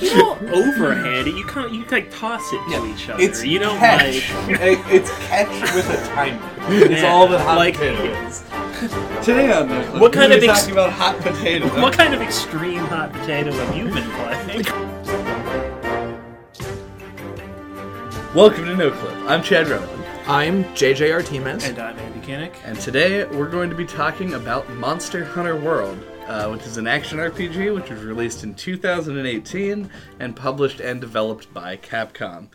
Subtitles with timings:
[0.00, 1.34] You don't overhand it.
[1.34, 3.22] You kind of you like toss it to each other.
[3.22, 4.32] It's you don't catch.
[4.48, 4.78] like.
[4.90, 6.50] It's catch with a timer.
[6.68, 8.42] It's Yeah, all the hot like- potato is.
[9.24, 11.66] Today on the What kind we're of ex- talking about hot potato?
[11.82, 14.64] What kind of extreme hot potato have you been playing?
[18.34, 19.14] Welcome to No Clip.
[19.26, 21.66] I'm Chad Rowland, I'm JJ Artemis.
[21.66, 22.52] and I'm Andy Kinnick.
[22.64, 26.86] and today we're going to be talking about Monster Hunter World, uh, which is an
[26.86, 32.48] action RPG which was released in 2018 and published and developed by Capcom.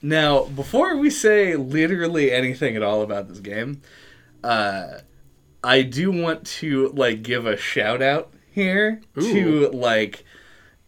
[0.00, 3.82] Now, before we say literally anything at all about this game,
[4.44, 4.98] uh,
[5.64, 10.24] I do want to like give a shout out here to like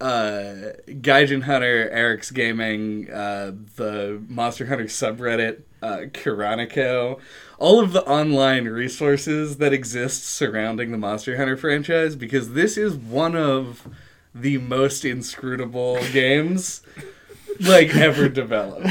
[0.00, 7.18] uh, Gaijin Hunter, Arekkz Gaming, uh, the Monster Hunter subreddit, uh, Kiranico,
[7.58, 12.94] all of the online resources that exist surrounding the Monster Hunter franchise, because this is
[12.94, 13.88] one of
[14.34, 16.82] the most inscrutable games
[17.60, 18.88] like ever developed.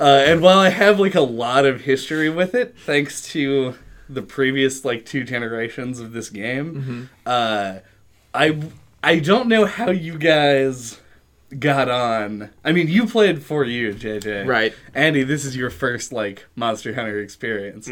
[0.00, 3.74] Uh, and while I have like a lot of history with it, thanks to
[4.08, 7.78] the previous like two generations of this game, uh,
[8.34, 8.60] I
[9.02, 11.00] I don't know how you guys
[11.58, 12.50] got on.
[12.64, 14.46] I mean, you played 4U, JJ.
[14.46, 14.74] Right.
[14.94, 17.90] Andy, this is your first like Monster Hunter experience.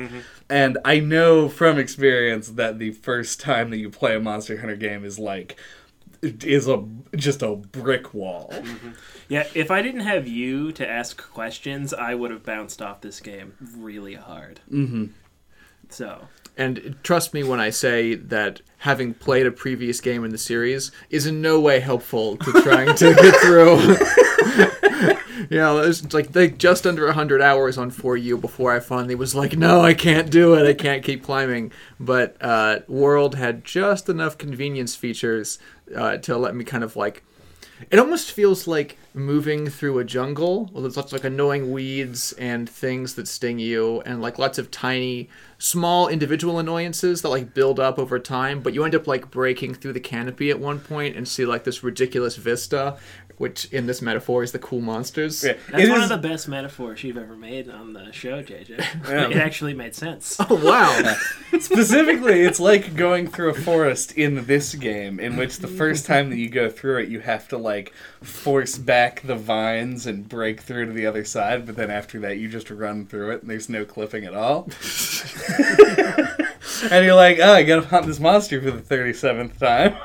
[0.49, 4.77] And I know from experience that the first time that you play a Monster Hunter
[4.77, 5.57] game is like
[6.23, 6.85] is a
[7.15, 8.53] just a brick wall.
[9.29, 13.21] Yeah, if I didn't have you to ask questions, I would have bounced off this
[13.21, 14.61] game really hard.
[14.71, 15.07] Mm-hmm.
[15.89, 20.39] So And trust me when I say that having played a previous game in the
[20.39, 23.77] series is in no way helpful to trying to get through.
[25.51, 29.35] you know, it's like they just under 100 hours on 4U before I finally was
[29.35, 30.67] like, no, I can't do it.
[30.67, 31.73] I can't keep climbing.
[32.01, 35.59] But uh, World had just enough convenience features
[35.95, 37.23] uh, to let me kind of like
[37.91, 40.71] it almost feels like moving through a jungle.
[40.73, 44.59] Well, there's lots of like annoying weeds and things that sting you, and like lots
[44.59, 45.29] of tiny,
[45.59, 48.61] small individual annoyances that like build up over time.
[48.61, 51.65] But you end up like breaking through the canopy at one point and see like
[51.65, 52.99] this ridiculous vista,
[53.39, 55.45] which in this metaphor is the cool monsters.
[55.45, 58.43] Yeah, that's it one is- of the best metaphors you've ever made on the show,
[58.43, 58.79] JJ.
[59.09, 59.29] Yeah.
[59.31, 60.37] It actually made sense.
[60.49, 61.15] Oh wow!
[61.59, 66.31] Specifically, it's like going through a forest in this game, in which the first time
[66.31, 67.93] that you go through it, you have to like
[68.23, 72.39] force back the vines and break through to the other side, but then after that,
[72.39, 74.65] you just run through it and there's no clipping at all.
[76.91, 79.97] and you're like, oh, I gotta hunt this monster for the 37th time.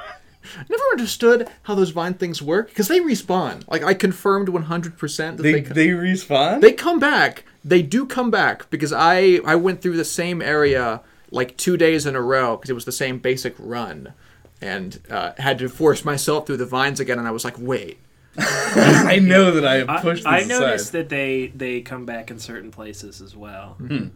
[0.69, 3.63] Never understood how those vine things work because they respawn.
[3.67, 6.61] Like I confirmed 100 percent that They, they, they respawn?
[6.61, 7.43] They come back.
[7.63, 12.05] They do come back because I I went through the same area like two days
[12.05, 14.13] in a row because it was the same basic run,
[14.61, 17.17] and uh, had to force myself through the vines again.
[17.19, 17.99] And I was like, wait,
[18.37, 20.47] I know that I have I, pushed this I aside.
[20.59, 23.75] noticed that they they come back in certain places as well.
[23.77, 24.07] Hmm.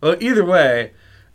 [0.00, 0.92] Well, either way,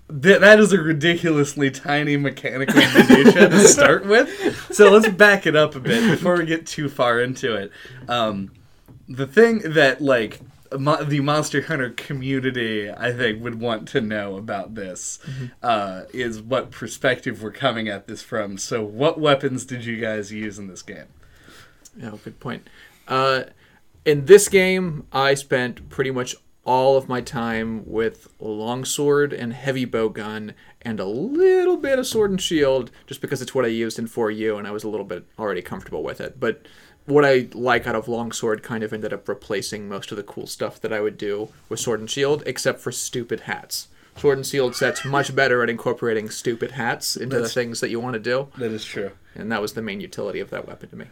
[0.09, 4.29] th- that is a ridiculously tiny mechanical minutia to start with.
[4.73, 7.71] So let's back it up a bit before we get too far into it.
[8.07, 8.51] Um,
[9.07, 10.41] the thing that like
[10.77, 15.19] mo- the Monster Hunter community, I think, would want to know about this
[15.61, 18.57] uh, is what perspective we're coming at this from.
[18.57, 21.07] So, what weapons did you guys use in this game?
[22.01, 22.67] Oh, good point.
[23.07, 23.43] Uh,
[24.05, 29.85] in this game, I spent pretty much all of my time with longsword and heavy
[29.85, 33.69] bow gun and a little bit of sword and shield just because it's what I
[33.69, 36.39] used in 4U and I was a little bit already comfortable with it.
[36.39, 36.65] But
[37.05, 40.47] what I like out of longsword kind of ended up replacing most of the cool
[40.47, 43.89] stuff that I would do with sword and shield except for stupid hats.
[44.15, 47.89] Sword and shield sets much better at incorporating stupid hats into That's- the things that
[47.89, 49.11] you want to do, That is true.
[49.35, 51.05] and that was the main utility of that weapon to me.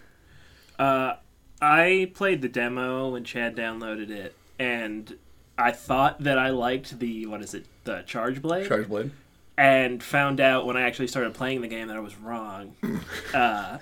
[0.79, 1.15] Uh,
[1.61, 5.17] I played the demo when Chad downloaded it, and
[5.61, 9.11] I thought that I liked the what is it, the Charge Blade, Charge blade.
[9.57, 12.75] and found out when I actually started playing the game that I was wrong.
[13.33, 13.77] uh,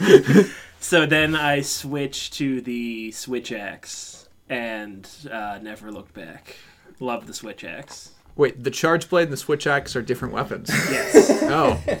[0.80, 6.56] so then I switched to the Switch Axe and uh, never looked back.
[7.00, 8.12] Love the Switch Axe.
[8.38, 10.70] Wait, the charge blade and the switch axe are different weapons.
[10.90, 11.28] Yes.
[11.42, 11.82] oh,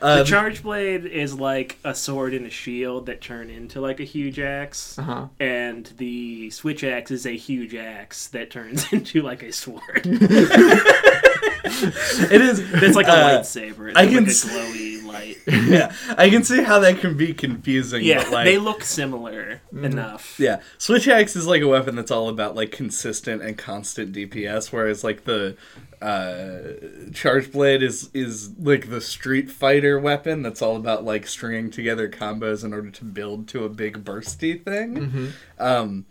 [0.00, 4.04] The charge blade is like a sword and a shield that turn into like a
[4.04, 5.26] huge axe, uh huh.
[5.38, 10.06] and the switch axe is a huge axe that turns into like a sword.
[12.32, 12.60] It is.
[12.82, 13.88] It's like a uh, lightsaber.
[13.90, 15.38] It's I like can a s- glowy light.
[15.46, 18.04] yeah, I can see how that can be confusing.
[18.04, 20.38] Yeah, but, like, they look similar enough.
[20.38, 24.70] Yeah, Switch Axe is like a weapon that's all about like consistent and constant DPS,
[24.72, 25.56] whereas like the
[26.00, 31.70] uh, charge blade is is like the street fighter weapon that's all about like stringing
[31.70, 35.32] together combos in order to build to a big bursty thing.
[35.58, 36.06] Um,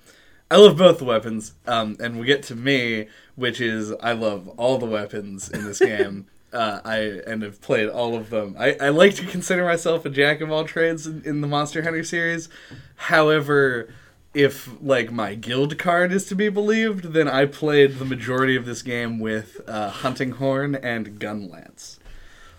[0.52, 3.08] I love both weapons, um, and we get to me,
[3.40, 6.28] which is I love all the weapons in this game.
[6.52, 6.98] Uh, I
[7.28, 8.56] and have played all of them.
[8.58, 11.84] I, I like to consider myself a jack of all trades in, in the Monster
[11.84, 12.50] Hunter series.
[12.96, 13.94] However,
[14.34, 18.66] if like my guild card is to be believed, then I played the majority of
[18.66, 22.00] this game with uh, hunting horn and gun lance,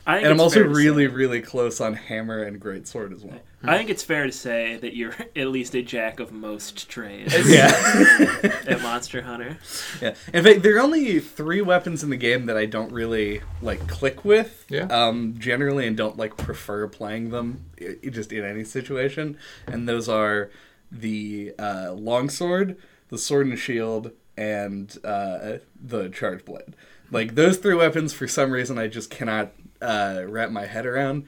[0.07, 3.41] I and I'm also really say- really close on hammer and great sword as well.
[3.63, 7.35] I think it's fair to say that you're at least a jack of most trades
[7.49, 7.69] Yeah.
[8.67, 9.59] at Monster Hunter.
[10.01, 10.15] Yeah.
[10.33, 13.87] In fact, there are only three weapons in the game that I don't really like
[13.87, 14.65] click with.
[14.71, 14.85] Yeah.
[14.87, 19.37] Um, generally, and don't like prefer playing them i- i- just in any situation.
[19.67, 20.51] And those are
[20.91, 22.77] the uh, longsword,
[23.09, 26.75] the sword and shield, and uh, the charge blade.
[27.11, 29.53] Like those three weapons, for some reason, I just cannot
[29.83, 31.27] uh, wrap my head around.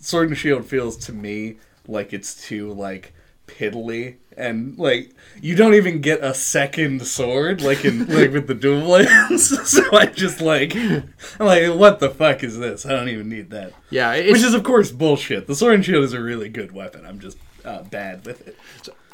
[0.00, 1.56] Sword and shield feels to me
[1.86, 3.12] like it's too like
[3.46, 4.16] piddly.
[4.36, 8.82] And like you don't even get a second sword like in like with the dual
[8.82, 9.48] blades.
[9.68, 12.84] So i just like i'm like what the fuck is this?
[12.84, 13.72] I don't even need that.
[13.90, 15.46] Yeah, which is of course bullshit.
[15.46, 17.06] The sword and shield is a really good weapon.
[17.06, 18.56] I'm just uh, bad with it.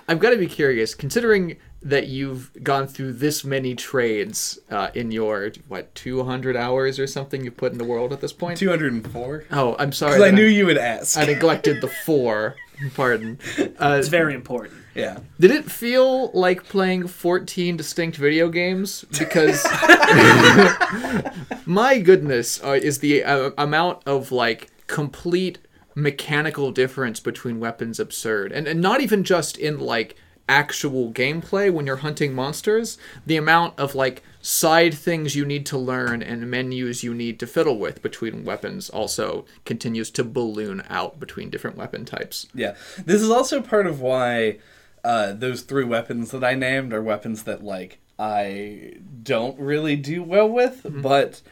[0.09, 5.11] I've got to be curious, considering that you've gone through this many trades uh, in
[5.11, 8.59] your what 200 hours or something you put in the world at this point.
[8.59, 10.15] 204 Oh, I'm sorry.
[10.15, 12.57] i that knew you would ask I neglected the four.
[12.95, 13.39] Pardon.
[13.79, 14.75] Uh, It's very important.
[14.95, 19.05] yeah did it feel like playing 14 distinct video games?
[19.19, 19.65] Because
[21.67, 25.59] my goodness, uh, is the uh, amount of like complete
[25.95, 30.17] mechanical difference between weapons absurd, and and not even just in like
[30.49, 32.99] actual gameplay when you're hunting monsters.
[33.27, 37.47] The amount of like side things you need to learn and menus you need to
[37.47, 42.49] fiddle with between weapons also continues to balloon out between different weapon types.
[42.55, 42.75] Yeah,
[43.05, 44.59] this is also part of why
[45.05, 50.23] uh, those three weapons that I named are weapons that like I don't really do
[50.23, 51.43] well with, but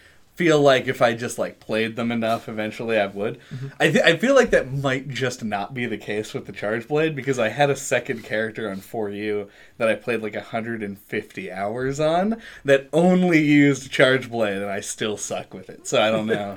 [0.41, 3.39] feel like if I just like played them enough, eventually I would.
[3.79, 6.89] I th- I feel like that might just not be the case with the Charge
[6.89, 12.01] Blade because I had a second character on 4U that I played like 150 hours
[12.01, 15.87] on that only used Charge Blade, and I still suck with it.
[15.87, 16.57] So I don't know.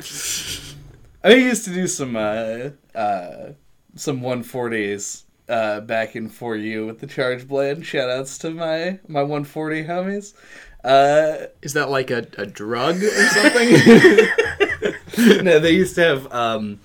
[1.25, 3.51] I used to do some uh, uh,
[3.95, 7.79] some 140s uh, back in 4U with the Charge Blade.
[7.79, 10.35] Shoutouts to my my 140 homies.
[10.83, 13.69] Uh, Is that like a, a drug or something?
[15.43, 16.79] no, they used to have um,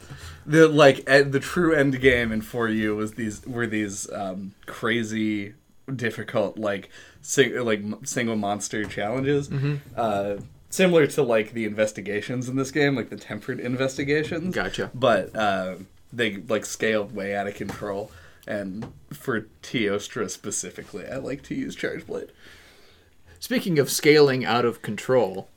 [0.46, 5.54] the like at the true end game in 4U was these were these um, crazy
[5.94, 6.90] difficult like
[7.22, 9.50] sing, like single monster challenges.
[9.96, 10.36] Uh,
[10.70, 14.54] similar to like the investigations in this game, like the tempered investigations.
[14.54, 14.90] Gotcha.
[14.94, 15.76] But uh,
[16.12, 18.10] they like scaled way out of control.
[18.46, 22.32] And for Teostra specifically, I like to use Charge Blade.
[23.40, 25.48] Speaking of scaling out of control,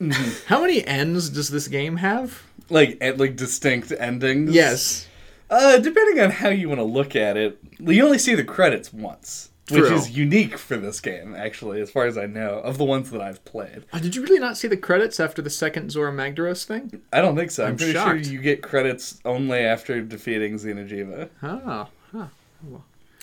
[0.47, 2.43] how many ends does this game have?
[2.69, 4.53] Like at like distinct endings.
[4.53, 5.07] Yes.
[5.49, 8.93] Uh, depending on how you want to look at it, you only see the credits
[8.93, 12.85] once, which is unique for this game, actually, as far as I know, of the
[12.85, 13.83] ones that I've played.
[13.91, 17.01] Uh, did you really not see the credits after the second Zorah Magdaros thing?
[17.11, 17.65] I don't think so.
[17.65, 18.25] I'm, I'm pretty shocked.
[18.25, 21.29] sure you get credits only after defeating Xeno'jiiva.
[21.43, 22.27] Oh, huh.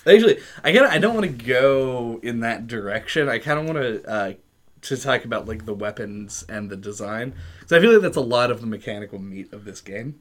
[0.06, 3.28] Actually, I kind I don't want to go in that direction.
[3.28, 4.32] I kind of want to uh,
[4.82, 8.20] to talk about like the weapons and the design because I feel like that's a
[8.20, 10.20] lot of the mechanical meat of this game.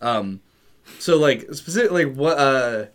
[0.00, 0.40] Um,
[0.98, 2.86] so like specifically, like what uh,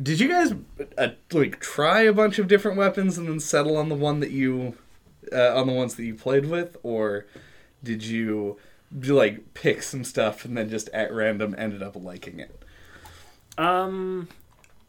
[0.00, 0.52] did you guys
[0.98, 4.30] uh, like try a bunch of different weapons and then settle on the one that
[4.30, 4.76] you
[5.32, 7.26] uh, on the ones that you played with, or
[7.82, 8.56] did you
[8.92, 12.62] like pick some stuff and then just at random ended up liking it?
[13.58, 14.28] Um,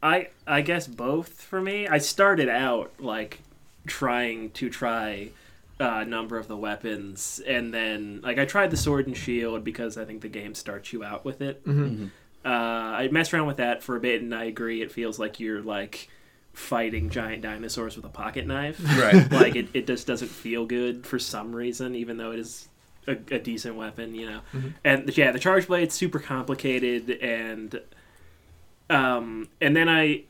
[0.04, 1.88] I I guess both for me.
[1.88, 3.40] I started out like
[3.88, 5.30] trying to try
[5.80, 9.64] uh, a number of the weapons, and then like I tried the sword and shield
[9.64, 11.64] because I think the game starts you out with it.
[11.66, 12.12] Mhm.
[12.46, 14.82] Uh, I messed around with that for a bit, and I agree.
[14.82, 16.10] It feels like you're like
[16.54, 18.80] fighting giant dinosaurs with a pocket knife.
[19.00, 19.32] Right.
[19.44, 22.68] like it, it just doesn't feel good for some reason, even though it is
[23.06, 24.40] a, a decent weapon, you know.
[24.84, 27.80] And yeah, the charge blade's super complicated, and
[28.90, 30.24] um, and then I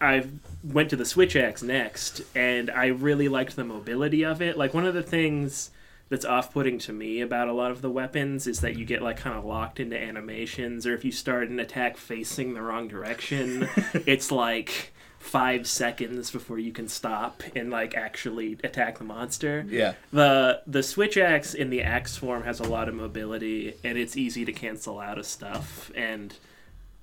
[0.00, 0.24] I
[0.62, 4.56] went to the Switch Axe next, and I really liked the mobility of it.
[4.56, 5.70] Like one of the things
[6.08, 9.18] that's off-putting to me about a lot of the weapons is that you get like
[9.18, 13.68] kind of locked into animations, or if you start an attack facing the wrong direction,
[14.06, 19.66] it's like five seconds before you can stop and like actually attack the monster.
[19.68, 19.94] Yeah.
[20.12, 24.16] The the switch axe in the axe form has a lot of mobility and it's
[24.16, 26.36] easy to cancel out of stuff and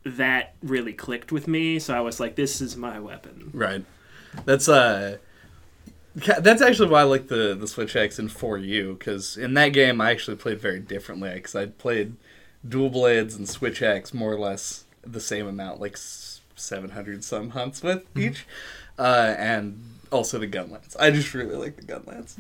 [0.06, 1.80] that really clicked with me.
[1.80, 3.50] So I was like, this is my weapon.
[3.54, 3.84] Right.
[4.46, 5.18] That's uh
[6.16, 10.00] that's actually why I like the the Switch Axe and 4U because in that game
[10.00, 12.16] I actually played very differently because I played
[12.68, 17.84] dual blades and Switch Axe more or less the same amount, like 700 some hunts
[17.84, 18.46] with each,
[18.98, 19.82] uh, and
[20.12, 20.96] also the gun lance.
[21.00, 22.38] I just really like the gun lance.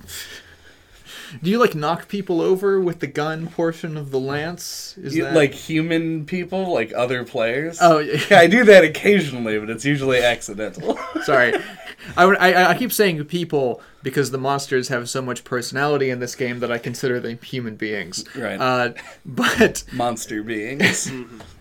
[1.43, 4.95] Do you like knock people over with the gun portion of the lance?
[5.01, 7.77] Is You- that Like human people, like other players.
[7.81, 8.21] Oh, yeah.
[8.29, 10.97] yeah, I do that occasionally, but it's usually accidental.
[11.23, 11.53] Sorry,
[12.15, 16.19] I, would- I I keep saying people because the monsters have so much personality in
[16.19, 18.23] this game that I consider them human beings.
[18.35, 18.59] Right.
[18.59, 18.93] Uh,
[19.25, 21.11] but Monster beings.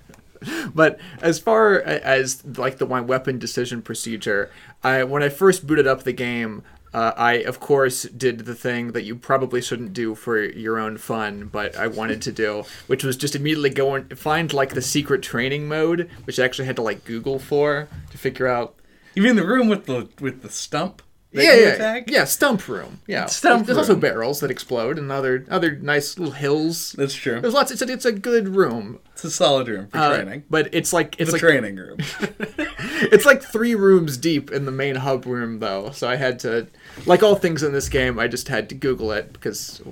[0.74, 4.50] but as far as like the my weapon decision procedure,
[4.82, 6.62] I when I first booted up the game.
[6.94, 10.96] Uh, I of course did the thing that you probably shouldn't do for your own
[10.96, 14.82] fun, but I wanted to do, which was just immediately go and find like the
[14.82, 18.76] secret training mode, which I actually had to like Google for to figure out
[19.14, 21.02] You mean the room with the with the stump?
[21.32, 22.04] that yeah, you yeah, attack?
[22.08, 23.00] yeah, stump room.
[23.08, 26.92] Yeah, Stump There's also barrels that explode and other other nice little hills.
[26.96, 27.40] That's true.
[27.40, 27.72] There's lots.
[27.72, 29.00] It's a, it's a good room.
[29.14, 30.44] It's a solid room for Uh, training.
[30.48, 31.98] but it's like it's the like training room.
[33.10, 35.90] it's like three rooms deep in the main hub room though.
[35.90, 36.68] So I had to,
[37.06, 39.82] like all things in this game, I just had to Google it because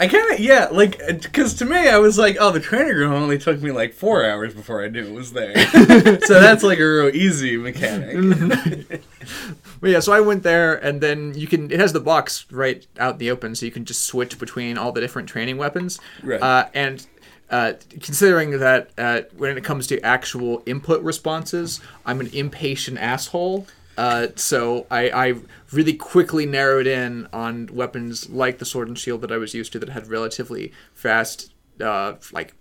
[0.00, 3.12] I kind of yeah, like because to me, I was like, oh, the training room
[3.12, 5.56] only took me like four hours before I knew it was there.
[6.20, 9.02] so that's like a real easy mechanic.
[9.80, 11.70] But yeah, so I went there, and then you can.
[11.70, 14.76] It has the box right out in the open, so you can just switch between
[14.76, 16.00] all the different training weapons.
[16.22, 16.42] Right.
[16.42, 17.06] Uh, and
[17.50, 23.66] uh, considering that uh, when it comes to actual input responses, I'm an impatient asshole.
[23.98, 25.34] Uh, so I, I
[25.72, 29.72] really quickly narrowed in on weapons like the sword and shield that I was used
[29.72, 32.54] to that had relatively fast, uh, like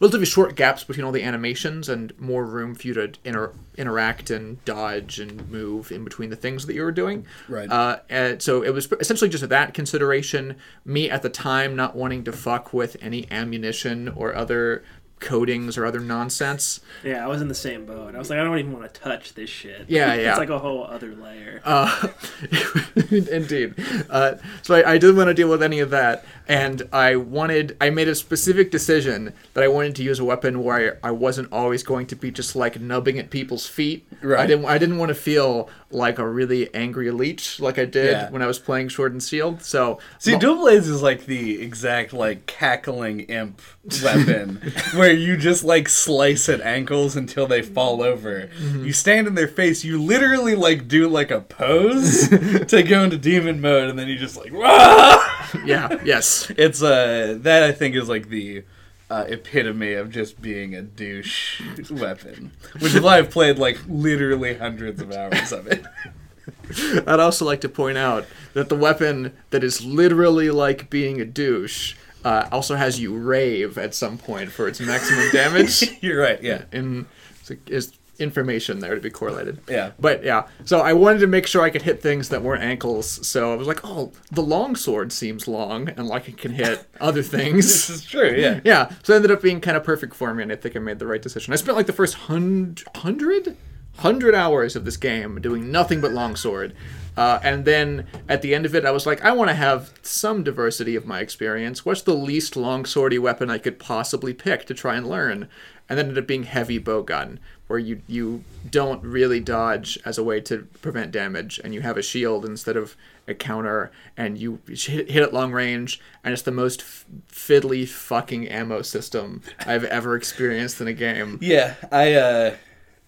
[0.00, 4.30] relatively short gaps between all the animations and more room for you to inter- interact
[4.30, 7.26] and dodge and move in between the things that you were doing.
[7.48, 7.68] Right.
[7.68, 10.54] Uh, and so it was essentially just that consideration.
[10.84, 14.84] Me at the time not wanting to fuck with any ammunition or other
[15.20, 16.80] coatings or other nonsense.
[17.02, 18.14] Yeah, I was in the same boat.
[18.14, 19.86] I was like, I don't even want to touch this shit.
[19.88, 20.30] Yeah, yeah.
[20.30, 21.60] It's like a whole other layer.
[21.64, 22.08] Uh,
[23.10, 23.74] indeed.
[24.08, 27.76] Uh, so I, I didn't want to deal with any of that, and I wanted.
[27.80, 31.10] I made a specific decision that I wanted to use a weapon where I, I
[31.10, 34.06] wasn't always going to be just like nubbing at people's feet.
[34.22, 34.40] Right.
[34.40, 34.64] I didn't.
[34.64, 38.30] I didn't want to feel like a really angry leech like I did Yeah.
[38.30, 39.62] when I was playing Sword and Shield.
[39.62, 43.62] So See, mo- dual blades is like the exact like cackling imp
[44.04, 44.56] weapon,
[44.94, 48.50] where you just like slice at ankles until they fall over.
[48.60, 49.82] You stand in their face.
[49.82, 52.28] You literally like do like a pose
[52.68, 54.52] to go into demon mode, and then you just like.
[54.52, 55.24] "Wah!"
[55.64, 55.98] yeah.
[56.04, 56.52] Yes.
[56.58, 58.64] It's uh that I think is like the
[59.10, 61.60] uh, epitome of just being a douche
[61.90, 65.84] weapon, which is why I've played like literally hundreds of hours of it.
[67.06, 71.24] I'd also like to point out that the weapon that is literally like being a
[71.24, 75.84] douche uh, also has you rave at some point for its maximum damage.
[76.02, 77.06] You're right, yeah, in
[77.42, 79.60] so is information there to be correlated.
[79.68, 79.92] yeah.
[79.98, 83.26] But yeah, so I wanted to make sure I could hit things that weren't ankles.
[83.26, 86.84] So I was like, oh, the long sword seems long and like it can hit
[87.00, 87.66] other things.
[87.66, 88.60] This is true, yeah.
[88.64, 90.80] yeah, so it ended up being kind of perfect for me, and I think I
[90.80, 91.52] made the right decision.
[91.52, 93.56] I spent like the first hundred, hundred,
[93.98, 96.74] hundred hours of this game doing nothing but longsword.
[97.16, 99.92] Uh, and then at the end of it, I was like, I want to have
[100.02, 101.84] some diversity of my experience.
[101.84, 105.48] What's the least longswordy weapon I could possibly pick to try and learn?
[105.88, 110.24] And then ended up being heavy bowgun, where you you don't really dodge as a
[110.24, 112.96] way to prevent damage, and you have a shield instead of
[113.28, 117.86] a counter, and you hit, hit at long range, and it's the most f- fiddly
[117.86, 121.38] fucking ammo system I've ever experienced in a game.
[121.40, 122.54] Yeah, I uh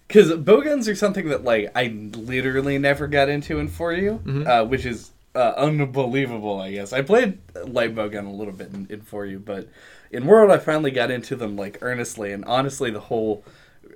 [0.09, 4.85] cuz bowguns are something that like I literally never got into in 4U, uh which
[4.85, 6.91] is uh, unbelievable, I guess.
[6.91, 9.69] I played light bowgun a little bit in, in 4U, but
[10.11, 13.43] in World I finally got into them like earnestly and honestly the whole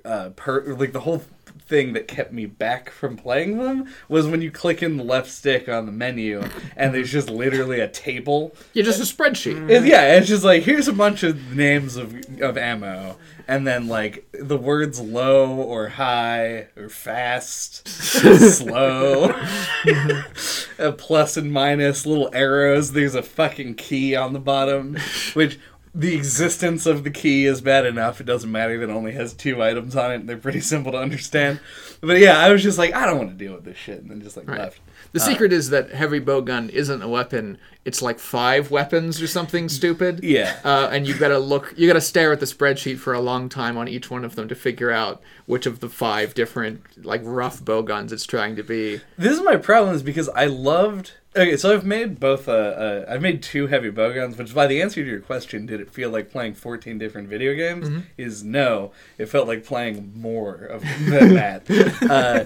[0.04, 1.22] uh per like the whole
[1.68, 5.28] thing that kept me back from playing them was when you click in the left
[5.28, 6.40] stick on the menu
[6.76, 9.68] and there's just literally a table Yeah, just a spreadsheet.
[9.68, 13.16] It- yeah, it's just like here's a bunch of names of of ammo,
[13.48, 19.30] and then like the words low or high or fast, slow,
[20.78, 22.92] a plus and minus, little arrows.
[22.92, 24.96] There's a fucking key on the bottom,
[25.34, 25.58] which
[25.98, 28.20] the existence of the key is bad enough.
[28.20, 30.26] It doesn't matter that it only has two items on it.
[30.26, 31.58] They're pretty simple to understand.
[32.02, 34.10] But yeah, I was just like, I don't want to deal with this shit, and
[34.10, 34.58] then just like Right.
[34.58, 34.80] left.
[35.12, 37.56] The Uh, secret is that heavy bowgun isn't a weapon.
[37.86, 40.20] It's like five weapons or something stupid.
[40.22, 40.56] Yeah.
[40.64, 43.78] Uh, and you gotta look, you gotta stare at the spreadsheet for a long time
[43.78, 47.62] on each one of them to figure out which of the five different, like, rough
[47.62, 49.00] bowguns it's trying to be.
[49.16, 51.12] This is my problem is because I loved.
[51.36, 52.48] Okay, so I've made both.
[52.48, 55.80] Uh, uh, I've made two heavy bowguns, which by the answer to your question, did
[55.80, 58.04] it feel like playing fourteen different video games?
[58.16, 58.92] Is no.
[59.18, 61.70] It felt like playing more of than that.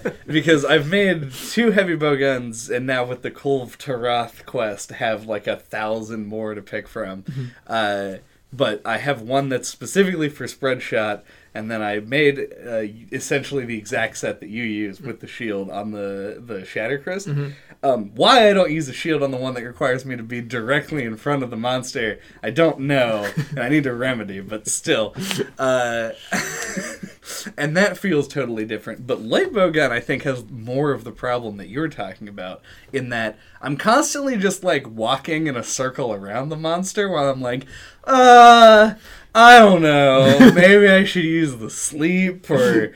[0.05, 5.27] uh, because I've made two heavy bowguns, and now with the Kulve Taroth quest, have
[5.27, 7.25] like a thousand more to pick from.
[7.69, 8.17] Uh,
[8.53, 13.65] but I have one that's specifically for spread shot, and then I made uh, essentially
[13.65, 17.55] the exact set that you use with the shield on the the Shattercrest.
[17.83, 20.43] Um, why I don't use a shield on the one that requires me to be
[20.43, 24.41] directly in front of the monster, I don't know, and I need to remedy.
[24.41, 25.15] But still,
[25.59, 26.11] uh,
[27.57, 29.07] and that feels totally different.
[29.07, 32.61] But light bowgun, I think, has more of the problem that you're talking about.
[32.93, 37.41] In that I'm constantly just like walking in a circle around the monster while I'm
[37.41, 37.67] like,
[38.05, 38.95] uh,
[39.35, 42.93] I don't know, maybe I should use the sleep or.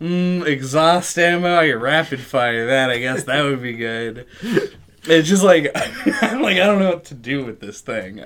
[0.00, 1.56] Mm, exhaust ammo.
[1.56, 2.88] I could rapid fire that.
[2.88, 4.28] I guess that would be good.
[5.04, 8.22] It's just like I'm like I don't know what to do with this thing.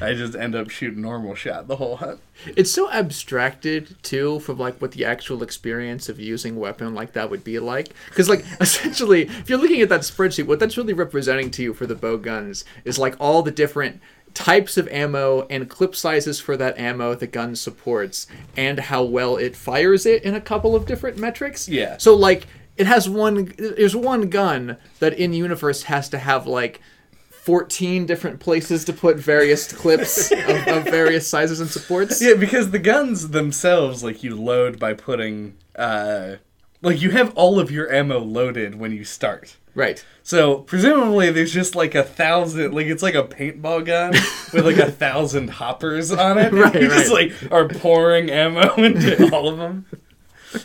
[0.00, 2.20] I just end up shooting normal shot the whole hunt.
[2.44, 7.30] It's so abstracted too from like what the actual experience of using weapon like that
[7.30, 7.88] would be like.
[8.10, 11.72] Because like essentially, if you're looking at that spreadsheet, what that's really representing to you
[11.72, 14.00] for the bow guns is like all the different
[14.36, 19.38] types of ammo and clip sizes for that ammo the gun supports and how well
[19.38, 21.70] it fires it in a couple of different metrics.
[21.70, 21.96] Yeah.
[21.96, 26.82] So like it has one there's one gun that in universe has to have like
[27.30, 32.20] 14 different places to put various clips of, of various sizes and supports.
[32.20, 36.36] Yeah, because the guns themselves, like you load by putting, uh,
[36.82, 39.56] like you have all of your ammo loaded when you start.
[39.76, 40.04] Right.
[40.22, 44.10] So presumably there's just like a thousand, like it's like a paintball gun
[44.52, 46.52] with like a thousand hoppers on it.
[46.52, 49.86] Right, you just like are pouring ammo into all of them.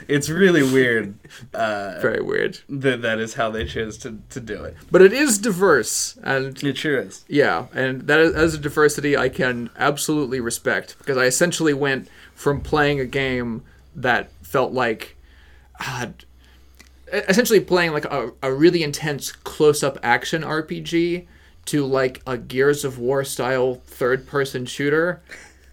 [0.07, 1.15] It's really weird.
[1.53, 2.59] Uh, Very weird.
[2.69, 4.77] that that is how they chose to, to do it.
[4.89, 7.25] But it is diverse and It sure is.
[7.27, 11.73] yeah, and that is, that is a diversity I can absolutely respect because I essentially
[11.73, 15.17] went from playing a game that felt like
[15.81, 16.09] ah,
[17.11, 21.27] essentially playing like a, a really intense close-up action RPG
[21.65, 25.21] to like a Gears of War style third-person shooter.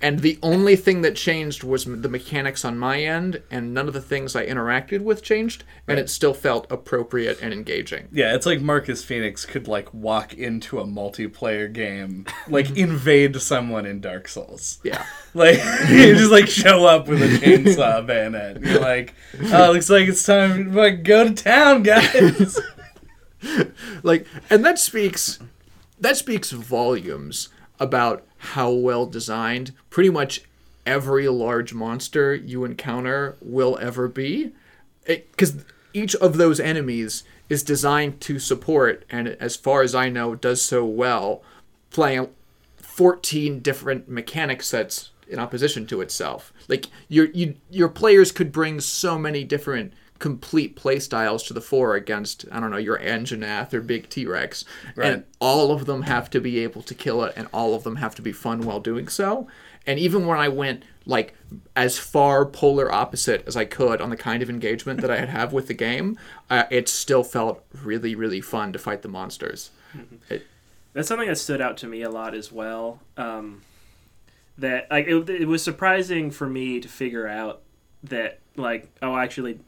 [0.01, 3.95] And the only thing that changed was the mechanics on my end, and none of
[3.95, 8.09] the things I interacted with changed, and it still felt appropriate and engaging.
[8.13, 13.87] Yeah, it's like Marcus Fenix could like walk into a multiplayer game, like invade someone
[13.87, 14.79] in Dark Souls.
[14.83, 15.05] Yeah.
[15.35, 15.57] Like
[15.89, 18.61] you just like show up with a chainsaw bayonet.
[18.63, 19.15] You're like,
[19.53, 22.59] oh, looks like it's time to like, go to town, guys.
[24.03, 25.39] like and that speaks
[26.01, 27.51] that speaks volumes
[27.81, 30.43] about how well designed pretty much
[30.87, 34.53] every large monster you encounter will ever be
[35.07, 40.35] because each of those enemies is designed to support and as far as i know
[40.35, 41.43] does so well
[41.91, 42.29] playing
[42.99, 46.53] 14 different mechanic sets in opposition to itself.
[46.67, 51.61] Like your you your players could bring so many different complete play styles to the
[51.61, 54.65] fore against I don't know your Anjanath or Big T Rex,
[54.97, 55.13] Right.
[55.13, 57.97] and all of them have to be able to kill it, and all of them
[57.97, 59.47] have to be fun while doing so.
[59.87, 61.35] And even when I went like
[61.75, 65.31] as far polar opposite as I could on the kind of engagement that I had
[65.31, 66.19] have with the game,
[66.51, 69.71] uh, it still felt really really fun to fight the monsters.
[70.29, 70.47] It,
[70.93, 73.01] That's something that stood out to me a lot as well.
[73.17, 73.63] Um,
[74.59, 77.63] that like it, it was surprising for me to figure out
[78.03, 79.61] that like oh I actually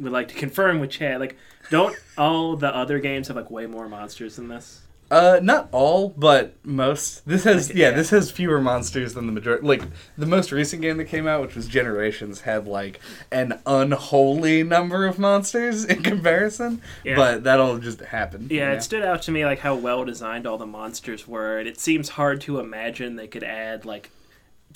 [0.00, 1.36] would like to confirm with Chad like
[1.70, 4.82] don't all the other games have like way more monsters than this?
[5.10, 7.26] Uh, not all, but most.
[7.26, 9.66] This has yeah, this has fewer monsters than the majority.
[9.66, 9.82] Like
[10.16, 13.00] the most recent game that came out, which was Generations, had like
[13.32, 16.80] an unholy number of monsters in comparison.
[17.04, 17.16] Yeah.
[17.16, 18.46] But that'll just happen.
[18.50, 21.58] Yeah, you it stood out to me like how well designed all the monsters were,
[21.58, 24.10] and it seems hard to imagine they could add like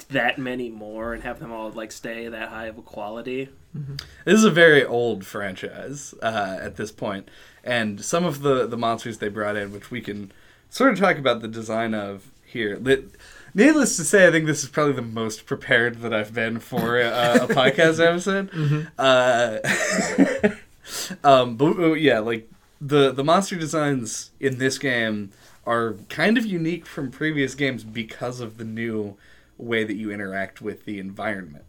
[0.09, 3.49] that many more and have them all like stay that high of a quality.
[4.25, 7.29] This is a very old franchise uh, at this point,
[7.63, 10.33] and some of the the monsters they brought in, which we can
[10.71, 12.81] sort of talk about the design of here.
[13.57, 17.01] Needless to say, I think this is probably the most prepared that I've been for
[17.01, 18.51] a, a podcast episode.
[18.99, 19.59] Uh,
[21.25, 25.31] um, but uh, yeah, like the the monster designs in this game
[25.67, 29.17] are kind of unique from previous games because of the new
[29.59, 31.65] way that you interact with the environment.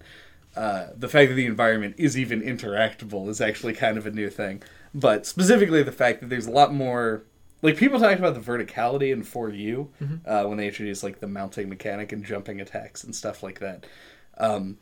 [0.55, 4.29] Uh, the fact that the environment is even interactable is actually kind of a new
[4.29, 4.63] thing.
[4.93, 7.23] But specifically, the fact that there's a lot more.
[7.61, 9.87] Like, people talked about the verticality in 4U
[10.25, 13.85] uh, when they introduced, like, the mounting mechanic and jumping attacks and stuff like that.
[14.37, 14.77] Um,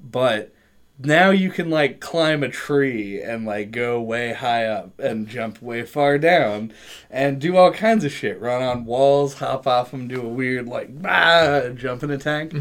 [0.00, 0.52] but
[1.00, 5.62] now you can like climb a tree and like go way high up and jump
[5.62, 6.72] way far down
[7.08, 8.40] and do all kinds of shit.
[8.40, 12.52] Run on walls hop off them do a weird like bah, jumping attack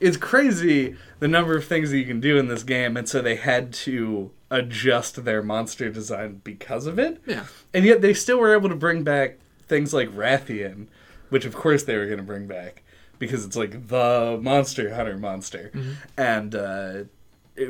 [0.00, 3.22] it's crazy the number of things that you can do in this game and so
[3.22, 7.20] they had to adjust their monster design because of it.
[7.26, 7.44] Yeah.
[7.74, 10.86] and yet they still were able to bring back things like Rathian,
[11.28, 12.82] which of course they were going to bring back
[13.18, 15.72] because it's like the Monster Hunter monster,
[16.16, 17.02] and uh,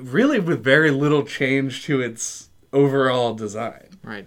[0.03, 3.89] really with very little change to its overall design.
[4.03, 4.27] Right.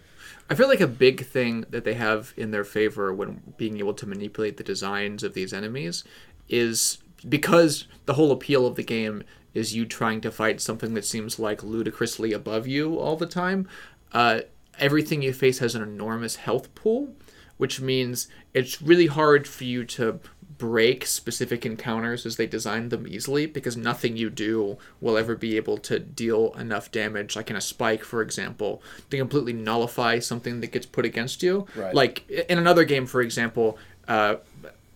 [0.50, 3.94] I feel like a big thing that they have in their favor when being able
[3.94, 6.04] to manipulate the designs of these enemies
[6.50, 6.98] is
[7.28, 11.40] because the whole appeal of the game is you trying to fight something that seems
[11.40, 13.68] like ludicrously above you all the time.
[14.12, 14.42] Uh,
[14.80, 17.14] everything you face has an enormous health pool,
[17.58, 20.20] which means it's really hard for you to
[20.62, 25.58] break specific encounters as they designed them easily because nothing you do will ever be
[25.58, 30.62] able to deal enough damage like in a spike for example to completely nullify something
[30.62, 31.96] that gets put against you Right.
[31.96, 34.36] like in another game for example uh,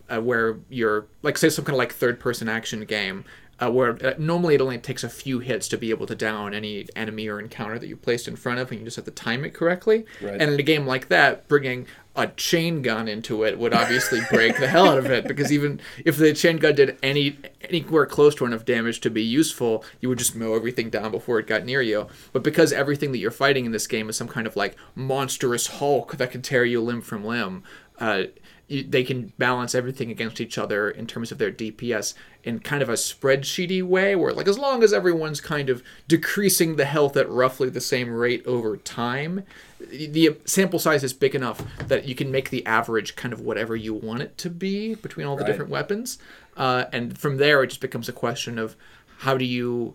[0.08, 3.26] uh, where you're like say some kind of like third person action game
[3.60, 6.54] uh, where uh, normally it only takes a few hits to be able to down
[6.54, 9.12] any enemy or encounter that you placed in front of and you just have to
[9.12, 10.34] time it correctly Right.
[10.42, 11.88] and in a game like that bringing
[12.18, 15.80] a chain gun into it would obviously break the hell out of it because even
[16.06, 20.08] if the chain gun did any anywhere close to enough damage to be useful, you
[20.08, 22.08] would just mow everything down before it got near you.
[22.32, 25.68] But because everything that you're fighting in this game is some kind of like monstrous
[25.68, 27.64] Hulk that can tear you limb from limb,
[28.00, 28.24] uh,
[28.68, 32.90] they can balance everything against each other in terms of their DPS in kind of
[32.90, 37.30] a spreadsheety way, where like as long as everyone's kind of decreasing the health at
[37.30, 39.44] roughly the same rate over time,
[39.80, 43.76] the sample size is big enough that you can make the average kind of whatever
[43.76, 45.52] you want it to be between all the Right.
[45.52, 46.18] different weapons.
[46.58, 48.76] Uh, and from there, it just becomes a question of
[49.20, 49.94] how do you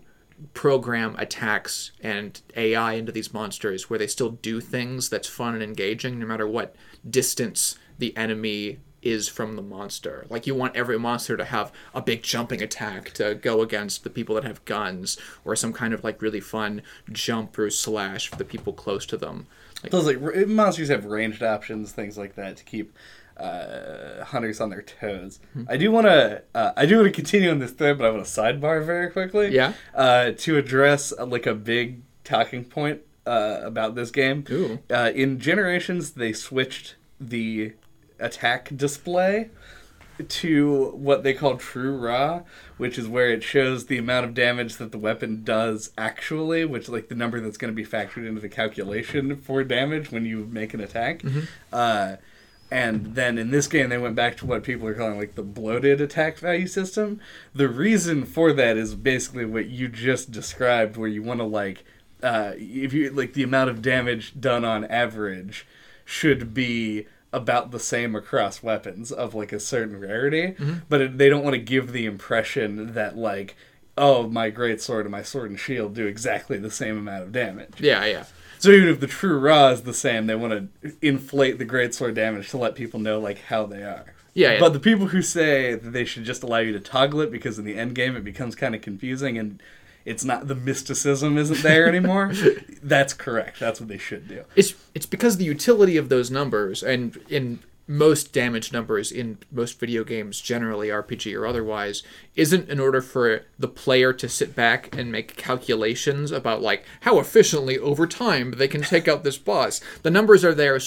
[0.53, 5.61] program attacks and AI into these monsters where they still do things that's fun and
[5.63, 6.75] engaging no matter what
[7.07, 10.25] distance the enemy is from the monster.
[10.29, 14.09] Like you want every monster to have a big jumping attack to go against the
[14.09, 18.35] people that have guns or some kind of like really fun jump or slash for
[18.35, 19.47] the people close to them.
[19.83, 22.93] Like, Those like r- monsters have ranged options, things like that, to keep
[23.37, 25.39] uh, hunters on their toes.
[25.67, 28.11] I do want to, uh, I do want to continue on this thread, but I
[28.11, 29.53] want to sidebar very quickly.
[29.53, 29.73] Yeah.
[29.95, 34.43] Uh, to address uh, like a big talking point uh, about this game.
[34.51, 34.79] Ooh.
[34.91, 37.73] Uh, in Generations, they switched the
[38.21, 39.49] attack display
[40.21, 42.41] to what they call true raw,
[42.77, 46.89] which is where it shows the amount of damage that the weapon does actually, which
[46.89, 50.47] like the number that's going to be factored into the calculation for damage when you
[50.51, 51.23] make an attack.
[51.73, 52.17] Uh,
[52.69, 55.43] and then in this game, they went back to what people are calling like the
[55.43, 57.19] bloated attack value system.
[57.53, 61.83] The reason for that is basically what you just described, where you want to like,
[62.23, 65.65] uh, if you like the amount of damage done on average
[66.05, 70.79] should be about the same across weapons of like a certain rarity, mm-hmm.
[70.89, 73.55] but it, they don't want to give the impression that like,
[73.97, 77.31] oh, my great sword and my sword and shield do exactly the same amount of
[77.31, 77.79] damage.
[77.79, 78.25] yeah, yeah.
[78.59, 81.95] So even if the true raw is the same, they want to inflate the great
[81.95, 84.13] sword damage to let people know like how they are.
[84.35, 84.59] Yeah, yeah.
[84.59, 87.57] But the people who say that they should just allow you to toggle it because
[87.57, 89.61] in the end game it becomes kind of confusing and
[90.05, 92.33] it's not the mysticism isn't there anymore.
[92.83, 93.59] that's correct.
[93.59, 94.45] That's what they should do.
[94.55, 97.59] It's it's because the utility of those numbers and in
[97.91, 102.03] most damage numbers in most video games generally RPG or otherwise
[102.35, 107.19] isn't in order for the player to sit back and make calculations about like how
[107.19, 109.81] efficiently over time they can take out this boss.
[110.03, 110.79] The numbers are there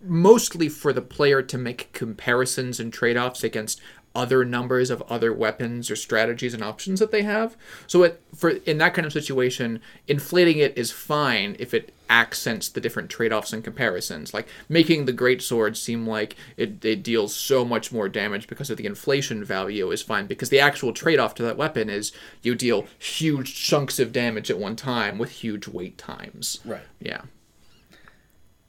[0.00, 3.80] mostly for the player to make comparisons and trade-offs against
[4.14, 7.56] other numbers of other weapons or strategies and options that they have.
[7.86, 12.68] So it, for in that kind of situation, inflating it is fine if it accents
[12.68, 14.34] the different trade-offs and comparisons.
[14.34, 18.68] Like making the great sword seem like it, it deals so much more damage because
[18.68, 22.54] of the inflation value is fine because the actual trade-off to that weapon is you
[22.54, 26.60] deal huge chunks of damage at one time with huge wait times.
[26.64, 26.82] Right.
[27.00, 27.22] Yeah.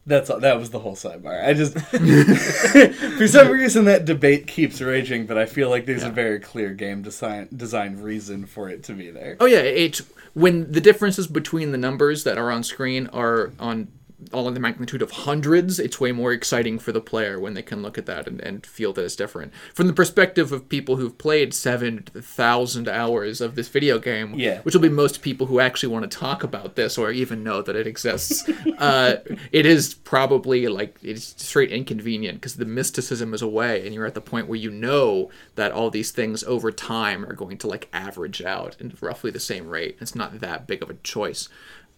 [0.05, 1.45] That's all, that was the whole sidebar.
[1.45, 1.73] I just
[3.17, 6.73] for some reason that debate keeps raging, but I feel like there's a very clear
[6.73, 9.37] game design design reason for it to be there.
[9.39, 10.01] Oh yeah, it's
[10.33, 13.87] when the differences between the numbers that are on screen are on
[14.31, 17.61] all in the magnitude of hundreds, it's way more exciting for the player when they
[17.61, 19.51] can look at that and, and feel that it's different.
[19.73, 24.61] From the perspective of people who've played 7,000 hours of this video game, Yeah.
[24.61, 27.61] which will be most people who actually want to talk about this or even know
[27.61, 29.17] that it exists, uh,
[29.51, 34.13] it is probably like it's straight inconvenient because the mysticism is away and you're at
[34.15, 37.89] the point where you know that all these things over time are going to like
[37.93, 39.97] average out in roughly the same rate.
[39.99, 41.49] It's not that big of a choice.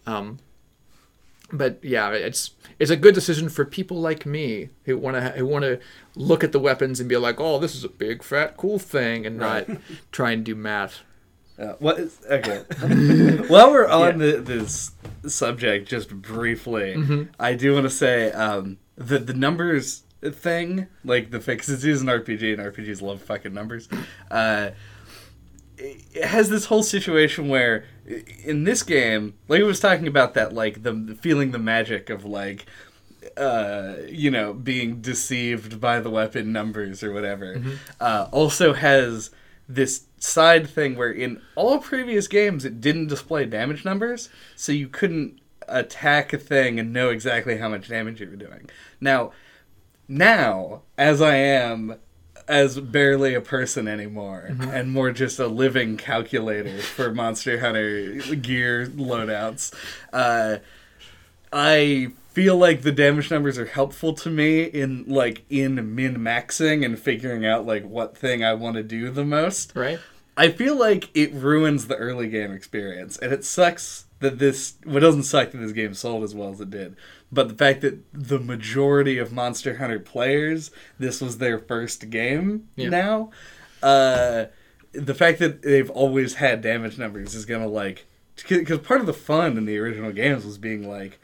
[0.06, 0.38] Um,
[1.52, 5.46] but yeah, it's it's a good decision for people like me who want to who
[5.46, 5.80] want to
[6.14, 9.26] look at the weapons and be like, "Oh, this is a big fat cool thing,"
[9.26, 9.66] and not
[10.12, 11.00] try and do math.
[11.58, 12.64] Uh, what is okay?
[13.48, 14.90] While we're on the, this
[15.26, 16.94] subject, just briefly,
[17.40, 22.02] I do want to say um, the the numbers thing, like the fix, it is
[22.02, 23.88] an RPG, and RPGs love fucking numbers.
[24.30, 24.70] Uh,
[25.78, 27.84] it has this whole situation where
[28.44, 32.24] in this game, like I was talking about that, like the feeling the magic of
[32.24, 32.66] like
[33.36, 37.60] uh, you know, being deceived by the weapon numbers or whatever,
[38.00, 39.30] uh, also has
[39.68, 44.88] this side thing where in all previous games it didn't display damage numbers, so you
[44.88, 48.70] couldn't attack a thing and know exactly how much damage you were doing.
[49.00, 49.32] Now,
[50.08, 51.96] now, as I am
[52.48, 58.86] as barely a person anymore and more just a living calculator for Monster Hunter gear
[58.86, 59.74] loadouts,
[60.12, 60.58] uh,
[61.52, 66.84] I feel like the damage numbers are helpful to me in like in min maxing
[66.84, 69.72] and figuring out like what thing I want to do the most.
[69.74, 69.98] Right?
[70.36, 74.74] I feel like it ruins the early game experience, and it sucks that this.
[74.84, 76.96] Well, it doesn't suck that this game sold as well as it did,
[77.32, 82.68] but the fact that the majority of Monster Hunter players, this was their first game
[82.76, 82.88] Yeah.
[82.90, 83.30] now.
[83.82, 84.46] Uh,
[84.92, 88.06] the fact that they've always had damage numbers is gonna like,
[88.48, 91.18] because part of the fun in the original games was being like.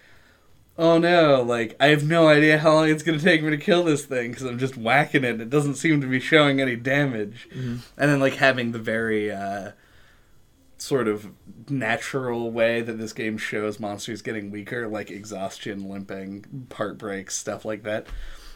[0.78, 3.84] Oh no, like, I have no idea how long it's gonna take me to kill
[3.84, 6.76] this thing because I'm just whacking it and it doesn't seem to be showing any
[6.76, 9.72] damage and then like having the very uh,
[10.78, 11.30] sort of
[11.68, 17.64] natural way that this game shows monsters getting weaker, like exhaustion, limping, part breaks, stuff
[17.64, 18.06] like that.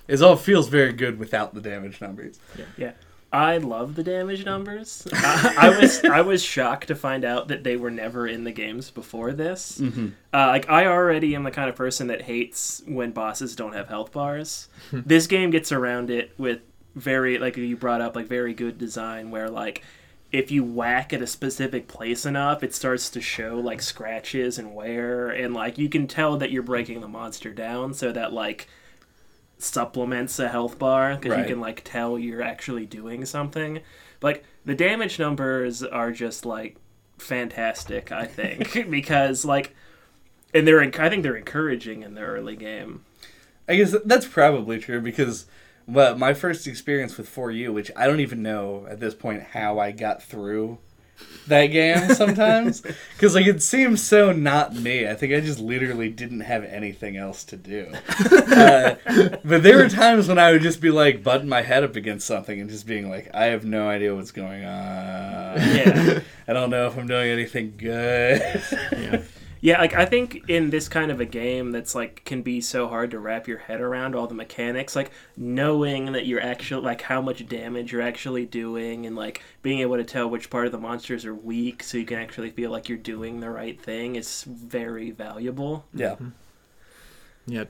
[0.09, 2.39] It all feels very good without the damage numbers.
[2.77, 2.93] Yeah.
[3.33, 5.07] I love the damage numbers.
[5.13, 8.53] I, I was I was shocked to find out that they were never in the
[8.53, 9.79] games before this.
[9.79, 10.09] Mm-hmm.
[10.33, 13.89] Uh, like I already am the kind of person that hates when bosses don't have
[13.89, 14.69] health bars.
[14.93, 16.61] this game gets around it with
[16.95, 19.83] very like you brought up like very good design where like
[20.33, 24.75] if you whack at a specific place enough, it starts to show like scratches and
[24.75, 28.69] wear, and like you can tell that you're breaking the monster down, so that like
[29.59, 31.41] supplements a health bar because Right.
[31.41, 33.81] you can like tell you're actually doing something.
[34.21, 36.77] Like the damage numbers are just like
[37.19, 39.75] fantastic, I think, because like,
[40.53, 43.05] and they're I think they're encouraging in the early game.
[43.69, 45.47] I guess that's probably true because
[45.87, 49.79] well, my first experience with 4U, which I don't even know at this point how
[49.79, 50.79] I got through
[51.47, 52.83] that game sometimes
[53.15, 57.17] because like it seems so not me i think i just literally didn't have anything
[57.17, 57.91] else to do
[58.33, 58.97] uh,
[59.45, 62.27] but there were times when i would just be like butting my head up against
[62.27, 66.21] something and just being like i have no idea what's going on Yeah.
[66.49, 69.23] i don't know if i'm doing anything good Yeah.
[69.67, 72.87] Yeah, like I think in this kind of a game that's like can be so
[72.87, 77.03] hard to wrap your head around all the mechanics, like knowing that you're actually like
[77.03, 80.73] how much damage you're actually doing and like being able to tell which part of
[80.73, 84.15] the monsters are weak so you can actually feel like you're doing the right thing
[84.15, 85.85] is very valuable.
[85.93, 86.29] yeah mm-hmm.
[87.49, 87.65] Yeah,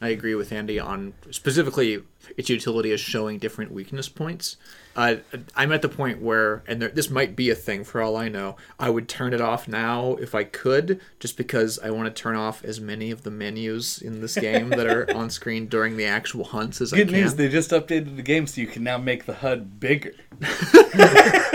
[0.00, 2.02] I agree with Andy on specifically
[2.36, 4.56] its utility as showing different weakness points.
[4.96, 5.16] Uh,
[5.54, 8.28] I'm at the point where, and there, this might be a thing for all I
[8.28, 12.22] know, I would turn it off now if I could, just because I want to
[12.22, 15.96] turn off as many of the menus in this game that are on screen during
[15.96, 17.06] the actual hunts as I can.
[17.06, 20.12] good news they just updated the game so you can now make the hud bigger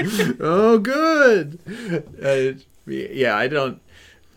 [0.40, 1.58] oh, good.
[2.22, 3.80] Uh, yeah, I don't.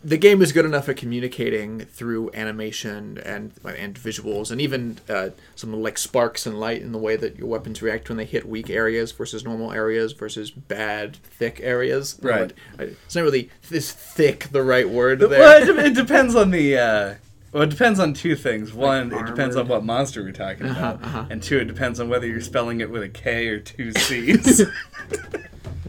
[0.04, 5.30] The game is good enough at communicating through animation and and visuals, and even uh,
[5.54, 8.46] some like sparks and light in the way that your weapons react when they hit
[8.46, 12.18] weak areas versus normal areas versus bad thick areas.
[12.22, 12.52] Right.
[12.78, 15.28] It's not really this thick the right word there.
[15.30, 16.76] Well, it, it depends on the.
[16.76, 17.14] Uh,
[17.52, 18.74] well, it depends on two things.
[18.74, 21.26] One, it depends on what monster we're talking about, uh-huh.
[21.30, 24.62] and two, it depends on whether you're spelling it with a K or two C's.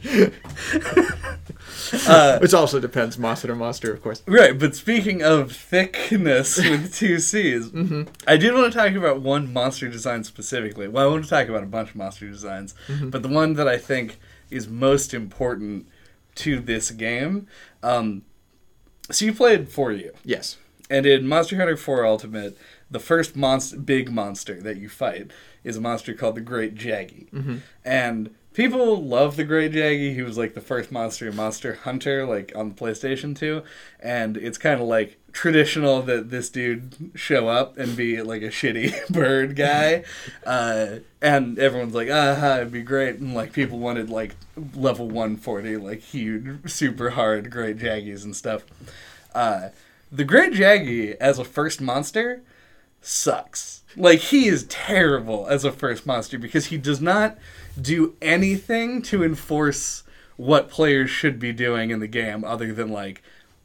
[2.08, 4.24] uh, Which also depends monster to monster, of course.
[4.28, 8.04] right, but speaking of thickness with two C's, Mm-hmm.
[8.28, 10.88] I did want to talk about one monster design specifically.
[10.88, 13.10] Well, I want to talk about a bunch of monster designs, Mm-hmm.
[13.10, 14.18] but the one that I think
[14.50, 15.88] is most important
[16.36, 17.48] to this game.
[17.82, 18.24] Um,
[19.12, 20.12] so you played 4U.
[20.24, 20.58] Yes.
[20.90, 22.58] and in Monster Hunter 4 Ultimate,
[22.92, 25.32] the first monster, big monster that you fight
[25.64, 27.62] is a monster called the Great Jaggi.
[27.84, 30.16] And people love the Great Jaggi.
[30.16, 33.62] He was like the first monster in Monster Hunter, like on the PlayStation 2.
[34.00, 38.48] And it's kind of like traditional that this dude show up and be like a
[38.48, 40.04] shitty bird guy.
[40.46, 43.16] Uh, and everyone's like, ah, it'd be great.
[43.16, 44.36] And like people wanted like
[44.76, 48.64] level 140, like huge, super hard Great Jaggies and stuff.
[49.34, 49.70] Uh,
[50.12, 52.44] the Great Jaggi as a first monster
[53.02, 53.75] sucks.
[53.98, 57.38] Like he is terrible as a first monster because he does not
[57.80, 60.04] do anything to enforce
[60.38, 63.22] what players should be doing in the game other than like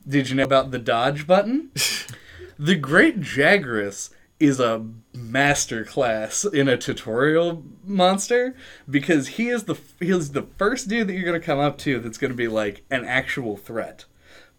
[0.06, 1.70] did you know about the dodge button?
[2.58, 8.56] the Great Jagras is a master class in a tutorial monster
[8.88, 11.76] because he is the he is the first dude that you're going to come up
[11.78, 14.06] to that's going to be like an actual threat.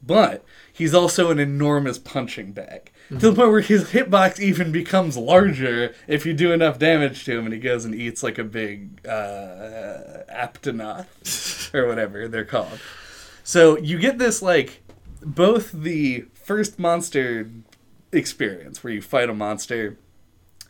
[0.03, 2.91] But he's also an enormous punching bag.
[3.11, 7.37] To the point where his hitbox even becomes larger if you do enough damage to
[7.37, 12.79] him and he goes and eats like a big uh, Aptonoth or whatever they're called.
[13.43, 14.81] So you get this like
[15.21, 17.49] both the first monster
[18.13, 19.97] experience where you fight a monster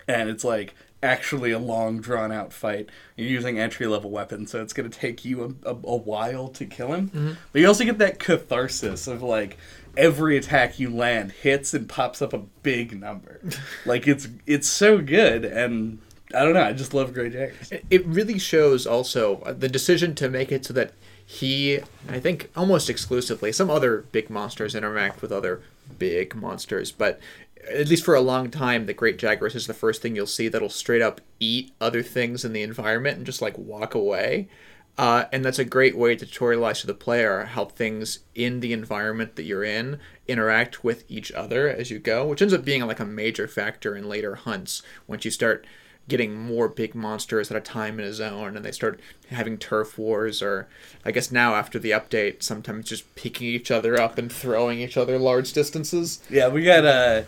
[0.08, 0.73] and it's like
[1.04, 2.89] actually a long drawn out fight.
[3.15, 6.47] You're using entry level weapons, so it's going to take you a, a, a while
[6.49, 7.38] to kill him.
[7.51, 9.58] But you also get that catharsis of like
[9.97, 13.41] every attack you land hits and pops up a big number.
[13.86, 15.99] like it's it's so good and
[16.34, 17.82] I don't know, I just love Great Jagras.
[17.89, 20.93] It really shows also uh, the decision to make it so that
[21.25, 25.62] he, I think, almost exclusively, some other big monsters interact with other
[25.97, 27.19] big monsters, but
[27.69, 30.47] at least for a long time, the Great Jagras is the first thing you'll see
[30.47, 34.47] that'll straight up eat other things in the environment and just like walk away.
[34.97, 38.73] Uh, and that's a great way to tutorialize to the player how things in the
[38.73, 42.86] environment that you're in interact with each other as you go, which ends up being
[42.86, 45.65] like a major factor in later hunts once you start
[46.08, 48.99] getting more big monsters at a time in a zone and they start
[49.30, 50.67] having turf wars or
[51.06, 54.97] i guess now after the update sometimes just picking each other up and throwing each
[54.97, 56.19] other large distances.
[56.30, 57.23] Yeah, we got uh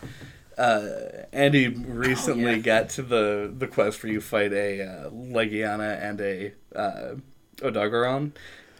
[0.58, 6.19] uh Andy recently got to the the quest where you fight a uh, Legiana and
[6.19, 7.15] a uh
[7.63, 8.32] Odogaron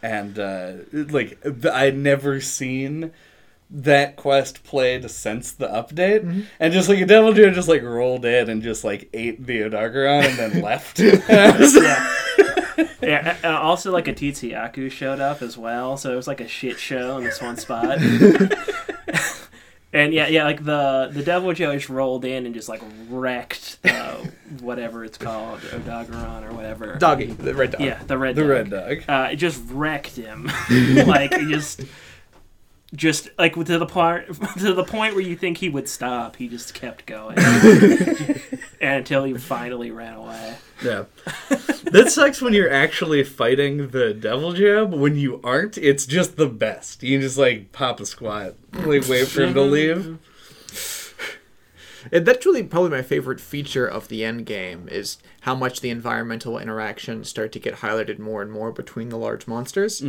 [0.02, 1.38] and uh like
[1.72, 3.10] I'd never seen
[3.70, 8.48] that quest played since the update, and just like a Deviljho just like rolled in
[8.50, 11.00] and just like ate the Odogaron and then left.
[11.00, 16.16] And I was like- Yeah, also like a Tzitzi-Ya-Ku showed up as well, so it
[16.16, 17.98] was like a shit show in this one spot.
[19.94, 24.30] and yeah, yeah, like the the Devil just rolled in and just like wrecked the
[24.60, 26.96] whatever it's called, Odogaron or whatever.
[26.96, 28.34] doggy the red dog Yeah, the red.
[28.36, 28.50] the dog.
[28.50, 28.98] red dog.
[29.08, 30.44] Uh, it just wrecked him.
[30.70, 31.80] like it just,
[32.94, 34.26] just like to the part
[34.58, 38.40] to the point where you think he would stop, he just kept going, and
[38.80, 40.56] until he finally ran away.
[40.84, 41.04] Yeah.
[41.94, 44.88] That sucks when you're actually fighting the Deviljho.
[44.90, 47.04] When you aren't, it's just the best.
[47.04, 50.18] You can just like pop a squat, like wait for him to leave.
[52.10, 55.90] And that's really probably my favorite feature of the end game is how much the
[55.90, 60.02] environmental interactions start to get highlighted more and more between the large monsters.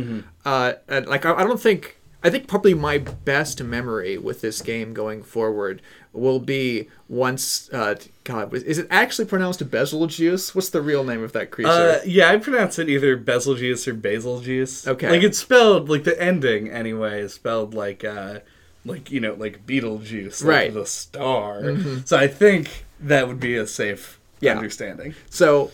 [0.44, 4.60] Uh, and like I, I don't think I think probably my best memory with this
[4.62, 5.80] game going forward
[6.12, 10.54] will be once uh, God is it actually pronounced Betelgeuse?
[10.54, 11.70] What's the real name of that creature?
[11.70, 14.88] Uh, yeah, I pronounce it either Betelgeuse or Bazelgeuse.
[14.88, 15.10] Okay.
[15.10, 18.40] Like it's spelled like the ending anyway is spelled like uh
[18.84, 20.74] like you know like Beetlejuice, like Right.
[20.74, 21.76] The star.
[22.06, 24.56] So I think that would be a safe Yeah.
[24.56, 25.14] understanding.
[25.30, 25.70] So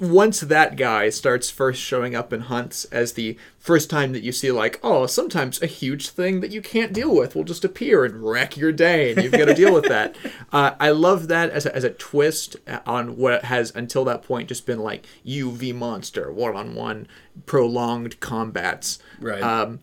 [0.00, 4.32] once that guy starts first showing up in hunts as the first time that you
[4.32, 8.04] see like oh sometimes a huge thing that you can't deal with will just appear
[8.04, 10.16] and wreck your day and you've got to deal with that
[10.52, 12.56] uh, i love that as a, as a twist
[12.86, 17.06] on what has until that point just been like uv monster one-on-one
[17.46, 19.42] prolonged combats Right.
[19.42, 19.80] um,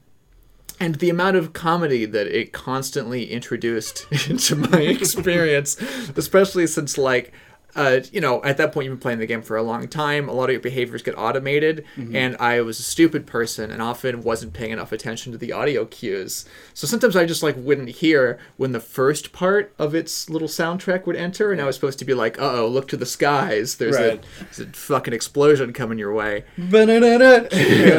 [0.80, 5.78] and the amount of comedy that it constantly introduced into my experience,
[6.16, 7.32] especially since like.
[7.76, 10.30] Uh, you know, at that point, you've been playing the game for a long time.
[10.30, 14.22] A lot of your behaviors get automated, and I was a stupid person and often
[14.22, 16.46] wasn't paying enough attention to the audio cues.
[16.76, 21.06] So sometimes I just like wouldn't hear when the first part of its little soundtrack
[21.08, 23.76] would enter, and I was supposed to be like, "Uh oh, look to the skies!
[23.78, 24.24] There's, Right.
[24.24, 26.44] a, there's a fucking explosion coming your way."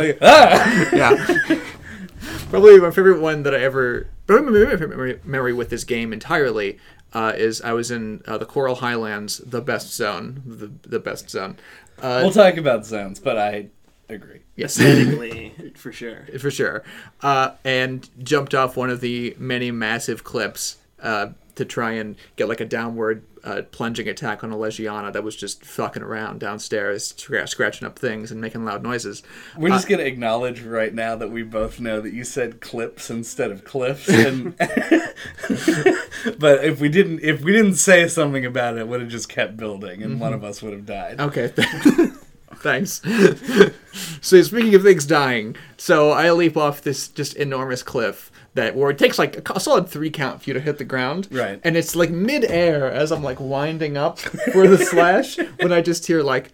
[0.08, 0.88] Like, ah!
[0.92, 1.60] yeah.
[2.50, 4.06] Probably my favorite one that I ever.
[4.26, 6.78] Probably my favorite memory with this game entirely
[7.14, 11.30] uh, is I was in uh, the Coral Highlands, the best zone, the, the best
[11.30, 11.56] zone.
[11.98, 13.68] Uh, We'll talk about zones, but I
[14.08, 14.40] agree.
[14.56, 16.26] yes, Aesthetically, for sure.
[16.40, 16.82] for sure.
[17.22, 20.78] Uh, and jumped off one of the many massive cliffs.
[21.00, 25.22] Uh, to try and get like a downward uh, plunging attack on a Legiana that
[25.22, 29.22] was just fucking around downstairs, scra- scratching up things and making loud noises.
[29.56, 33.50] We're just gonna acknowledge right now that we both know that you said clips instead
[33.50, 34.56] of cliffs, and
[36.38, 39.28] but if we didn't, if we didn't say something about it, it would have just
[39.28, 41.20] kept building, and one of us would have died.
[41.20, 41.52] Okay.
[42.56, 43.02] Thanks.
[44.22, 48.90] so speaking of things dying, so I leap off this just enormous cliff that where
[48.90, 51.28] it takes like a solid three count for you to hit the ground.
[51.30, 51.60] Right.
[51.62, 55.80] And it's like mid air as I'm like winding up for the slash when I
[55.80, 56.52] just hear like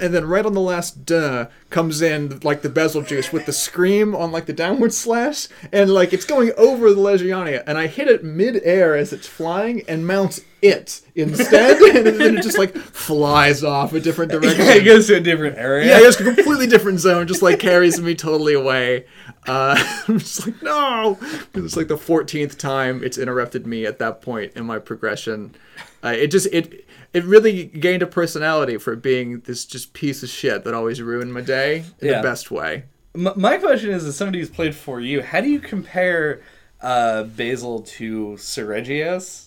[0.00, 4.14] and then right on the last dun comes in like the Bazelgeuse with the scream
[4.14, 8.06] on like the downward slash and like it's going over the Legiana and I hit
[8.06, 13.64] it mid-air as it's flying and mounts it instead and then it just like flies
[13.64, 14.44] off a different direction.
[14.64, 15.88] Yeah, it goes to a different area.
[15.88, 19.06] Yeah, it goes to a completely different zone, just like carries me totally away.
[19.44, 19.74] Uh,
[20.08, 21.18] I'm just like, no!
[21.54, 25.56] It's like the 14th time it's interrupted me at that point in my progression.
[26.04, 26.83] Uh, it just, it
[27.14, 31.32] it really gained a personality for being this just piece of shit that always ruined
[31.32, 32.16] my day in Yeah.
[32.18, 32.84] the best way.
[33.14, 36.42] M- my question is, as somebody who's played 4U, how do you compare
[36.82, 39.46] uh, Basil to Seregios?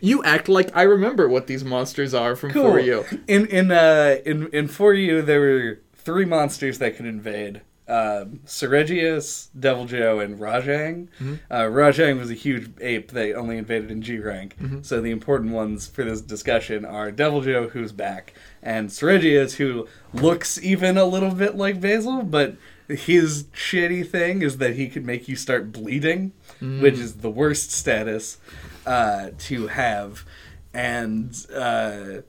[0.00, 3.22] You act like I remember what these monsters are from 4U.
[3.28, 7.62] In in uh in in 4U, there were three monsters that could invade.
[7.86, 11.08] Um, Seregios, Deviljho, and Rajang.
[11.50, 14.56] Uh, Rajang was a huge ape that only invaded in G rank.
[14.82, 18.32] So the important ones for this discussion are Deviljho, who's back,
[18.62, 22.56] and Seregios, who looks even a little bit like Basil, but
[22.88, 27.70] his shitty thing is that he could make you start bleeding, which is the worst
[27.70, 28.38] status
[28.86, 30.24] uh, to have.
[30.72, 32.22] And uh,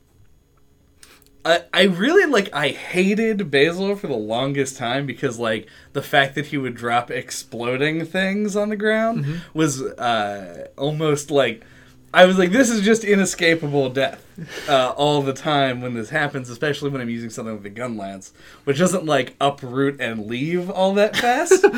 [1.45, 6.33] I, I really like I hated Basil for the longest time because like the fact
[6.35, 11.63] that he would drop exploding things on the ground was uh, almost like
[12.11, 14.25] I was like this is just inescapable death
[14.69, 17.95] uh, all the time when this happens especially when I'm using something like the gun
[17.95, 18.33] lance
[18.63, 21.63] which doesn't like uproot and leave all that fast.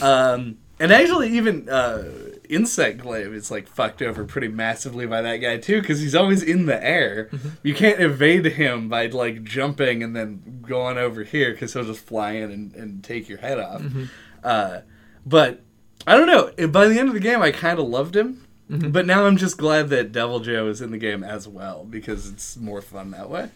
[0.00, 2.04] Um, and actually even uh,
[2.48, 6.42] insect glaive is like fucked over pretty massively by that guy too because he's always
[6.42, 7.28] in the air.
[7.32, 7.48] Mm-hmm.
[7.62, 12.04] You can't evade him by like jumping and then going over here because he'll just
[12.04, 13.82] fly in and, and take your head off.
[13.82, 14.04] Mm-hmm.
[14.42, 14.80] Uh,
[15.26, 15.62] but
[16.06, 16.68] i don't know.
[16.68, 18.90] By the end of the game i kind of loved him mm-hmm.
[18.90, 22.56] but now i'm just glad that Deviljho is in the game as well because it's
[22.56, 23.50] more fun that way.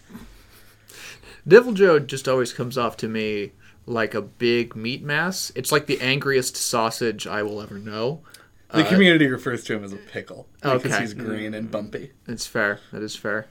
[1.47, 3.53] Devil Joe just always comes off to me
[3.87, 5.51] like a big meat mass.
[5.55, 8.23] It's like the angriest sausage I will ever know.
[8.73, 11.01] The community refers to him as a pickle because Okay.
[11.01, 12.81] he's green and bumpy It's fair.
[12.93, 13.47] That is fair.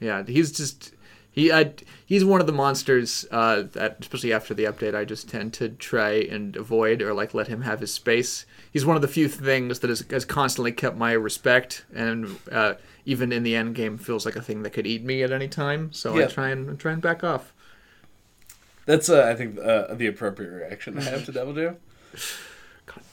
[0.00, 0.92] Yeah, he's just
[1.30, 1.52] he.
[1.52, 1.72] I,
[2.04, 5.68] he's one of the monsters uh, that, especially after the update, I just tend to
[5.68, 8.44] try and avoid or like let him have his space.
[8.72, 12.74] He's one of the few things that has, has constantly kept my respect, and uh,
[13.04, 15.46] even in the end game, feels like a thing that could eat me at any
[15.48, 15.92] time.
[15.92, 17.52] So I try and try and back off.
[18.86, 21.76] that's uh, i think uh, the appropriate reaction I have to Deviljho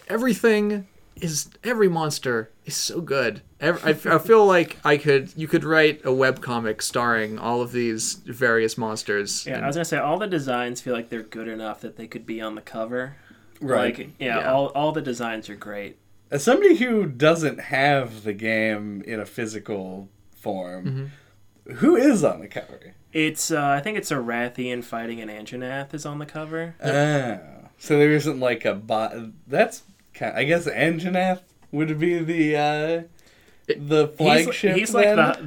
[0.07, 0.87] everything
[1.21, 3.41] is every monster is so good.
[3.59, 7.71] Ev I, I feel like I could you could write a webcomic starring all of
[7.71, 9.45] these various monsters.
[9.45, 11.95] Yeah, and- I was gonna say all the designs feel like they're good enough that
[11.97, 13.15] they could be on the cover.
[13.61, 13.95] Right.
[13.97, 14.51] Like, yeah, Yeah.
[14.51, 15.97] all all the designs are great.
[16.31, 21.11] As somebody who doesn't have the game in a physical form,
[21.75, 22.95] who is on the cover?
[23.13, 26.75] It's uh, I think it's a Rathian fighting an Anjanath is on the cover.
[26.83, 29.13] Oh, so there isn't like a bot.
[29.47, 29.90] That's kind.
[30.19, 31.41] I guess Anjanath
[31.71, 33.03] would be the uh,
[33.77, 34.75] the flagship.
[34.75, 35.39] he's like the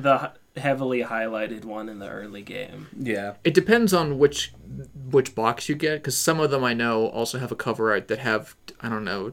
[0.55, 2.87] the heavily highlighted one in the early game.
[2.97, 3.35] yeah.
[3.43, 4.53] it depends on which
[5.11, 8.07] which box you get because some of them I know also have a cover art
[8.09, 9.33] that have I don't know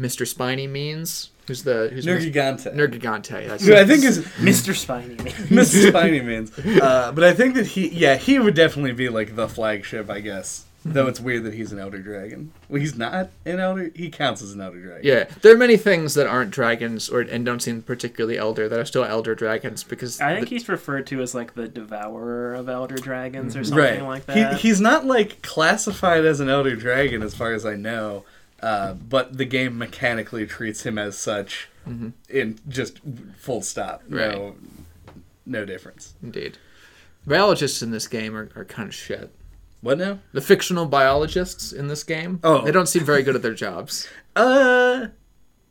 [0.00, 0.26] Mr.
[0.26, 2.74] Spiny means who's the who's Nergigante.
[2.74, 3.46] Nergigante.
[3.48, 4.74] That's who I think is Mr.
[4.74, 5.26] Spiny Man.
[5.48, 5.88] Mr.
[5.90, 6.58] Spiny means.
[6.58, 10.20] Uh, but I think that he, yeah, he would definitely be like the flagship, I
[10.20, 10.64] guess.
[10.84, 12.52] Though it's weird that he's an Elder Dragon.
[12.68, 13.90] Well, he's not an Elder.
[13.94, 15.00] He counts as an Elder Dragon.
[15.04, 18.78] yeah, there are many things that aren't dragons or and don't seem particularly elder that
[18.78, 22.54] are still elder dragons because I think the- he's referred to as like the devourer
[22.54, 24.02] of elder dragons or something right.
[24.02, 24.58] like He, that.
[24.60, 28.24] he's not like classified as an Elder Dragon as far as I know,
[28.60, 31.68] uh, but the game mechanically treats him as such.
[32.28, 32.98] In just
[33.36, 34.02] full stop.
[34.08, 34.54] No,
[35.46, 36.14] no difference.
[36.22, 36.58] indeed
[37.26, 39.32] biologists in this game are, are kind of shit.
[39.82, 40.20] What now?
[40.32, 42.64] The fictional biologists in this game, Oh.
[42.64, 44.08] they don't seem very good at their jobs.
[44.34, 45.08] Uh,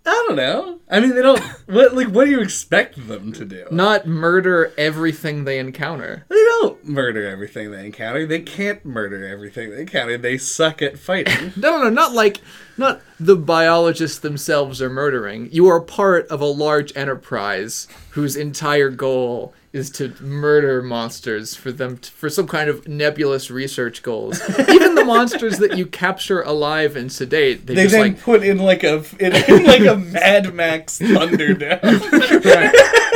[0.06, 0.80] I don't know.
[0.88, 1.42] I mean, they don't.
[1.66, 2.10] What like?
[2.10, 3.66] What do you expect them to do?
[3.72, 6.26] Not murder everything they encounter.
[6.30, 8.28] They don't murder everything they encounter.
[8.28, 10.16] They can't murder everything they encounter.
[10.20, 11.54] They suck at fighting.
[11.58, 12.42] No, no, no, not like
[12.78, 15.50] not the biologists themselves are murdering.
[15.52, 21.72] You are part of a large enterprise whose entire goal is to murder monsters for
[21.72, 24.42] them t for some kind of nebulous research goals.
[24.60, 28.44] Even the monsters that you capture alive and sedate, they, they just then like put
[28.44, 31.80] in like a in, in like a Mad Max Thunderdome.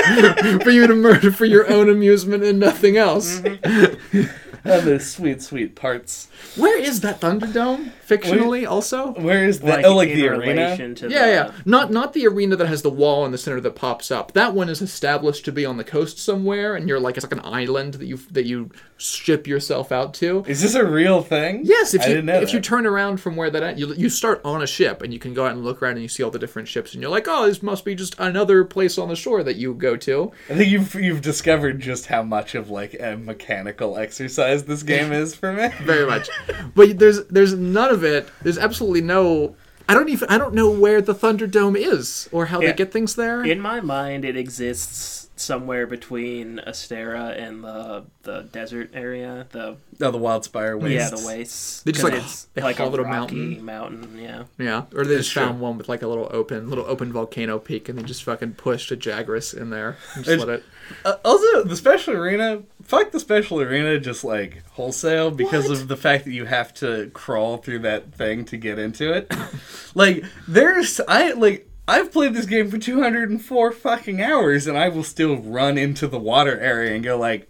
[0.64, 3.41] for you to murder for your own amusement and nothing else.
[3.66, 4.30] oh,
[4.64, 6.28] those sweet, sweet parts.
[6.56, 8.68] Where is that Thunderdome fictionally?
[8.68, 10.39] Also, Where is the Like, oh like in the arena?
[10.64, 11.51] relation to Yeah, the, yeah.
[11.66, 14.34] Not not the arena that has the wall in the center that pops up.
[14.34, 17.34] That one is established to be on the coast somewhere, and you're like it's like
[17.34, 20.43] an island that you that you ship yourself out to.
[20.47, 21.62] Is this a real thing?
[21.64, 22.66] Yes, if I you didn't know if you that.
[22.66, 25.34] turn around from where that en- you you start on a ship and you can
[25.34, 27.28] go out and look around and you see all the different ships and you're like,
[27.28, 30.32] oh, this must be just another place on the shore that you go to.
[30.49, 35.12] I think you've you've discovered just how much of like a mechanical exercise this game
[35.22, 35.70] is for me.
[35.84, 36.30] Very much,
[36.74, 38.30] but there's there's none of it.
[38.41, 39.56] There's absolutely no.
[39.88, 42.70] I don't even I don't know where the Thunderdome is or how Yeah.
[42.72, 43.43] they get things there.
[43.43, 49.46] In my mind, it exists somewhere between Astera and the the desert area.
[49.52, 51.12] The Oh, the Wildspire Wastes.
[51.12, 51.84] yeah, the wastes.
[51.84, 53.66] They just, 'Cause like, it's they like a hollowed a rocky mountain.
[53.66, 54.20] mountain.
[54.20, 54.43] Yeah.
[54.58, 55.43] Yeah, or they just true.
[55.43, 58.54] found one with like a little open, little open volcano peak, and they just fucking
[58.54, 60.64] pushed a Jagras in there and just It's- let it.
[61.04, 62.64] Uh, also, the special arena.
[62.86, 65.80] Fuck the special arena, just like wholesale because What?
[65.82, 69.34] of the fact that you have to crawl through that thing to get into it.
[69.96, 71.68] like, there's I like.
[71.88, 76.18] I've played this game for 204 fucking hours, and I will still run into the
[76.18, 77.48] water area and go like,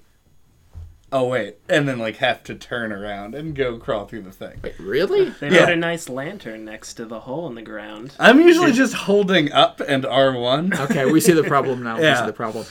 [1.11, 4.59] "Oh wait," and then like have to turn around and go crawl through the thing.
[4.63, 5.29] Wait, really?
[5.39, 5.65] They Yeah.
[5.65, 8.13] put a nice lantern next to the hole in the ground.
[8.19, 10.77] I'm usually just holding up and R1.
[10.81, 11.97] Okay, we see the problem now.
[11.97, 12.19] We Yeah.
[12.21, 12.65] see the problem.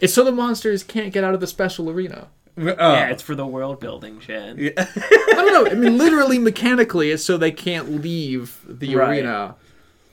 [0.00, 2.28] It's so the monsters can't get out of the special arena.
[2.56, 2.62] Oh.
[2.66, 4.58] Yeah, it's for the world building, Chad.
[4.58, 4.70] Yeah.
[4.76, 5.70] I don't know.
[5.70, 9.18] I mean, literally, mechanically, it's so they can't leave the Right.
[9.18, 9.56] arena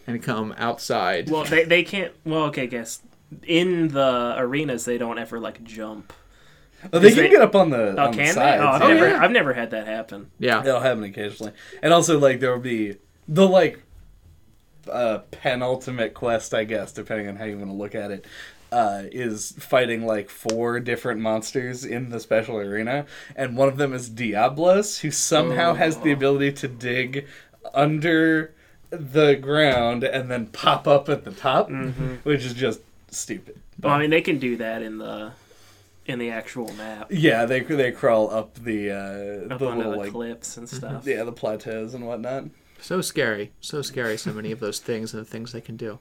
[0.08, 1.30] and come outside.
[1.30, 2.14] Well, they they can't.
[2.26, 3.02] Well, okay, guess
[3.44, 6.14] in the arenas they don't ever like jump.
[6.92, 8.42] Oh, they can they- get up on the, Oh, on the can they?
[8.58, 9.24] Oh, I've Oh, never yeah.
[9.24, 10.32] I've never had that happen.
[10.40, 10.62] yeah.
[10.62, 11.54] That'll happen occasionally.
[11.84, 13.84] And also, like, there will be the, like,
[14.92, 18.26] uh, penultimate quest, I guess, depending on how you want to look at it,
[18.72, 23.06] uh, is fighting, like, four different monsters in the special arena.
[23.36, 27.28] And one of them is Diablos, who somehow has the ability to dig
[27.74, 28.54] under
[28.90, 31.70] the ground and then pop up at the top,
[32.24, 33.60] which is just stupid.
[33.82, 35.32] Well, I mean, they can do that in the
[36.08, 39.92] in the actual map, Yeah, they they crawl up the uh, up the onto little
[39.92, 41.06] the like cliffs and stuff.
[41.06, 42.46] yeah the plateaus and whatnot.
[42.82, 43.52] So scary.
[43.62, 46.00] So scary, so many of those things and the things they can do.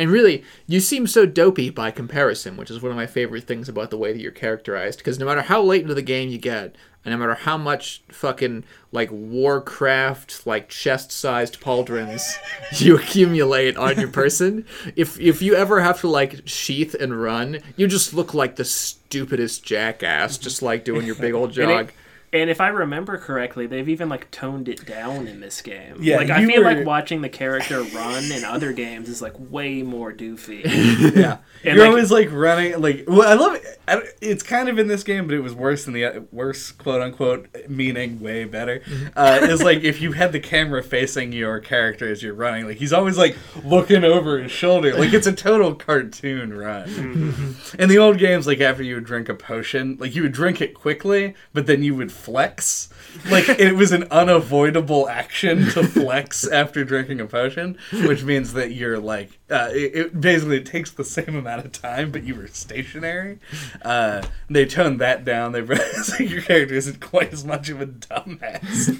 [0.00, 3.68] And really, you seem so dopey by comparison, which is one of my favorite things
[3.68, 5.00] about the way that you're characterized.
[5.00, 6.74] Because no matter how late into the game you get,
[7.04, 12.22] and no matter how much fucking, like, Warcraft, like, chest sized pauldrons
[12.80, 14.64] you accumulate on your person,
[14.96, 18.64] if, if you ever have to, like, sheath and run, you just look like the
[18.64, 21.92] stupidest jackass, just like doing your big old jog.
[22.32, 25.96] It- and if I remember correctly, they've even like toned it down in this game.
[26.00, 29.34] Yeah, like I feel were- like watching the character run in other games is like
[29.38, 30.62] way more doofy.
[31.20, 32.80] Yeah, And, you're like- always like running.
[32.80, 33.64] Like, well, I love it.
[33.88, 36.70] I, it's kind of in this game, but it was worse than the uh, worse,
[36.70, 38.82] quote unquote, meaning way better.
[39.16, 42.76] Uh, is like if you had the camera facing your character as you're running, like
[42.76, 47.56] he's always like looking over his shoulder, like it's a total cartoon run.
[47.78, 50.60] In the old games, like after you would drink a potion, like you would drink
[50.60, 52.88] it quickly, but then you would flex.
[53.28, 58.72] Like it was an unavoidable action to flex after drinking a potion, which means that
[58.72, 62.46] you're like uh, it, it basically takes the same amount of time, but you were
[62.46, 63.38] stationary.
[63.82, 65.52] Uh, they toned that down.
[65.52, 68.96] They so your character isn't quite as much of a dumbass.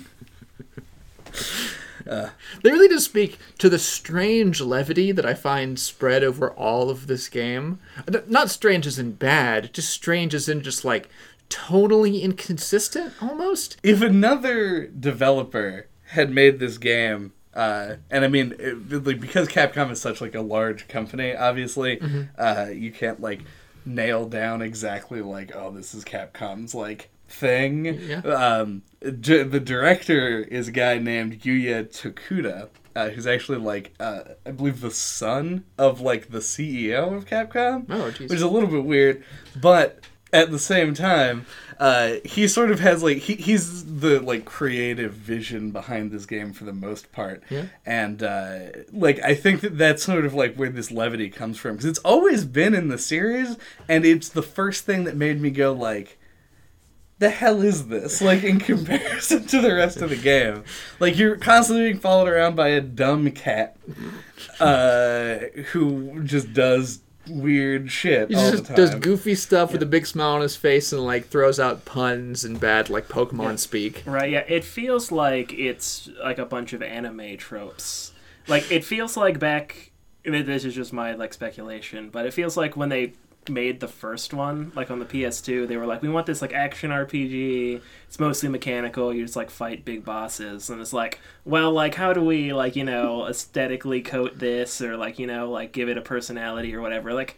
[2.08, 2.30] Uh,
[2.62, 7.06] They really do speak to the strange levity that I find spread over all of
[7.06, 7.78] this game.
[8.26, 11.08] Not strange as in bad, just strange as in just like
[11.50, 13.76] totally inconsistent almost.
[13.82, 19.90] if another developer had made this game uh, and I mean, it, like, because Capcom
[19.90, 22.00] is such like a large company, obviously,
[22.38, 23.40] uh, you can't like
[23.84, 27.86] nail down exactly like, oh, this is Capcom's like thing.
[27.86, 28.18] Yeah.
[28.20, 34.20] Um, d- the director is a guy named Yuya Tokuda, uh, who's actually like, uh,
[34.46, 38.20] I believe, the son of like the CEO of Capcom Oh, jeez.
[38.20, 39.24] which is a little bit weird.
[39.60, 41.46] But at the same time,
[41.78, 46.52] uh, he sort of has like he, he's the like creative vision behind this game
[46.52, 47.42] for the most part.
[47.48, 47.66] Yeah.
[47.86, 48.58] And uh,
[48.92, 51.98] like I think that that's sort of like where this levity comes from because it's
[52.00, 53.56] always been in the series,
[53.88, 56.18] and it's the first thing that made me go like.
[57.18, 58.22] The hell is this?
[58.22, 60.64] Like in comparison to the rest of the game,
[61.00, 63.76] like you're constantly being followed around by a dumb cat,
[64.58, 65.36] uh,
[65.72, 68.76] who just does weird shit He all just the time.
[68.76, 72.44] does goofy stuff with a big smile on his face and like throws out puns
[72.44, 74.02] and bad like Pokemon speak.
[74.06, 74.44] Right, yeah.
[74.48, 78.12] It feels like it's like a bunch of anime tropes.
[78.48, 79.90] Like it feels like back
[80.26, 83.12] I mean, this is just my like speculation, but it feels like when they
[83.48, 86.52] made the first one, like on the PS2, they were like, We want this like
[86.52, 87.80] action RPG.
[88.06, 92.12] It's mostly mechanical, you just like fight big bosses and it's like, well, like how
[92.12, 95.98] do we like, you know, aesthetically coat this or like, you know, like give it
[95.98, 97.14] a personality or whatever.
[97.14, 97.36] Like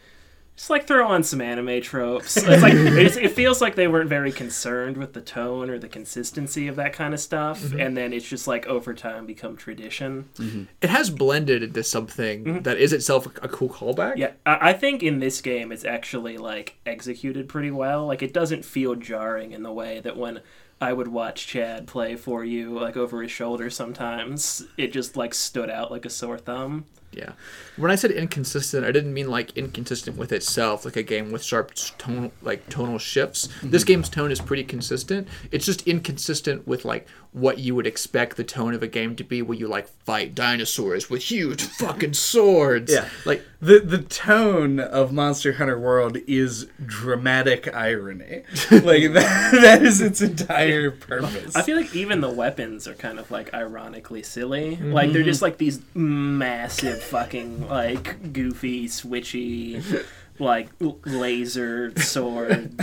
[0.57, 2.36] just like throw on some anime tropes.
[2.36, 5.88] It's like it's, it feels like they weren't very concerned with the tone or the
[5.88, 7.80] consistency of that kind of stuff, mm-hmm.
[7.80, 10.28] and then it's just like over time become tradition.
[10.36, 10.64] Mm-hmm.
[10.82, 12.62] It has blended into something mm-hmm.
[12.62, 14.16] that is itself a, a cool callback.
[14.16, 18.07] Yeah, I, I think in this game it's actually like executed pretty well.
[18.07, 20.40] Like it doesn't feel jarring in the way that when
[20.82, 25.70] I would watch Chad play 4U like over his shoulder sometimes, it just like stood
[25.70, 26.86] out like a sore thumb.
[27.12, 27.32] Yeah.
[27.76, 31.42] When I said inconsistent, I didn't mean like inconsistent with itself, like a game with
[31.42, 33.46] sharp tone, like tonal shifts.
[33.46, 33.70] Mm-hmm.
[33.70, 35.28] This game's tone is pretty consistent.
[35.50, 39.24] It's just inconsistent with like what you would expect the tone of a game to
[39.24, 42.92] be, where you like fight dinosaurs with huge fucking swords.
[42.92, 43.08] Yeah.
[43.24, 48.42] Like the the tone of Monster Hunter World is dramatic irony.
[48.70, 51.56] like that, that is its entire purpose.
[51.56, 54.76] I feel like even the weapons are kind of like ironically silly.
[54.76, 55.28] Like they're mm-hmm.
[55.28, 60.05] just like these massive fucking like goofy switchy
[60.38, 60.68] like
[61.05, 62.74] laser sword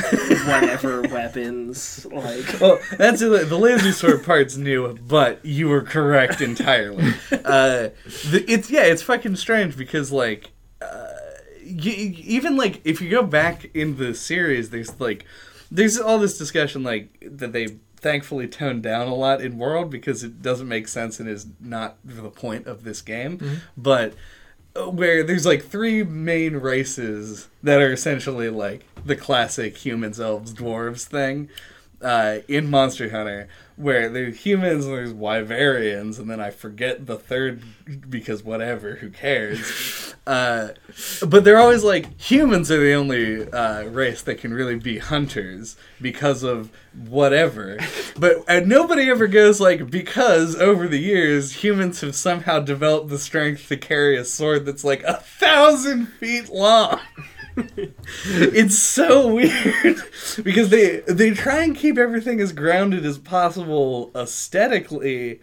[0.46, 6.42] whatever weapons like well, that's the, the laser sword part's new, but you were correct
[6.42, 7.04] entirely.
[7.32, 7.90] uh,
[8.30, 10.52] the, it's yeah, it's fucking strange because like
[10.82, 11.08] uh,
[11.66, 15.26] y- y- even like if you go back in the series, there's like
[15.72, 20.24] there's all this discussion like that they thankfully toned down a lot in World because
[20.24, 24.14] it doesn't make sense and is not the point of this game, but
[24.76, 30.54] uh, where there's like three main races that are essentially like the classic humans, elves,
[30.54, 31.50] dwarves thing
[32.02, 33.48] uh, in Monster Hunter,
[33.80, 37.64] where there's humans and there's Wyverians, and then I forget the third
[38.10, 40.06] because whatever, who cares?
[40.28, 40.74] Uh,
[41.26, 45.76] but they're always like humans are the only uh, race that can really be hunters
[46.00, 46.70] because of
[47.08, 47.80] whatever.
[48.20, 53.18] But and nobody ever goes like because over the years humans have somehow developed the
[53.18, 57.00] strength to carry a sword that's like a thousand feet long.
[58.26, 60.02] it's so weird
[60.44, 65.40] because they they try and keep everything as grounded as possible aesthetically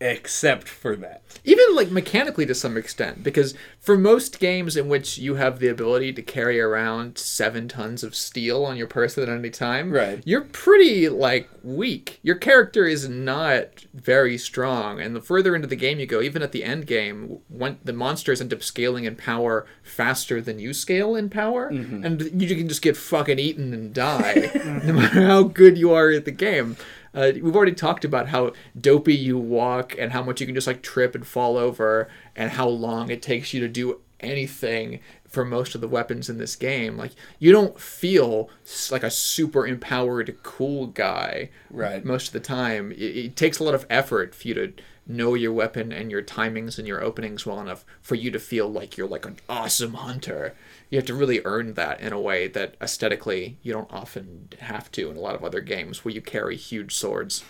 [0.00, 1.22] except for that.
[1.44, 5.68] Even like mechanically to some extent because for most games in which you have the
[5.68, 10.22] ability to carry around seven tons of steel on your person at any time Right.
[10.24, 12.18] you're pretty like weak.
[12.22, 16.42] Your character is not very strong and the further into the game you go even
[16.42, 20.72] at the end game when the monsters end up scaling in power faster than you
[20.72, 22.04] scale in power mm-hmm.
[22.04, 24.50] and you can just get fucking eaten and die
[24.84, 26.76] no matter how good you are at the game
[27.14, 30.66] uh, we've already talked about how dopey you walk and how much you can just
[30.66, 35.44] like trip and fall over and how long it takes you to do anything for
[35.44, 36.96] most of the weapons in this game.
[36.96, 38.50] Like you don't feel
[38.90, 42.04] like a super empowered cool guy Right.
[42.04, 42.92] most of the time.
[42.92, 44.72] It, it takes a lot of effort for you to
[45.06, 48.68] know your weapon and your timings and your openings well enough for you to feel
[48.68, 50.54] like you're like an awesome hunter
[50.90, 54.90] you have to really earn that in a way that aesthetically you don't often have
[54.92, 57.44] to in a lot of other games where you carry huge swords.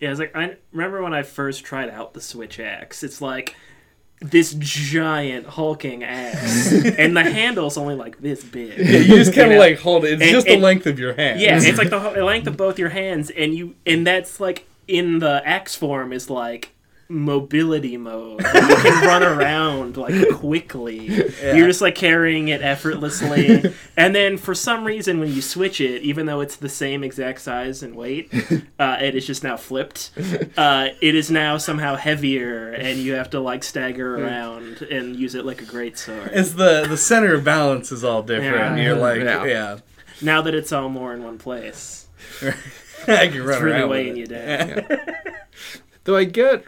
[0.00, 3.54] Yeah it's like i remember when i first tried out the switch axe it's like
[4.22, 8.78] this giant hulking axe and the handle's only like this big.
[8.78, 10.12] Yeah, you just kind of like hold it.
[10.14, 12.56] It's And- just and- the length of your hand Yeah, it's like the length of
[12.56, 16.72] both your hands, and you, and that's like in the axe form is like
[17.10, 18.40] mobility mode.
[18.40, 18.46] You
[18.76, 21.06] can run around like quickly.
[21.42, 26.02] You're just like carrying it effortlessly, and then for some reason when you switch it,
[26.02, 28.32] even though it's the same exact size and weight,
[28.78, 30.12] uh, it is just now flipped.
[30.56, 35.34] Uh, it is now somehow heavier, and you have to like stagger around and use
[35.34, 36.30] it like a great sword.
[36.32, 38.84] it's the the center of balance is all different Yeah.
[38.84, 39.44] you're like Yeah.
[39.44, 39.78] yeah,
[40.22, 42.06] Now that it's all more in one place,
[43.08, 44.18] I can run it's really around with weighing it.
[44.18, 44.86] you down.
[46.04, 46.64] Though I get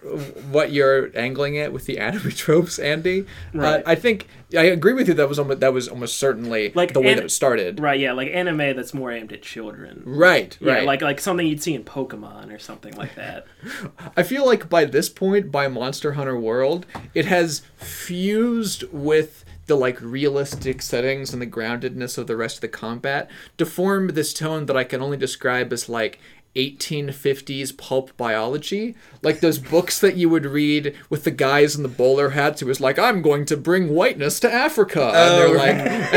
[0.51, 3.25] what you're angling at with the anime tropes, Andy.
[3.55, 3.81] Right.
[3.81, 4.27] Uh, I think
[4.57, 5.15] I agree with you.
[5.15, 7.81] That was almost that was almost certainly Like the way an- that it started.
[7.81, 10.03] Right, yeah, like anime that's more aimed at children.
[10.05, 10.85] Right, Yeah, right.
[10.85, 13.47] like like something you'd see in Pokemon or something like that.
[14.17, 19.77] I feel like by this point, by Monster Hunter World, it has fused with the
[19.77, 24.35] like realistic settings and the groundedness of the rest of the combat to form this
[24.35, 26.19] tone that I can only describe as like
[26.57, 31.89] 1850s pulp biology like those books that you would read with the guys in the
[31.89, 35.57] bowler hats who was like i'm going to bring whiteness to africa and Oh, they're
[35.57, 36.13] like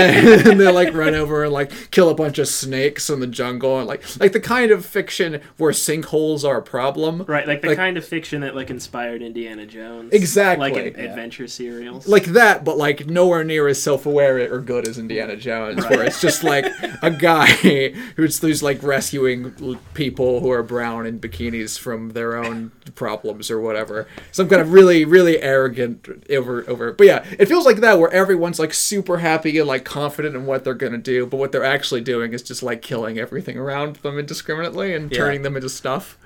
[0.50, 3.78] and they like run over and like kill a bunch of snakes in the jungle
[3.80, 7.70] and like like the kind of fiction where sinkholes are a problem Right, like the
[7.70, 10.14] Like- kind of fiction that like inspired Indiana Jones.
[10.14, 11.10] Exactly, Like in yeah.
[11.10, 12.08] adventure serials.
[12.08, 16.20] like that, but like nowhere near as self-aware or good as Indiana Jones, where it's
[16.22, 16.66] just like
[17.02, 17.46] a guy
[18.16, 19.78] who's, who's like rescuing l-
[20.26, 24.08] people who are brown in bikinis from their own problems or whatever.
[24.32, 26.92] Some kind of really, really arrogant over over.
[26.94, 30.46] But yeah, it feels like that where everyone's like super happy and like confident in
[30.48, 33.98] what they're gonna do, but what they're actually doing is just like killing everything around
[33.98, 35.18] them indiscriminately and Yeah.
[35.20, 36.18] turning them into stuff.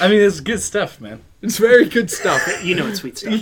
[0.00, 1.20] I mean, it's good stuff, man.
[1.42, 2.42] It's very good stuff.
[2.62, 3.32] you know it's sweet stuff.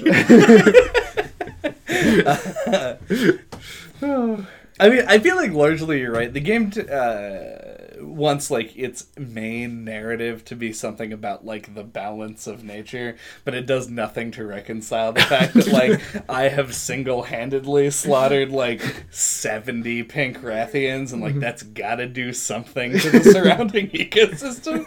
[4.81, 6.33] I mean, I feel like largely you're right.
[6.33, 11.85] The game t- uh, wants like its main narrative to be something about like the
[11.85, 16.75] balance of nature, but it does nothing to reconcile the fact that like I have
[16.75, 23.25] single-handedly slaughtered like 70 pink Rathians and like that's got to do something to the
[23.25, 24.85] surrounding ecosystem.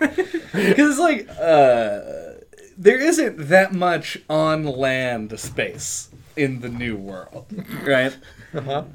[0.76, 2.32] Cuz like uh
[2.78, 7.46] there isn't that much on land space in the new world,
[7.84, 8.18] right?
[8.54, 8.86] Uh-huh.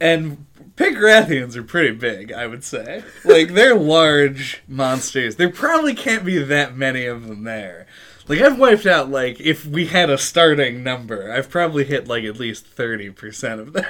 [0.00, 0.44] And
[0.76, 3.02] pink Rathians are pretty big, I would say.
[3.24, 5.36] Like they're large monsters.
[5.36, 7.86] There probably can't be that many of them there.
[8.26, 12.24] Like I've wiped out like if we had a starting number, I've probably hit like
[12.24, 13.84] at least thirty percent of them.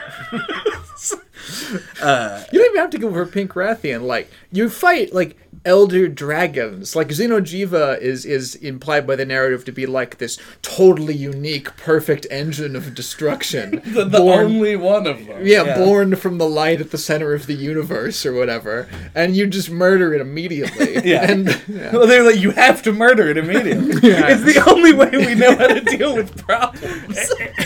[2.03, 4.03] uh, You don't even have to go for Pink Rathian.
[4.03, 6.95] Like you fight like elder dragons.
[6.95, 12.27] Like Xeno'jiiva is is implied by the narrative to be like this totally unique, perfect
[12.31, 13.83] engine of destruction.
[13.87, 15.47] the, the born, only one of them.
[15.47, 19.47] yeah, born from the light at the center of the universe or whatever, and you
[19.47, 20.95] just murder it immediately.
[21.05, 21.31] Yeah.
[21.31, 21.93] and yeah.
[21.93, 24.09] Well, they're like, you have to murder it immediately.
[24.11, 24.29] Yeah.
[24.29, 27.19] It's the only way we know how to deal with problems.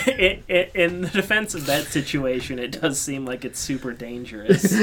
[0.07, 4.73] I- I- in the defense of that situation, it does seem like it's super dangerous.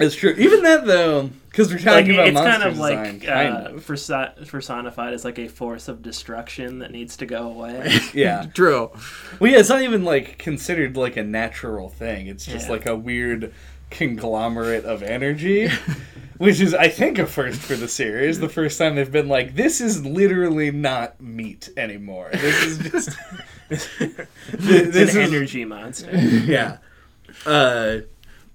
[0.00, 0.34] It's true.
[0.38, 3.70] Even that though, because we're like talking about it's kind of design, like kind uh,
[3.76, 3.86] of.
[3.86, 7.98] perso- personified as like a force of destruction that needs to go away.
[8.14, 8.46] Yeah.
[8.54, 8.90] True.
[9.40, 12.26] Well, yeah, it's not even like considered like a natural thing.
[12.26, 12.72] It's just Yeah.
[12.72, 13.54] like a weird
[13.90, 15.68] conglomerate of energy,
[16.36, 18.38] which is, I think, a first for the series.
[18.40, 22.28] The first time they've been like, this is literally not meat anymore.
[22.32, 23.18] This is just.
[23.70, 23.88] It's
[24.52, 26.10] this an is energy monster.
[26.16, 26.78] yeah.
[27.44, 27.98] Uh,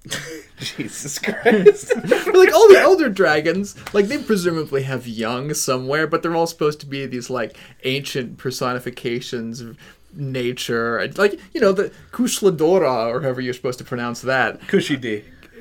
[0.58, 1.96] Jesus Christ.
[1.96, 6.80] Like all the elder dragons, like they presumably have young somewhere, but they're all supposed
[6.82, 9.78] to be these like ancient personifications of
[10.14, 11.08] nature.
[11.16, 14.68] Like you know the Kushala Daora or however you're supposed to pronounce that.
[14.68, 14.96] Cushy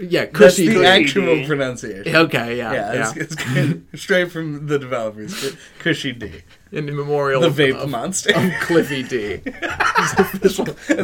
[0.01, 0.07] D.
[0.07, 0.67] Yeah, That's Kushi.
[0.69, 1.47] the Cushy actual D.
[1.47, 2.17] pronunciation.
[2.17, 3.13] Okay, yeah, Yeah, yeah.
[3.17, 3.87] It's, it's good.
[3.95, 5.55] straight from the developers.
[5.79, 6.43] Cushy D.
[6.73, 8.33] In the memorial The of, vape of, monster.
[8.35, 9.37] of Cliffy D.
[9.61, 10.15] That's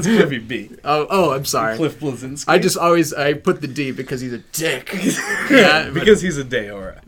[0.07, 0.70] Cliffy B.
[0.84, 1.76] Oh, oh, I'm sorry.
[1.76, 2.44] Cliff Bleszinski.
[2.49, 4.90] I just always I put the D because he's a dick.
[5.51, 7.01] yeah, but- because he's a Daora.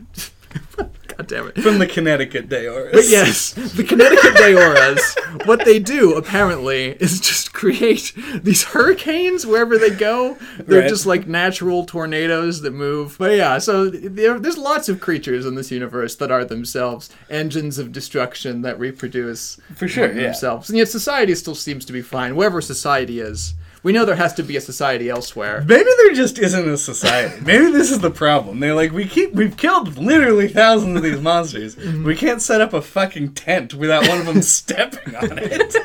[1.19, 1.61] God damn it.
[1.61, 2.93] From the Connecticut Daoras.
[2.93, 9.77] But yes, the Connecticut Daoras, what they do apparently is just create these hurricanes wherever
[9.77, 10.37] they go.
[10.59, 10.89] They're Right.
[10.89, 13.17] just like natural tornadoes that move.
[13.19, 17.77] But yeah, so there, there's lots of creatures in this universe that are themselves engines
[17.77, 20.23] of destruction that reproduce For sure, yeah.
[20.23, 20.69] themselves.
[20.69, 23.55] And yet society still seems to be fine, wherever society is.
[23.81, 25.63] We know there has to be a society elsewhere.
[25.65, 27.39] Maybe there just isn't a society.
[27.45, 28.59] Maybe this is the problem.
[28.59, 31.75] They're like, we keep, we've killed literally thousands of these monsters.
[31.75, 32.03] Mm-hmm.
[32.05, 35.75] We can't set up a fucking tent without one of them stepping on it.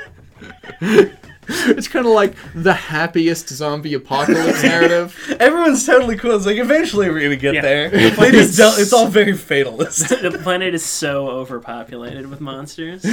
[1.47, 5.37] It's kind of like the happiest zombie apocalypse narrative.
[5.39, 6.35] Everyone's totally cool.
[6.37, 7.61] It's like, eventually we're gonna get Yeah.
[7.61, 7.91] there.
[7.91, 10.09] They just don't, it's all very fatalist.
[10.09, 13.05] the planet is so overpopulated with monsters.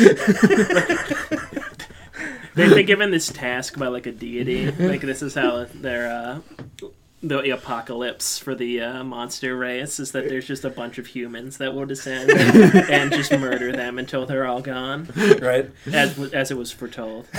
[2.55, 4.71] They've been given this task by like a deity.
[4.71, 6.39] Like this is how their uh,
[7.23, 11.57] the apocalypse for the uh, monster race is that there's just a bunch of humans
[11.59, 12.29] that will descend
[12.89, 15.07] and just murder them until they're all gone,
[15.41, 15.69] right?
[15.93, 17.27] as as it was foretold.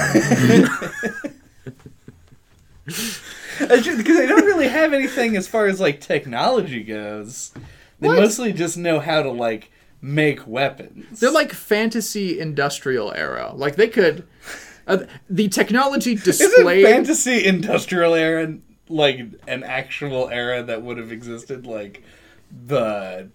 [3.58, 3.84] Because
[4.16, 7.52] they don't really have anything as far as like technology goes.
[8.00, 8.18] They What?
[8.18, 11.20] mostly just know how to like make weapons.
[11.20, 13.52] They're like fantasy industrial era.
[13.54, 14.26] Like they could.
[14.86, 16.84] Uh, the technology displayed.
[16.84, 18.56] Isn't fantasy industrial era
[18.88, 22.02] like an actual era that would have existed like
[22.66, 23.28] the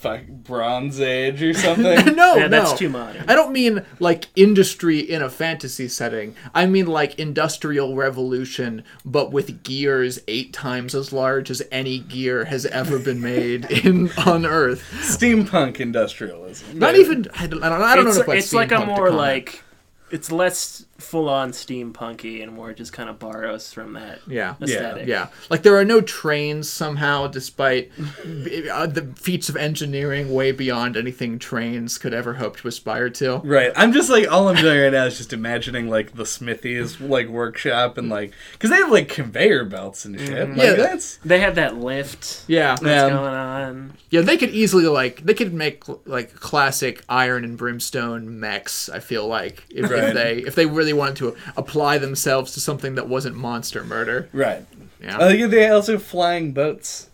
[0.00, 2.14] fuck Bronze Age or something?
[2.16, 2.76] no, yeah, that's no.
[2.76, 3.24] too modern.
[3.28, 6.34] I don't mean like industry in a fantasy setting.
[6.54, 12.46] I mean like industrial revolution, but with gears eight times as large as any gear
[12.46, 14.82] has ever been made in on Earth.
[15.02, 16.78] Steampunk industrialism.
[16.78, 17.26] Not even.
[17.34, 19.12] I don't, I don't, I don't it's know if it's like a more call it.
[19.12, 19.62] like
[20.10, 24.54] it's less full on steampunky and more just kind of borrows from that Yeah.
[24.60, 25.06] aesthetic.
[25.08, 27.90] Yeah, like there are no trains somehow, despite
[28.72, 33.36] uh, the feats of engineering way beyond anything trains could ever hope to aspire to.
[33.38, 33.72] Right.
[33.76, 37.28] I'm just like all I'm doing right now is just imagining like the smithy's like
[37.28, 40.48] workshop and like because they have like conveyor belts and shit.
[40.50, 40.72] Like, Yeah.
[40.74, 43.08] that's They have that lift Yeah, that's Yeah.
[43.10, 43.92] going on.
[44.10, 48.88] yeah, they could easily like they could make like classic iron and brimstone mechs.
[48.88, 50.04] I feel like if, Right.
[50.04, 54.28] if they if they really wanted to apply themselves to something that wasn't monster murder.
[54.32, 54.64] right.
[55.02, 55.16] Yeah.
[55.18, 57.08] Oh, I think they also have flying boats.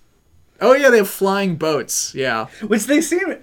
[0.61, 2.15] oh yeah, they have flying boats.
[2.15, 2.47] Yeah.
[2.67, 3.37] Which they seem.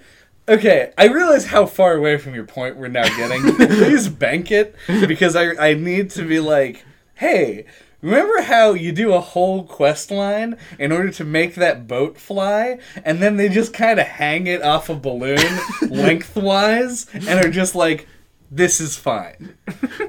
[0.46, 3.54] Okay, I realize how far away from your point we're now getting.
[3.56, 7.64] Please bank it because I I need to be like, hey,
[8.02, 12.78] remember how you do a whole quest line in order to make that boat fly,
[13.02, 15.38] and then they just kind of hang it off a balloon
[15.88, 18.06] lengthwise and are just like,
[18.50, 19.56] this is fine.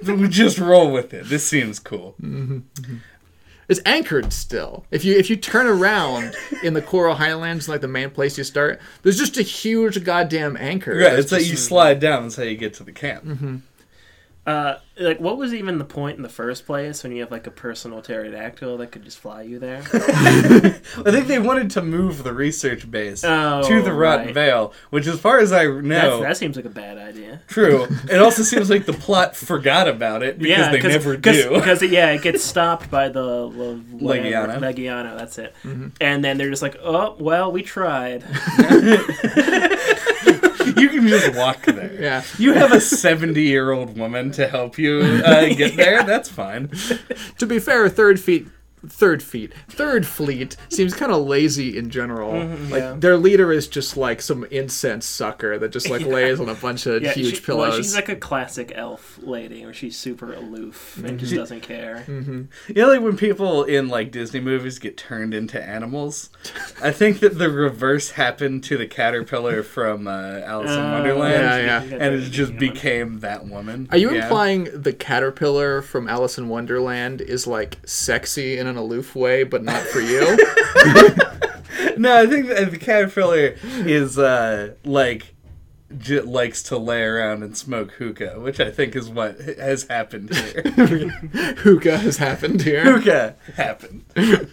[0.05, 1.25] we just roll with it.
[1.25, 2.15] This seems cool.
[2.21, 2.95] Mm-hmm.
[3.67, 4.85] It's anchored still.
[4.91, 8.43] If you if you turn around in the Coral Highlands, like the main place you
[8.43, 10.99] start, there's just a huge goddamn anchor.
[10.99, 12.23] That's it's like you slide down.
[12.23, 13.25] That's how you get to the camp.
[13.25, 13.55] Mm-hmm.
[14.45, 17.47] Uh, like, what was even the point in the first place when you have like
[17.47, 19.81] a personal pterodactyl that could just fly you there?
[19.93, 24.33] I think they wanted to move the research base Oh, to the Rotten right.
[24.35, 27.41] Vale, which, as far as I That's, know, that seems like a bad idea.
[27.47, 27.87] true.
[28.09, 31.35] It also seems like the plot forgot about it because yeah, they cause, never cause,
[31.35, 31.49] do.
[31.49, 34.59] Because yeah, it gets stopped by the Le- Legiano.
[34.59, 35.55] Legiano, that's it.
[35.99, 38.23] And then they're just like, oh well, we tried.
[40.65, 41.93] you can just walk there.
[41.99, 42.23] Yeah.
[42.37, 46.03] You have a 70 year old woman to help you uh, get there.
[46.03, 46.69] That's fine.
[47.37, 48.47] To be fair, third feet,
[48.91, 52.31] third feet, third fleet seems kind of lazy in general.
[52.31, 52.93] like Mm-hmm, yeah.
[52.97, 56.85] their leader is just like some incense sucker that just like lays on a bunch
[56.85, 57.69] of Yeah, huge she- pillows.
[57.69, 62.03] Well, she's like a classic elf lady, where she's super aloof and just doesn't care.
[62.07, 66.29] You know, like when people in like Disney movies get turned into animals.
[66.81, 71.33] I think that the reverse happened to the caterpillar from uh, Alice in Oh, Wonderland,
[71.65, 71.95] yeah, yeah.
[72.03, 73.87] and it just became that woman.
[73.91, 74.23] Are you Yeah.
[74.23, 79.63] implying the caterpillar from Alice in Wonderland is like sexy in an aloof way, but
[79.63, 80.37] not for you?
[81.97, 85.33] No, I think that the caterpillar is uh, like
[85.97, 90.35] j- likes to lay around and smoke hookah, which I think is what has happened
[90.35, 90.61] here.
[91.59, 92.83] Hookah has happened here.
[92.83, 94.03] hookah happened.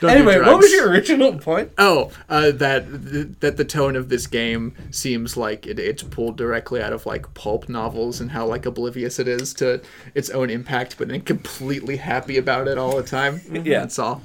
[0.00, 1.72] Don't Anyway, what was your original point?
[1.76, 6.82] Oh, uh, that that the tone of this game seems like it, it's pulled directly
[6.82, 9.82] out of like pulp novels and how like oblivious it is to
[10.14, 13.40] its own impact, but then completely happy about it all the time.
[13.64, 13.80] Yeah.
[13.80, 14.22] that's all.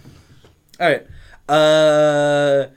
[0.79, 1.05] All right,
[1.49, 2.67] uh,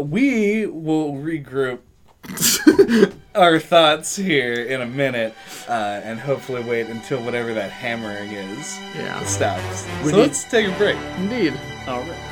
[0.00, 1.78] we will regroup
[3.34, 5.34] our thoughts here in a minute,
[5.68, 9.86] uh, and hopefully wait until whatever that hammering is Yeah, stops.
[10.04, 10.96] We so need- let's take a break.
[11.18, 11.54] indeed.
[11.86, 12.31] All right.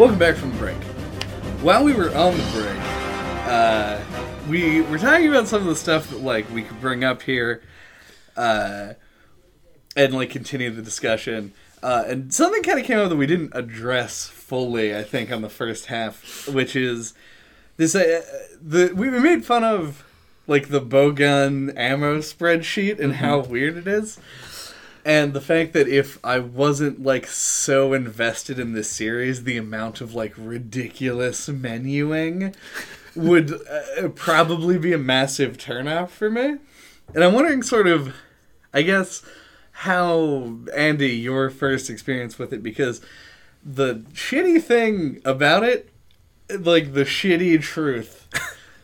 [0.00, 0.82] Welcome back from the break.
[1.60, 2.80] While we were on the break,
[3.46, 4.00] uh,
[4.48, 7.62] we were talking about some of the stuff that like we could bring up here,
[8.34, 8.94] uh,
[9.94, 11.52] and like continue the discussion.
[11.82, 15.42] Uh, and something kind of came up that we didn't address fully, I think, on
[15.42, 17.12] the first half, which is
[17.76, 18.22] this: uh,
[18.58, 20.02] the we made fun of
[20.46, 24.18] like the bowgun ammo spreadsheet and how weird it is
[25.04, 30.00] and the fact that if I wasn't like so invested in this series, the amount
[30.00, 32.54] of like ridiculous menuing
[33.14, 36.56] would uh, probably be a massive turnoff for me.
[37.14, 38.14] And I'm wondering, sort of,
[38.72, 39.22] I guess,
[39.72, 43.00] how Andy, your first experience with it, because
[43.64, 45.88] the shitty thing about it,
[46.50, 48.28] like the shitty truth,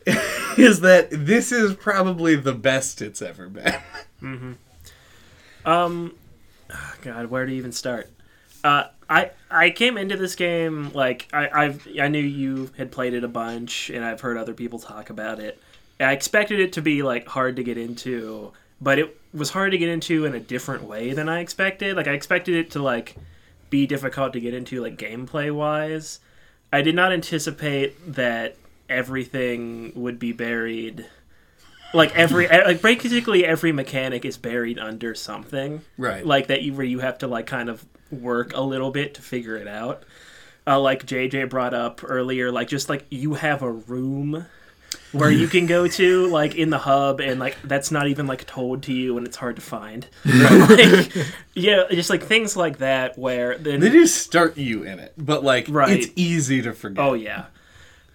[0.59, 3.75] is that this is probably the best it's ever been.
[5.67, 6.15] Um,
[6.71, 8.09] oh God, where to even start?
[8.65, 13.15] Uh, I I came into this game like I I've I knew you had played
[13.15, 15.61] it a bunch and I've heard other people talk about it.
[16.01, 19.79] I expected it to be like hard to get into, but it was hard to
[19.79, 21.97] get into in a different way than I expected.
[21.97, 23.17] Like I expected it to like
[23.71, 26.21] be difficult to get into like gameplay wise.
[26.73, 28.57] I did not anticipate that
[28.89, 31.07] everything would be buried
[31.95, 36.25] like every like basically every mechanic is buried under something Right.
[36.27, 39.23] like that you where you have to like kind of work a little bit to
[39.23, 40.03] figure it out
[40.67, 44.47] uh, like jj brought up earlier like just like you have a room
[45.13, 48.47] where you can go to like in the hub and like that's not even like
[48.47, 51.13] told to you and it's hard to find like,
[51.55, 55.43] yeah just like things like that where then They just start you in it, but
[55.45, 55.91] like Right.
[56.01, 57.05] it's easy to forget.
[57.05, 57.47] Oh yeah,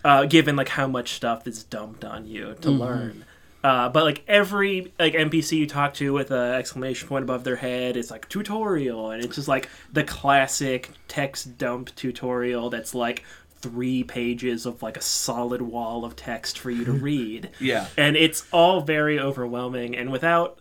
[0.03, 3.25] uh, given like how much stuff is dumped on you to learn.
[3.63, 7.55] Uh, but like every like NPC you talk to with an exclamation point above their
[7.55, 13.23] head it's like tutorial, and it's just like the classic text dump tutorial that's like
[13.59, 17.49] three pages of like a solid wall of text for you to read.
[17.59, 17.87] Yeah.
[17.97, 20.59] and it's all very overwhelming, and without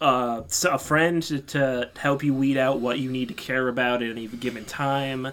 [0.00, 4.02] uh, a friend to, to help you weed out what you need to care about
[4.02, 5.28] at any given time,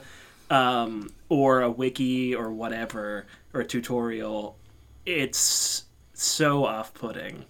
[0.50, 4.58] um, or a wiki or whatever, or a tutorial,
[5.06, 5.84] it's
[6.22, 7.46] so off-putting.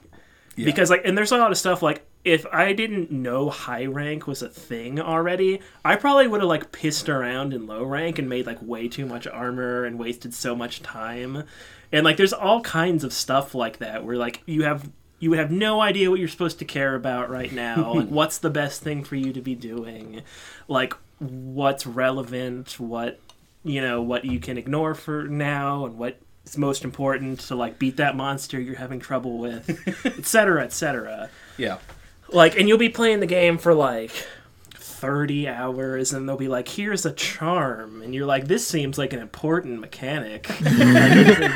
[0.55, 4.27] Because like, and there's a lot of stuff like if I didn't know high rank
[4.27, 8.27] was a thing already, I probably would have like pissed around in low rank and
[8.27, 11.43] made like way too much armor and wasted so much time.
[11.91, 14.89] And like there's all kinds of stuff like that where like you have
[15.19, 17.93] you have no idea what you're supposed to care about right now.
[17.95, 20.21] like what's the best thing for you to be doing?
[20.67, 23.19] Like what's relevant, what
[23.63, 26.19] you know, what you can ignore for now and what
[26.49, 29.69] is most important to like beat that monster you're having trouble with,
[30.05, 31.77] etc., etc Yeah.
[32.29, 34.11] like and you'll be playing the game for like
[34.99, 39.13] 30 hours and they'll be like here's a charm and you're like this seems like
[39.13, 40.47] an important mechanic.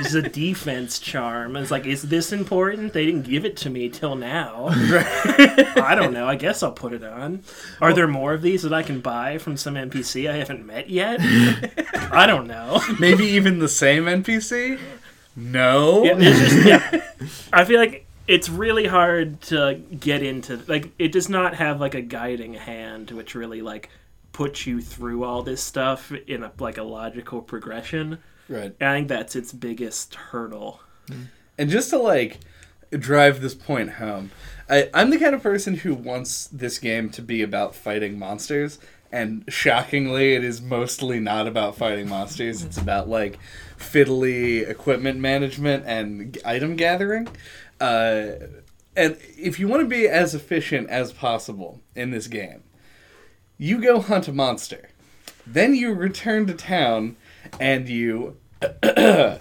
[0.02, 1.56] It's a defense charm.
[1.56, 2.94] And it's like is this important?
[2.94, 4.68] They didn't give it to me till now.
[4.72, 6.28] I don't know.
[6.28, 7.44] I guess i'll put it on.
[7.80, 10.90] Are there more of these that i can buy from some npc i haven't met
[10.90, 11.20] yet?
[12.12, 12.82] I don't know.
[13.00, 14.80] Maybe even the same NPC?
[15.36, 16.04] No.
[16.04, 17.02] Yeah, just yeah.
[17.54, 20.62] I feel like it's really hard to get into.
[20.68, 23.90] Like, it does not have like a guiding hand, which really like
[24.32, 28.20] puts you through all this stuff in a like a logical progression.
[28.48, 28.76] Right.
[28.80, 30.82] And I think that's its biggest hurdle.
[31.08, 31.24] Mm-hmm.
[31.58, 32.40] And just to like
[32.92, 34.32] drive this point home,
[34.70, 38.80] I, I'm the kind of person who wants this game to be about fighting monsters.
[39.12, 42.64] And shockingly, it is mostly not about fighting monsters.
[42.64, 43.38] It's about like
[43.78, 47.28] fiddly equipment management and item gathering.
[47.82, 48.48] Uh,
[48.96, 52.64] and if you want to be as efficient as possible in this game,
[53.58, 54.90] you go hunt a monster.
[55.48, 57.16] Then you return to town
[57.60, 58.38] and you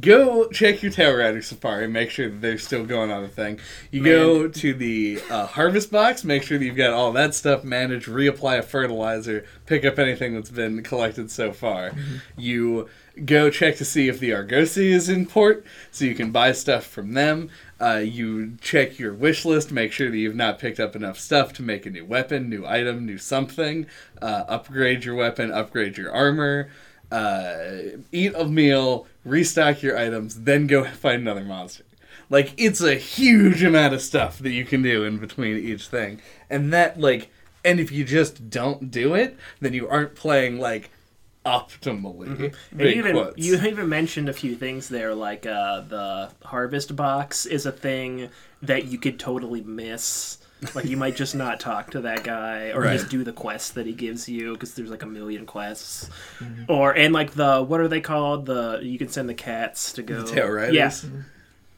[0.00, 3.58] go check your Tailraider Safari, make sure that they're still going on the thing.
[3.90, 7.64] You go to the uh, harvest box, make sure that you've got all that stuff
[7.64, 11.92] managed, reapply a fertilizer, pick up anything that's been collected so far.
[12.36, 12.88] You
[13.24, 16.86] go check to see if the Argosy is in port, so you can buy stuff
[16.86, 17.50] from them.
[17.80, 21.52] Uh, you check your wish list, make sure that you've not picked up enough stuff
[21.54, 23.86] to make a new weapon, new item, new something.
[24.22, 26.70] Uh, upgrade your weapon, upgrade your armor
[27.14, 31.84] uh, eat a meal, restock your items, then go fight another monster.
[32.30, 36.20] Like it's a huge amount of stuff that you can do in between each thing,
[36.50, 37.30] and that like,
[37.64, 40.90] and if you just don't do it, then you aren't playing like
[41.44, 42.26] optimally.
[42.28, 43.38] And Big you even quotes.
[43.46, 48.30] you even mentioned a few things there, like uh, the harvest box is a thing
[48.62, 50.38] that you could totally miss.
[50.74, 52.98] Like you might just not talk to that guy, or Right.
[52.98, 56.08] just do the quest that he gives you because there's like a million quests.
[56.38, 56.64] Mm-hmm.
[56.72, 58.46] Or and like the what are they called?
[58.46, 60.22] The you can send the cats to go.
[60.22, 60.72] The tailraiders.
[60.72, 61.10] Yeah,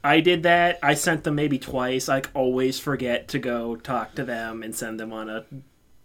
[0.05, 0.79] I did that.
[0.85, 2.09] I sent them maybe twice.
[2.09, 5.45] I always forget to go talk to them and send them on a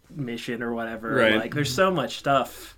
[0.09, 1.13] mission or whatever.
[1.13, 1.35] Right.
[1.35, 2.75] Like there's so much stuff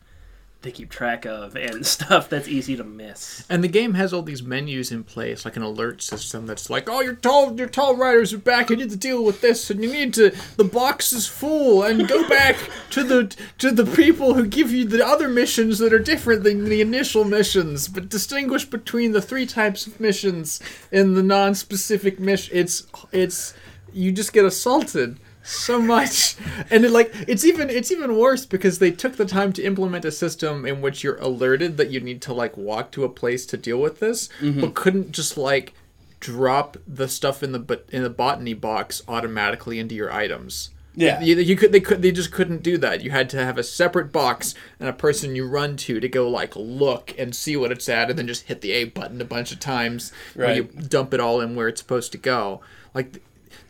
[0.64, 3.46] to keep track of and stuff that's easy to miss.
[3.50, 6.90] And the game has all these menus in place, like an alert system that's like,
[6.90, 8.70] "Oh, your tall, your tailraiders are back.
[8.70, 10.36] You need to deal with this, and you need to.
[10.58, 12.58] The box is full, and go back
[12.92, 16.66] to the to the people who give you the other missions that are different than
[16.66, 20.60] the initial missions, but distinguish between the three types of missions
[20.92, 22.58] in the non-specific mission.
[22.58, 23.54] It's it's
[23.92, 26.36] you just get assaulted." So much
[26.72, 30.06] and it like it's even it's even worse because they took the time to implement
[30.06, 33.46] a system in which you're alerted that you need to like walk to a place
[33.46, 34.62] to deal with this mm-hmm.
[34.62, 35.74] but couldn't just like
[36.22, 41.22] drop the stuff in the bot in the botany box automatically into your items Yeah.
[41.22, 43.02] You, you could they could they just couldn't do that.
[43.02, 46.30] You had to have a separate box and a person you run to to go
[46.30, 49.26] like look and see what it's at, and then just hit the A button a
[49.26, 50.90] bunch of times when you Right.
[50.90, 52.62] dump it all in where it's supposed to go.
[52.94, 53.24] Like,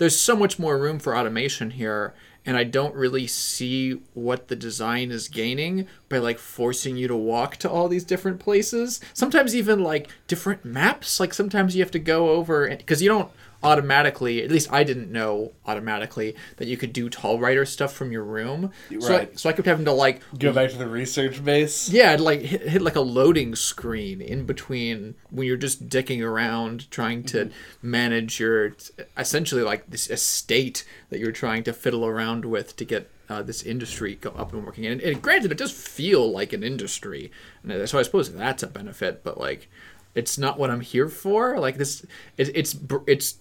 [0.04, 2.14] there's so much more room for automation here,
[2.46, 7.16] and I don't really see what the design is gaining by like forcing you to
[7.16, 9.00] walk to all these different places.
[9.14, 11.22] Sometimes even like different maps.
[11.22, 13.32] Like sometimes you have to go over because you don't
[13.64, 14.44] automatically.
[14.44, 18.72] At least I didn't know automatically that you could do tailraider stuff from your room.
[19.00, 19.40] So, I, Right.
[19.40, 21.90] so I kept having to like Go back to the research base.
[21.90, 26.22] yeah, I'd like hit, hit like a loading screen in between when you're just dicking
[26.24, 27.50] around trying to
[27.82, 28.76] manage your
[29.18, 33.64] essentially like this estate that you're trying to fiddle around with to get uh, this
[33.64, 34.86] industry go up and working.
[34.86, 37.32] And, and granted, it does feel like an industry,
[37.64, 39.24] and so I suppose that's a benefit.
[39.24, 39.70] But like,
[40.14, 41.58] it's not what I'm here for.
[41.58, 42.06] Like this,
[42.38, 43.36] it, it's br- it's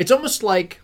[0.00, 0.80] it's almost like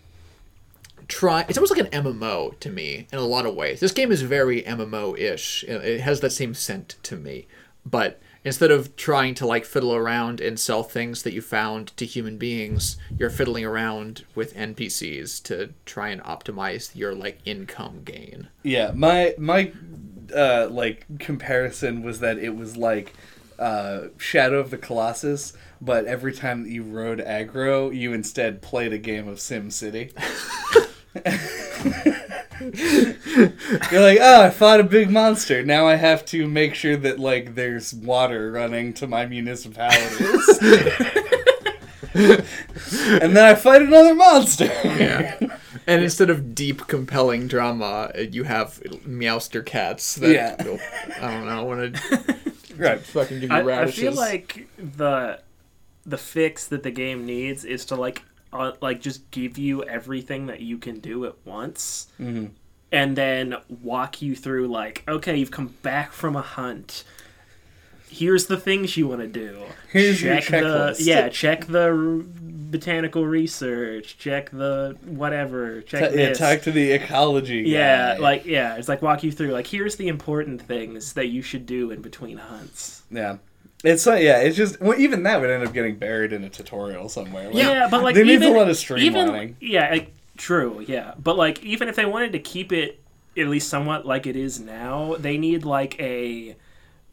[1.07, 3.79] try it's almost like an MMO to me in a lot of ways.
[3.79, 5.63] This game is very MMO-ish.
[5.63, 7.47] It has that same scent to me.
[7.85, 12.05] But instead of trying to like fiddle around and sell things that you found to
[12.05, 18.49] human beings, you're fiddling around with NPCs to try and optimize your like income gain.
[18.61, 19.71] Yeah, my my
[20.35, 23.15] uh, like comparison was that it was like
[23.59, 28.93] uh, Shadow of the Colossus, but every time that you rode Agro, you instead played
[28.93, 30.11] a game of Sim City.
[32.59, 35.63] You're like, oh, I fought a big monster.
[35.63, 40.59] Now I have to make sure that like there's water running to my municipalities.
[42.13, 44.65] and then I fight another monster.
[44.65, 45.37] Yeah.
[45.87, 50.55] and instead of deep, compelling drama, you have Meowster cats that Yeah.
[51.21, 52.35] I don't know, want to
[52.77, 52.99] right.
[53.15, 55.39] fucking give you I, I feel like the
[56.05, 58.23] the fix that the game needs is to like
[58.53, 62.51] uh, like just give you everything that you can do at once, Mhm.
[62.93, 67.03] and then walk you through like, okay, you've come back from a hunt.
[68.09, 69.63] Here's the things you want to do.
[69.91, 72.23] Here's your the yeah, check the r-
[72.71, 74.17] botanical research.
[74.17, 75.81] Check the whatever.
[75.81, 76.37] Check Ta- yeah, this.
[76.37, 77.69] talk to the ecology guy.
[77.69, 81.41] yeah, like yeah, it's like walk you through like here's the important things that you
[81.41, 83.03] should do in between hunts.
[83.11, 83.37] yeah.
[83.83, 86.49] It's like yeah, it's just well, even that would end up getting buried in a
[86.49, 87.45] tutorial somewhere.
[87.45, 89.01] Like, Yeah, but like needs even, a lot of streamlining.
[89.01, 90.83] Even, yeah, like, true.
[90.87, 92.99] Yeah, but like even if they wanted to keep it
[93.37, 96.55] at least somewhat like it is now, they need like a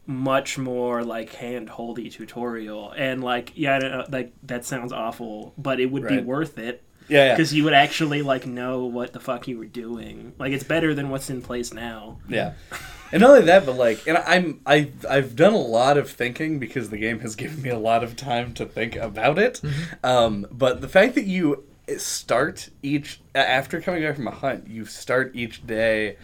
[0.07, 2.91] much more like hand holdy tutorial.
[2.91, 6.57] And like yeah I don't know, like that sounds awful but it would be worth
[6.57, 6.81] it.
[7.07, 10.33] Yeah, yeah, because you would actually like know what the fuck you were doing.
[10.39, 12.17] Like it's better than what's in place now.
[12.27, 12.53] Yeah.
[13.11, 16.59] And not only that, but like, and I'm I I've done a lot of thinking
[16.59, 19.61] because the game has given me a lot of time to think about it.
[20.03, 21.63] Um, but the fact that you
[21.97, 26.17] start each after coming back from a hunt, you start each day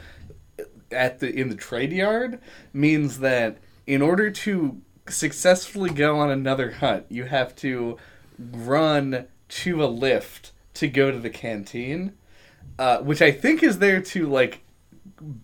[0.92, 2.40] at the in the trade yard
[2.74, 7.98] means that in order to successfully go on another hunt, you have to
[8.38, 12.14] run to a lift to go to the canteen,
[12.80, 14.62] uh, which I think is there to like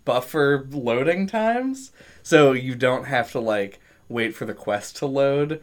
[0.05, 1.91] buffer loading times,
[2.23, 3.79] so you don't have to like
[4.09, 5.61] wait for the quest to load.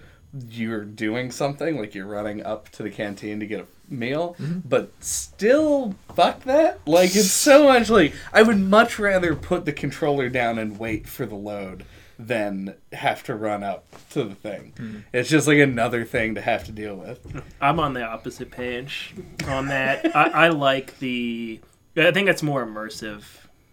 [0.49, 4.91] You're doing something like you're running up to the canteen to get a meal, but
[5.01, 6.81] still, fuck that.
[6.87, 11.07] Like it's so much like I would much rather put the controller down and wait
[11.09, 11.85] for the load
[12.19, 14.73] than have to run up to the thing.
[14.77, 14.99] Hmm.
[15.13, 17.43] It's just like another thing to have to deal with.
[17.61, 19.15] I'm on the opposite page
[19.47, 20.15] on that.
[20.15, 21.61] I, I like the.
[21.97, 23.25] I think it's more immersive,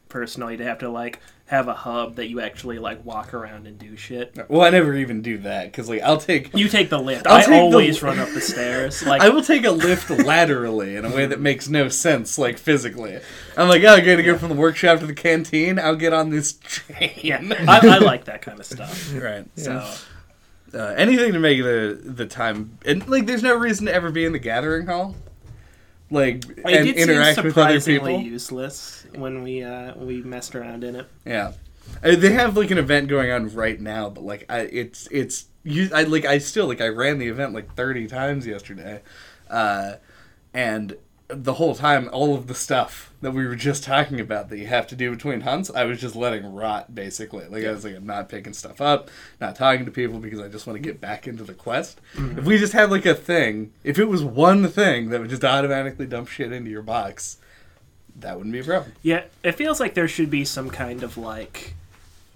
[0.10, 1.20] personally, to have to like
[1.52, 4.38] have a hub that you actually like walk around and do shit.
[4.48, 7.28] Well, I never even do that because like I'll take You take the lift.
[7.28, 9.04] I'll I take the- always run up the stairs.
[9.06, 12.58] Like I will take a lift laterally in a way that makes no sense, like
[12.58, 13.20] physically.
[13.58, 15.78] I'm like, oh, I gotta go from the workshop to the canteen.
[15.78, 17.12] I'll get on this train.
[17.22, 19.14] yeah, I, I like that kind of stuff.
[19.22, 19.46] right.
[19.58, 19.86] So
[20.74, 24.24] Uh, anything to make the the time and like, there's no reason to ever be
[24.24, 25.16] in the gathering hall,
[26.12, 28.20] like it and did interact with other people.
[28.20, 31.08] useless when we uh, we messed around in it.
[31.26, 31.54] Yeah,
[32.04, 35.46] Uh, they have like an event going on right now, but like I, it's it's
[35.64, 35.90] you.
[35.94, 39.02] I like I still like I ran the event like thirty times yesterday,
[39.50, 39.94] uh,
[40.54, 40.96] and
[41.34, 44.68] the whole time all of the stuff that we were just talking about that you
[44.68, 47.46] have to do between hunts, I was just letting rot basically.
[47.48, 49.10] Like I was like I'm not picking stuff up,
[49.40, 52.02] not talking to people because I just want to get back into the quest.
[52.16, 52.40] Mm-hmm.
[52.40, 55.44] If we just had like a thing, if it was one thing that would just
[55.44, 57.38] automatically dump shit into your box,
[58.16, 58.94] that wouldn't be a problem.
[59.02, 61.76] Yeah, it feels like there should be some kind of like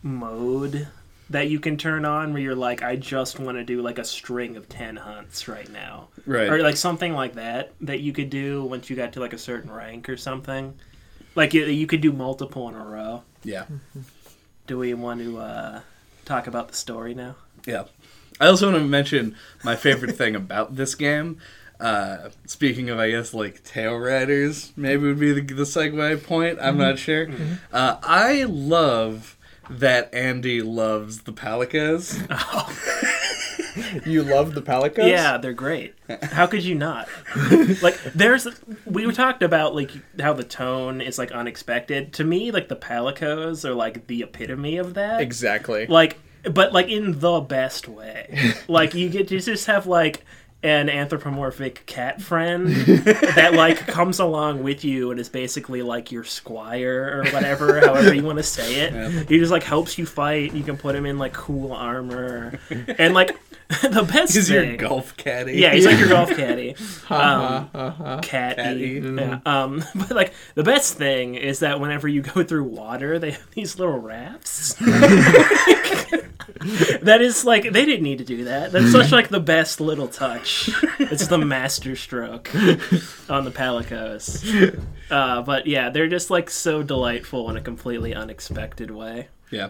[0.03, 0.87] mode
[1.29, 4.03] that you can turn on where you're like, I just want to do like a
[4.03, 6.09] string of 10 hunts right now.
[6.25, 6.49] Right.
[6.49, 9.37] Or like something like that that you could do once you got to like a
[9.37, 10.75] certain rank or something.
[11.33, 13.23] Like you, you could do multiple in a row.
[13.43, 13.65] Yeah.
[14.67, 15.81] Do we want to uh,
[16.25, 17.35] talk about the story now?
[17.65, 17.85] Yeah.
[18.39, 21.39] I also want to mention my favorite thing about this game.
[21.79, 26.57] Uh, speaking of, I guess, like tailraiders, maybe would be the, the segue point.
[26.61, 27.27] I'm not sure.
[27.73, 29.34] Uh, I love
[29.69, 32.21] that Andy loves the Palicos.
[34.05, 35.09] You love the Palicos?
[35.09, 35.95] Yeah, they're great.
[36.23, 37.07] How could you not?
[37.81, 38.47] like, there's
[38.85, 42.13] we talked about like how the tone is like unexpected.
[42.13, 45.21] To me, like the Palicos are like the epitome of that.
[45.21, 45.87] Exactly.
[45.87, 48.53] Like, but like in the best way.
[48.67, 50.23] like you get to just have like
[50.65, 52.67] an anthropomorphic cat friend
[53.35, 58.13] that like comes along with you and is basically like your squire or whatever, however
[58.15, 59.29] you want to say it.
[59.29, 60.53] He just like helps you fight.
[60.53, 62.59] You can put him in like cool armor
[62.97, 63.37] and like
[63.81, 64.69] the best He's thing.
[64.69, 65.53] your golf caddy.
[65.53, 66.75] Yeah, he's like your golf caddy.
[67.09, 68.19] Um, uh-huh.
[68.21, 68.55] catty.
[68.61, 69.01] Catty.
[69.03, 69.39] Yeah.
[69.45, 73.51] Um, but like the best thing is that whenever you go through water, they have
[73.51, 74.73] these little rafts.
[77.01, 78.71] that is like they didn't need to do that.
[78.71, 80.69] That's such like the best little touch.
[80.99, 82.53] It's the master stroke
[83.29, 84.79] on the Palicos.
[85.09, 89.29] Uh, but yeah, they're just like so delightful in a completely unexpected way.
[89.49, 89.69] Yeah.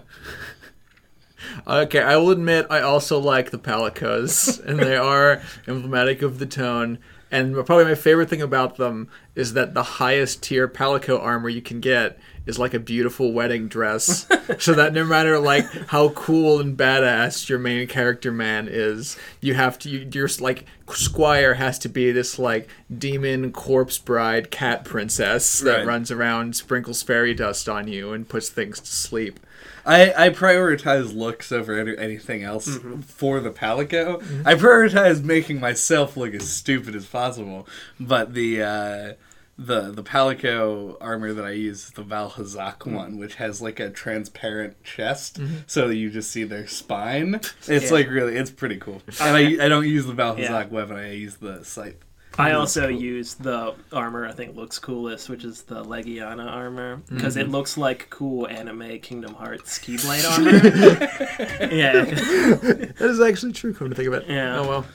[1.67, 6.45] Okay, I will admit I also like the Palicos, and they are emblematic of the
[6.45, 6.99] tone.
[7.31, 11.61] And probably my favorite thing about them is that the highest tier Palico armor you
[11.61, 14.27] can get is like a beautiful wedding dress,
[14.59, 19.55] so that no matter like how cool and badass your main character man is, you
[19.55, 24.85] have to you, your like squire has to be this like demon corpse bride cat
[24.85, 25.87] princess that Right.
[25.87, 29.39] runs around, sprinkles fairy dust on you, and puts things to sleep.
[29.85, 33.01] I, I prioritize looks over any, anything else Mm-hmm.
[33.01, 34.21] for the Palico.
[34.45, 37.67] I prioritize making myself look as stupid as possible.
[37.99, 39.13] But the uh,
[39.57, 42.93] the the Palico armor that I use is the Vaal Hazak Mm.
[42.93, 47.35] one, which has like a transparent chest, so that you just see their spine.
[47.35, 47.73] It's Mm-hmm.
[47.85, 47.91] Yeah.
[47.91, 49.01] like really, it's pretty cool.
[49.21, 50.65] And I I don't use the Vaal Hazak Yeah.
[50.65, 50.97] weapon.
[50.97, 52.03] I use the scythe.
[52.37, 57.37] I also use the armor I think looks coolest, which is the Legiana armor, because
[57.37, 60.29] it looks like cool anime Kingdom Hearts Keyblade
[61.59, 61.73] armor.
[61.73, 63.73] yeah, That is actually true.
[63.73, 64.25] Come to think of it.
[64.27, 64.59] Yeah.
[64.59, 64.85] Oh well.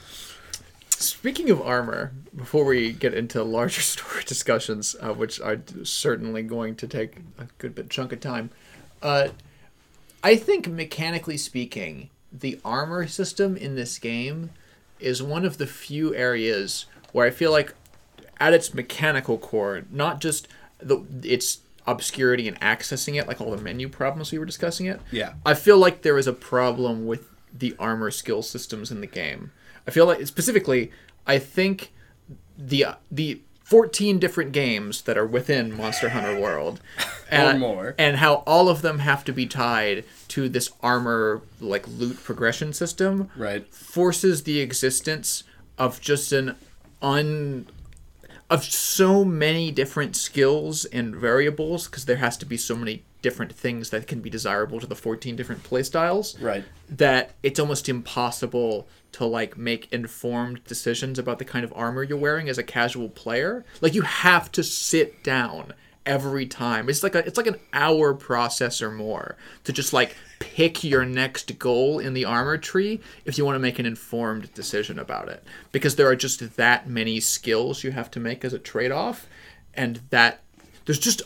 [0.89, 6.75] Speaking of armor, before we get into larger story discussions, uh, which are certainly going
[6.75, 8.51] to take a good bit chunk of time,
[9.01, 9.29] uh,
[10.23, 14.51] I think mechanically speaking, the armor system in this game
[14.99, 17.73] is one of the few areas where I feel like,
[18.39, 20.47] at its mechanical core, not just
[20.79, 24.99] the its obscurity and accessing it, like all the menu problems we were discussing it.
[25.11, 25.33] Yeah.
[25.45, 27.27] I feel like there is a problem with
[27.57, 29.51] the armor skill systems in the game.
[29.87, 30.91] I feel like specifically,
[31.27, 31.91] I think
[32.57, 36.81] the the 14 different games that are within Monster Hunter World
[37.31, 37.95] and, more.
[37.97, 42.73] and how all of them have to be tied to this armor like loot progression
[42.73, 43.65] system Right.
[43.73, 45.43] forces the existence
[45.77, 46.55] of just an
[47.01, 47.67] un
[48.49, 53.53] of so many different skills and variables because there has to be so many different
[53.53, 56.65] things that can be desirable to the 14 different playstyles Right.
[56.89, 62.17] that it's almost impossible to like make informed decisions about the kind of armor you're
[62.17, 65.73] wearing as a casual player like you have to sit down
[66.05, 70.15] every time it's like a it's like an hour process or more to just like
[70.39, 74.51] pick your next goal in the armor tree if you want to make an informed
[74.55, 78.51] decision about it because there are just that many skills you have to make as
[78.51, 79.27] a trade-off
[79.75, 80.41] and that
[80.85, 81.21] there's just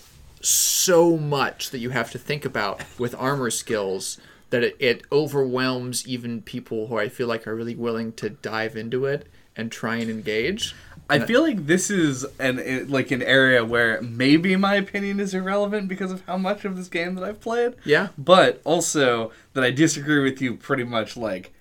[0.46, 4.20] so much that you have to think about with armor skills
[4.50, 8.76] that it, it overwhelms even people who I feel like are really willing to dive
[8.76, 10.76] into it and try and engage.
[11.10, 15.34] I feel like this is an eh, like an area where maybe my opinion is
[15.34, 17.76] irrelevant because of how much of this game that I've played.
[17.84, 18.10] Yeah.
[18.18, 21.54] But also that I disagree with you pretty much like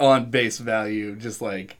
[0.00, 1.76] on base value, just like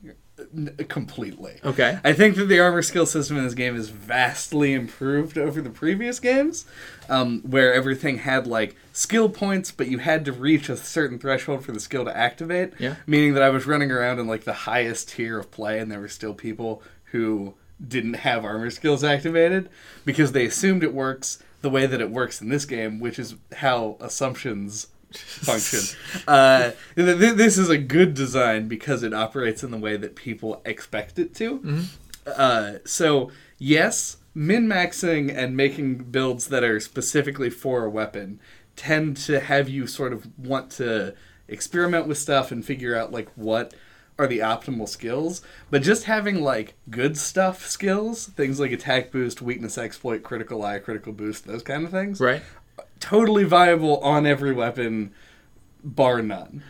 [0.89, 1.59] completely.
[1.65, 1.99] Okay.
[2.03, 5.71] I think that the armor skill system in this game is vastly improved over the
[5.71, 6.67] previous games,
[7.09, 11.65] um, where everything had like skill points, but you had to reach a certain threshold
[11.65, 12.73] for the skill to activate.
[12.79, 12.97] Yeah.
[13.07, 16.01] Meaning that I was running around in like the highest tier of play, and there
[16.01, 17.55] were still people who
[17.87, 19.69] didn't have armor skills activated
[20.05, 23.37] because they assumed it works the way that it works in this game, which is
[23.57, 25.81] how assumptions function.
[26.29, 30.15] uh, th- th- this is a good design because it operates in the way that
[30.17, 31.85] people expect it to.
[32.27, 38.41] Uh, so yes, min maxing and making builds that are specifically for a weapon
[38.77, 41.15] tend to have you sort of want to
[41.47, 43.75] experiment with stuff and figure out like what
[44.19, 49.43] are the optimal skills, but just having like good stuff skills, things like attack boost,
[49.43, 52.41] weakness exploit, critical eye, critical boost, those kind of things, Right.
[53.01, 55.13] Totally viable on every weapon,
[55.83, 56.63] bar none.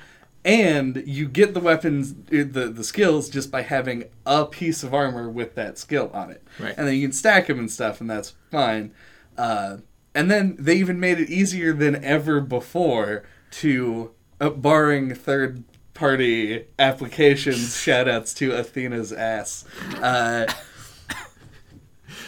[0.45, 4.93] And you get the weapons, uh, the the skills, just by having a piece of
[4.93, 6.43] armor with that skill on it.
[6.59, 6.75] Right.
[6.77, 8.93] And then you can stack them and stuff, and that's fine.
[9.39, 9.79] Uh,
[10.15, 14.11] and then they even made it easier than ever before to,
[14.41, 15.65] uh, barring third
[15.95, 19.65] party applications, shout outs to Athena's ass.
[20.03, 20.47] Uh,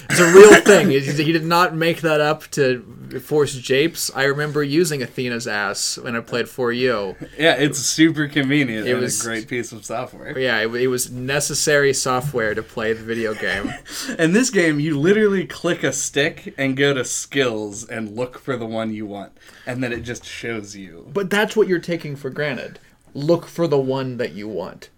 [0.08, 0.90] It's a real thing.
[0.90, 2.80] He did not make that up to
[3.22, 4.10] force japes.
[4.14, 7.16] I remember using Athena's ass when I played for you.
[7.38, 10.38] yeah, it's super convenient It and was- a great piece of software.
[10.38, 13.72] Yeah, it, it was necessary software to play the video game.
[14.18, 18.56] In this game, you literally click a stick and go to skills and look for
[18.56, 19.32] the one you want,
[19.66, 21.08] and then it just shows you.
[21.12, 22.78] But that's what you're taking for granted.
[23.14, 24.90] Look for the one that you want.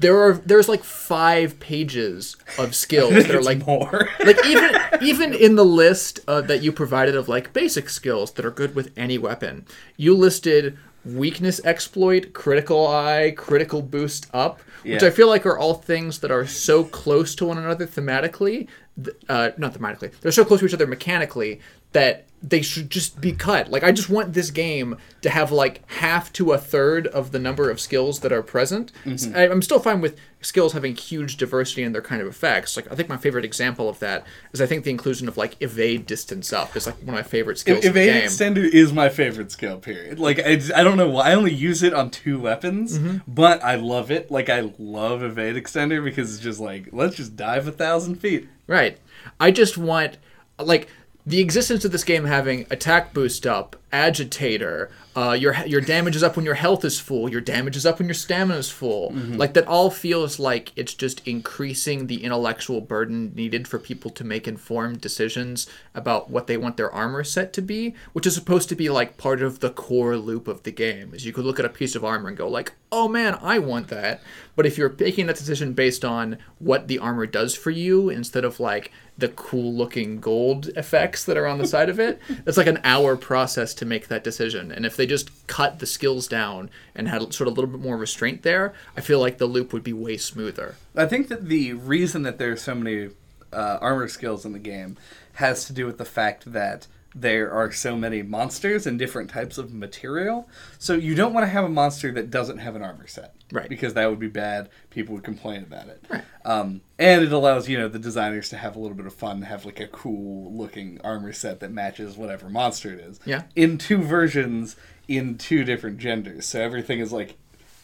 [0.00, 4.08] There are there's like five pages of skills that are like more.
[4.24, 4.70] like even
[5.02, 8.74] even in the list uh, that you provided of like basic skills that are good
[8.74, 9.66] with any weapon,
[9.96, 14.60] you listed weakness exploit, critical eye, critical boost up,
[14.94, 18.68] which I feel like are all things that are so close to one another thematically,
[19.02, 21.60] th- uh, not thematically, they're so close to each other mechanically
[21.92, 23.70] that they should just be cut.
[23.70, 27.38] Like I just want this game to have like half to a third of the
[27.38, 28.92] number of skills that are present.
[29.06, 29.34] Mm-hmm.
[29.34, 32.76] I, I'm still fine with skills having huge diversity in their kind of effects.
[32.76, 35.56] Like I think my favorite example of that is I think the inclusion of like
[35.60, 38.28] evade distance up is like one of my favorite skills in the Evade game.
[38.28, 39.78] extender is my favorite skill.
[39.78, 40.18] Period.
[40.18, 43.76] Like I, I don't know why I only use it on two weapons, but I
[43.76, 44.30] love it.
[44.30, 48.48] Like I love evade extender because it's just like let's just dive a thousand feet.
[48.66, 48.98] Right.
[49.40, 50.18] I just want
[50.58, 50.88] like
[51.26, 56.22] the existence of this game having attack boost up, agitator, uh, your your damage is
[56.22, 59.12] up when your health is full, your damage is up when your stamina is full.
[59.14, 64.24] Like that all feels like it's just increasing the intellectual burden needed for people to
[64.24, 68.68] make informed decisions about what they want their armor set to be, which is supposed
[68.70, 71.14] to be like part of the core loop of the game.
[71.14, 73.60] Is you could look at a piece of armor and go like, "Oh man, I
[73.60, 74.20] want that."
[74.56, 78.44] But if you're making that decision based on what the armor does for you instead
[78.44, 82.56] of like the cool looking gold effects that are on the side of it, it's
[82.56, 84.72] like an hour process to make that decision.
[84.72, 87.80] And if they just cut the skills down and had sort of a little bit
[87.80, 90.76] more restraint there, I feel like the loop would be way smoother.
[90.96, 93.10] I think that the reason that there's so many
[93.52, 94.96] uh, armor skills in the game
[95.34, 99.56] has to do with the fact that there are so many monsters and different types
[99.56, 100.48] of material.
[100.78, 103.68] So you don't want to have a monster that doesn't have an armor set, Right.
[103.68, 104.68] Because that would be bad.
[104.90, 106.04] People would complain about it.
[106.10, 106.22] Right.
[106.44, 109.42] Um, and it allows you know the designers to have a little bit of fun,
[109.42, 113.20] have like a cool looking armor set that matches whatever monster it is.
[113.24, 113.42] Yeah.
[113.54, 114.76] In two versions,
[115.08, 117.36] in two different genders, so everything is like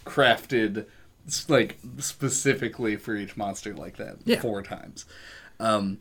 [0.04, 0.86] crafted
[1.48, 4.40] like specifically for each monster like that Yeah.
[4.40, 5.04] four times.
[5.60, 5.98] Um,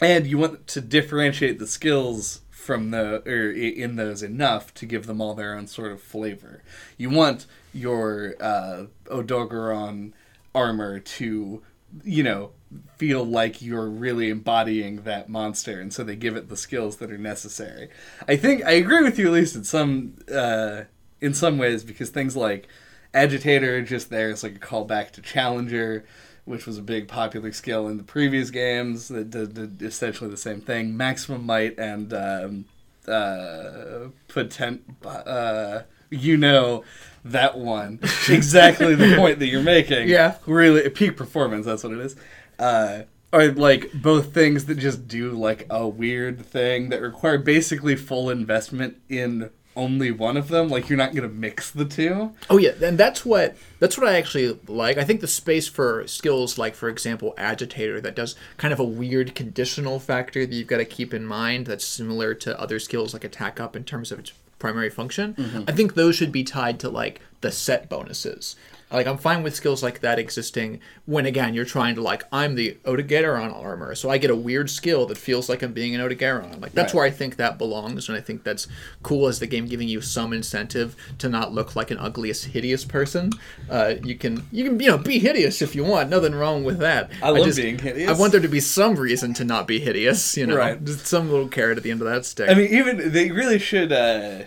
[0.00, 5.06] and you want to differentiate the skills from the or in those enough to give
[5.06, 6.62] them all their own sort of flavor.
[6.96, 10.12] You want your uh, Odogaron
[10.54, 11.62] armor to,
[12.04, 12.50] you know,
[12.96, 17.10] feel like you're really embodying that monster, and so they give it the skills that
[17.10, 17.88] are necessary.
[18.28, 20.82] I think I agree with you at least in some uh,
[21.20, 22.68] in some ways because things like
[23.12, 26.04] agitator just there as like a callback to challenger
[26.44, 30.36] which was a big popular skill in the previous games that did, did essentially the
[30.36, 30.96] same thing.
[30.96, 32.64] Maximum might and um,
[33.06, 36.84] uh, potent, uh, you know
[37.24, 40.08] that one exactly the point that you're making.
[40.08, 40.36] Yeah.
[40.46, 41.66] really peak performance.
[41.66, 42.16] That's what it is.
[42.58, 47.94] Uh, are like both things that just do like a weird thing that require basically
[47.94, 50.68] full investment in only one of them.
[50.68, 52.34] Like you're not gonna mix the two.
[52.48, 54.98] Oh yeah, and that's what that's what I actually like.
[54.98, 58.84] I think the space for skills like, for example, agitator that does kind of a
[58.84, 61.66] weird conditional factor that you've got to keep in mind.
[61.66, 65.34] That's similar to other skills like attack up in terms of its primary function.
[65.34, 65.64] Mm-hmm.
[65.66, 68.54] I think those should be tied to like the set bonuses.
[68.92, 72.54] Like I'm fine with skills like that existing when again you're trying to like I'm
[72.56, 76.00] the Odogaron armor, so I get a weird skill that feels like I'm being an
[76.00, 76.60] Odogaron.
[76.60, 76.98] Like that's Right.
[76.98, 78.66] where I think that belongs, and I think that's
[79.02, 82.84] cool as the game giving you some incentive to not look like an ugliest, hideous
[82.84, 83.30] person.
[83.68, 86.78] Uh, you can you can you know be hideous if you want, nothing wrong with
[86.80, 87.10] that.
[87.22, 88.10] I love being hideous.
[88.10, 90.84] I want there to be some reason to not be hideous, you know, Right.
[90.84, 92.50] just some little carrot at the end of that stick.
[92.50, 94.40] I mean, even they really should uh,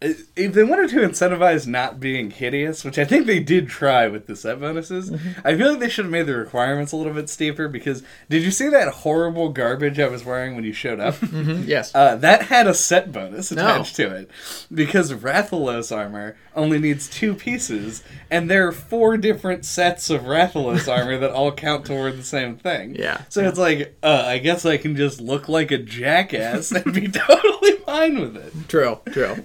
[0.00, 4.26] if they wanted to incentivize not being hideous, which I think they did try with
[4.26, 5.10] the set bonuses,
[5.44, 7.66] I feel like they should have made the requirements a little bit steeper.
[7.68, 11.16] Because did you see that horrible garbage I was wearing when you showed up?
[11.66, 11.94] Yes.
[11.94, 13.62] Uh, that had a set bonus No.
[13.62, 14.30] attached to it
[14.72, 20.86] because Rathalos armor only needs two pieces, and there are four different sets of Rathalos
[20.92, 22.94] armor that all count toward the same thing.
[22.96, 23.22] Yeah.
[23.30, 27.08] So it's like, uh, I guess I can just look like a jackass and be
[27.08, 28.52] totally fine with it.
[28.68, 29.00] true.
[29.10, 29.44] True.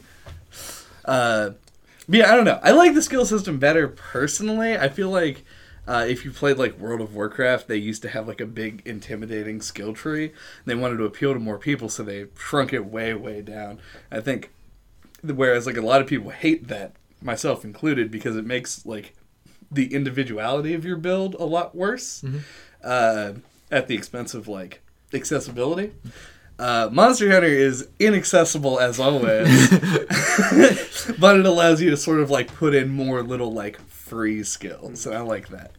[1.05, 1.51] Uh,
[2.07, 2.59] yeah, I don't know.
[2.61, 4.77] I like the skill system better personally.
[4.77, 5.45] I feel like
[5.87, 8.81] uh, if you played like World of Warcraft, they used to have like a big
[8.85, 10.31] intimidating skill tree.
[10.65, 13.79] They wanted to appeal to more people, so they shrunk it way, way down.
[14.11, 14.51] I think,
[15.23, 19.13] whereas like a lot of people hate that, myself included, because it makes like
[19.71, 22.23] the individuality of your build a lot worse
[22.83, 23.33] uh,
[23.71, 24.81] at the expense of like
[25.13, 25.93] accessibility.
[26.61, 29.69] Uh, Monster Hunter is inaccessible as always,
[31.19, 35.07] but it allows you to sort of like put in more little like free skills,
[35.07, 35.71] and I like that.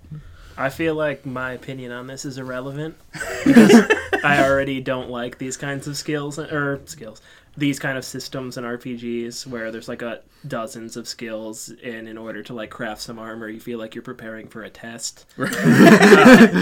[0.57, 2.97] I feel like my opinion on this is irrelevant
[3.45, 3.85] because
[4.25, 7.23] I already don't like these kinds of skills or skills,
[7.57, 12.17] these kind of systems and RPGs where there's like a dozens of skills, and in
[12.17, 15.27] order to like craft some armor, you feel like you're preparing for a test.
[15.39, 15.47] Uh,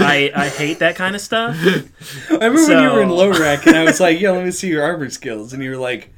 [0.03, 1.57] I I hate that kind of stuff.
[2.31, 3.33] I remember when you were in So- low
[3.67, 6.13] and I was like, "Yo, let me see your armor skills," and you were like.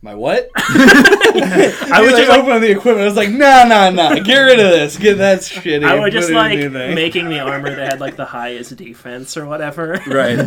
[0.00, 0.48] My what?
[0.56, 3.00] I I was would like just like open the equipment.
[3.00, 4.14] I was like, nah, nah, nah.
[4.20, 4.96] Get rid of this.
[4.96, 5.84] Get that shitty.
[5.84, 10.00] I would just like making the armor that had like the highest defense or whatever.
[10.06, 10.38] Right.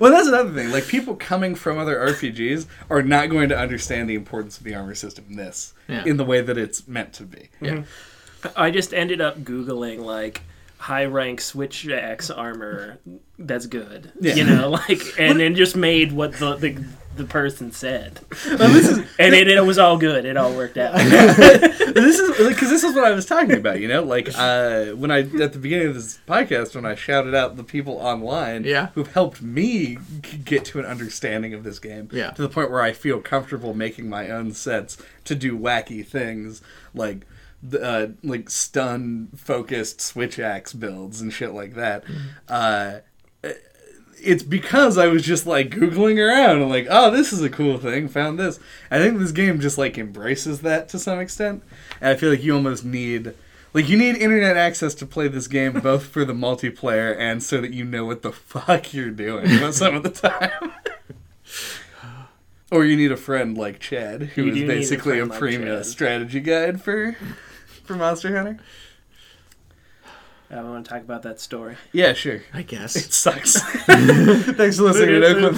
[0.00, 0.70] well, that's another thing.
[0.70, 4.74] Like people coming from other RPGs are not going to understand the importance of the
[4.74, 6.04] armor system in this Yeah.
[6.04, 7.50] in the way that it's meant to be.
[7.60, 7.70] Yeah.
[7.72, 8.48] Mm-hmm.
[8.56, 10.40] I just ended up googling like
[10.78, 12.98] high rank Switch Axe armor
[13.38, 14.12] that's good.
[14.20, 14.34] Yeah.
[14.34, 16.84] You know, like and then just made what the the,
[17.16, 18.20] the person said.
[18.46, 20.24] Well, this is And it, it was all good.
[20.24, 20.94] It all worked out.
[20.96, 23.80] this is because this is what I was talking about.
[23.80, 27.34] You know, like uh, when I at the beginning of this podcast when I shouted
[27.34, 28.88] out the people online Yeah.
[28.94, 29.98] who've helped me
[30.44, 32.30] get to an understanding of this game Yeah.
[32.30, 36.62] to the point where I feel comfortable making my own sets to do wacky things
[36.94, 37.26] like.
[37.82, 42.04] Uh, like stun focused switch axe builds and shit like that.
[42.48, 42.98] Uh,
[44.22, 47.78] it's because I was just like googling around and like, oh, this is a cool
[47.78, 48.08] thing.
[48.08, 48.58] Found this.
[48.90, 51.62] I think this game just like embraces that to some extent,
[52.00, 53.34] and I feel like you almost need.
[53.74, 57.60] Like you need internet access to play this game, both for the multiplayer and so
[57.60, 60.72] that you know what the fuck you're doing some of the time.
[62.70, 65.76] or you need a friend like Chad, who You is a basically a, like premium
[65.78, 65.86] Chad.
[65.86, 67.16] strategy guide for
[67.84, 68.58] for Monster Hunter.
[70.50, 71.76] I want to talk about that story.
[71.92, 72.42] Yeah, sure.
[72.54, 72.94] I guess.
[72.96, 73.60] It sucks.
[73.86, 75.56] Thanks for listening to Noclip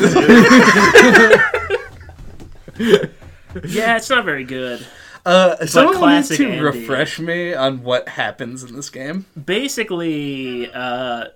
[3.68, 4.86] Yeah, it's not very good.
[5.26, 5.98] Uh, someone needs
[6.28, 6.60] classic to Andy.
[6.60, 9.26] refresh me on what happens in this game.
[9.42, 11.26] Basically, uh,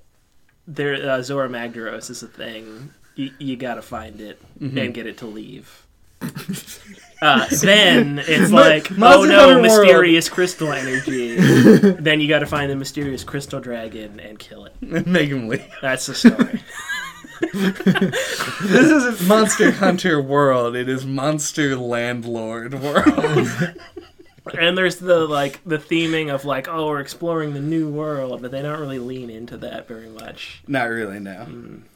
[0.67, 2.91] there uh, Zorah Magdaros is a thing.
[3.17, 4.79] You, you gotta find it Mm-hmm.
[4.79, 5.85] and get it to leave.
[7.23, 9.63] Uh, then it's like, oh no, Hunter World.
[9.63, 11.37] mysterious crystal energy.
[12.01, 14.75] then you gotta find the mysterious crystal dragon and kill it.
[15.07, 15.65] Make him leave.
[15.81, 16.61] That's the story.
[17.53, 20.75] This isn't Monster Hunter World.
[20.75, 23.49] It is Monster Landlord World.
[24.59, 28.51] and there's the like the theming of like, oh, we're exploring the new world, but
[28.51, 30.65] they don't really lean into that very much.
[30.67, 31.47] Not really, no.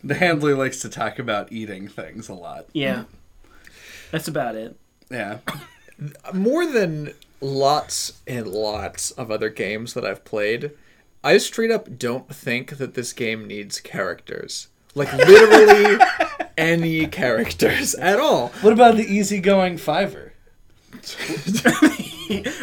[0.04, 2.66] The handler likes to talk about eating things a lot.
[2.72, 3.04] Yeah,
[4.12, 4.78] that's about it.
[5.10, 5.38] Yeah.
[6.34, 10.72] more than lots and lots of other games that I've played,
[11.22, 14.68] I straight up don't think that this game needs characters.
[14.94, 15.98] Like literally
[16.58, 18.48] any characters at all.
[18.62, 20.32] What about the easygoing Fiver?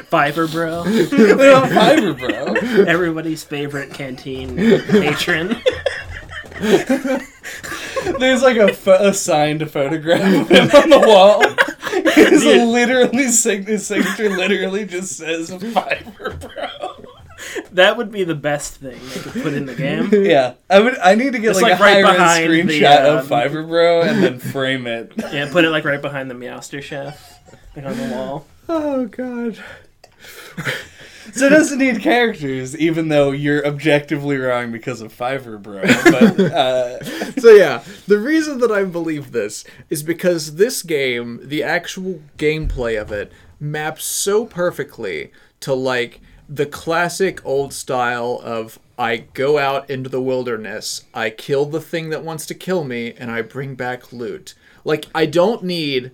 [0.09, 2.53] Fiver Bro, What about Fiver, bro?
[2.87, 5.55] everybody's favorite canteen patron.
[8.19, 11.43] There's like a, pho- a signed photograph of him on the wall.
[12.15, 17.05] His literally sig- his signature literally just says Fiver, bro.
[17.73, 20.09] That would be the best thing they could put in the game.
[20.13, 20.97] Yeah, I would.
[20.99, 23.17] I need to get It's like, like a right high behind res the, screenshot um,
[23.17, 25.11] of Fiver Bro and then frame it.
[25.17, 27.39] Yeah, put it like right behind the Meowster chef,
[27.75, 28.45] like on the wall.
[28.69, 29.61] Oh god.
[31.33, 35.83] So it doesn't need characters, even though you're objectively wrong because of Fiver Bro.
[35.83, 37.03] But uh,
[37.43, 42.99] So yeah, the reason that I believe this is because this game, the actual gameplay
[42.99, 49.89] of it, maps so perfectly to like the classic old style of I go out
[49.89, 53.75] into the wilderness, I kill the thing that wants to kill me, and I bring
[53.75, 54.53] back loot.
[54.85, 56.11] Like I don't need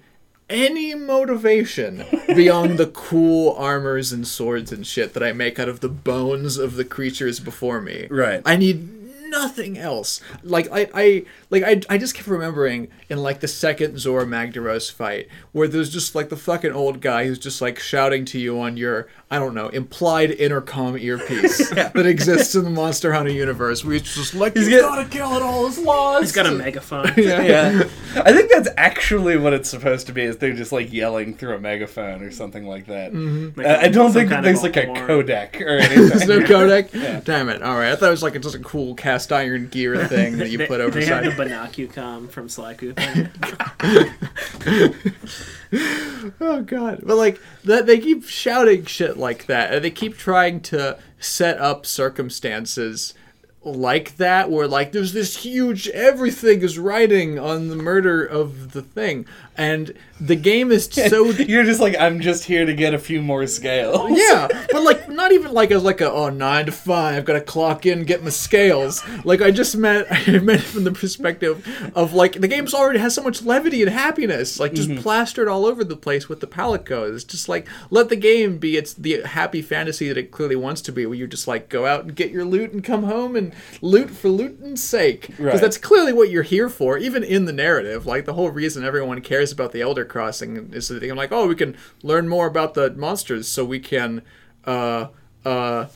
[0.49, 5.80] any motivation beyond the cool armors and swords and shit that I make out of
[5.80, 8.07] the bones of the creatures before me.
[8.09, 8.41] Right.
[8.45, 8.99] I need
[9.30, 10.21] nothing else.
[10.43, 14.91] Like I, I like I, I just kept remembering in like the second Zorah Magdaros
[14.91, 18.59] fight where there's just like the fucking old guy who's just like shouting to you
[18.59, 23.85] on your I don't know implied intercom earpiece that exists in the Monster Hunter universe
[23.85, 25.68] where he's just like he's get- gotta kill it all.
[25.68, 26.22] It's lost.
[26.23, 27.14] He's got a megaphone.
[27.18, 27.41] yeah.
[27.43, 27.84] yeah.
[28.15, 30.23] I think that's actually what it's supposed to be.
[30.23, 33.14] Is they're just like yelling through a megaphone or something like that.
[33.14, 35.07] Like Uh, I don't think that there's like a horn.
[35.07, 36.07] codec or anything.
[36.10, 37.23] There's no codec.
[37.23, 37.61] Damn it!
[37.61, 40.49] All right, I thought it was like just a cool cast iron gear thing that
[40.49, 41.38] you They, put over they have side.
[41.38, 43.30] the Binocucom from Sly Cooper.
[46.41, 47.02] Oh god.
[47.04, 49.74] But like that they keep shouting shit like that.
[49.74, 53.14] And they keep trying to set up circumstances
[53.64, 58.82] like that where like there's this huge everything is riding on the murder of the
[58.82, 59.26] thing.
[59.60, 63.22] And the game is so You're just like I'm just here to get a few
[63.22, 64.10] more scales.
[64.18, 67.41] yeah, but like not even like as like a oh nine to five, i've gotta
[67.41, 69.03] clock in, get my scales.
[69.26, 73.15] Like I just meant I meant from the perspective of like the game's already has
[73.15, 75.02] so much levity and happiness, like just mm-hmm.
[75.02, 77.27] plastered all over the place with the Palicos.
[77.27, 80.94] Just like let the game be its the happy fantasy that it clearly wants to
[80.94, 83.53] be, where you just like go out and get your loot and come home and
[83.81, 85.61] loot for looting's sake, because Right.
[85.61, 88.06] that's clearly what you're here for, even in the narrative.
[88.06, 91.47] Like the whole reason everyone cares about the Elder Crossing is that they're like, oh,
[91.47, 94.21] we can learn more about the monsters, so we can,
[94.65, 95.07] uh,
[95.45, 95.88] uh,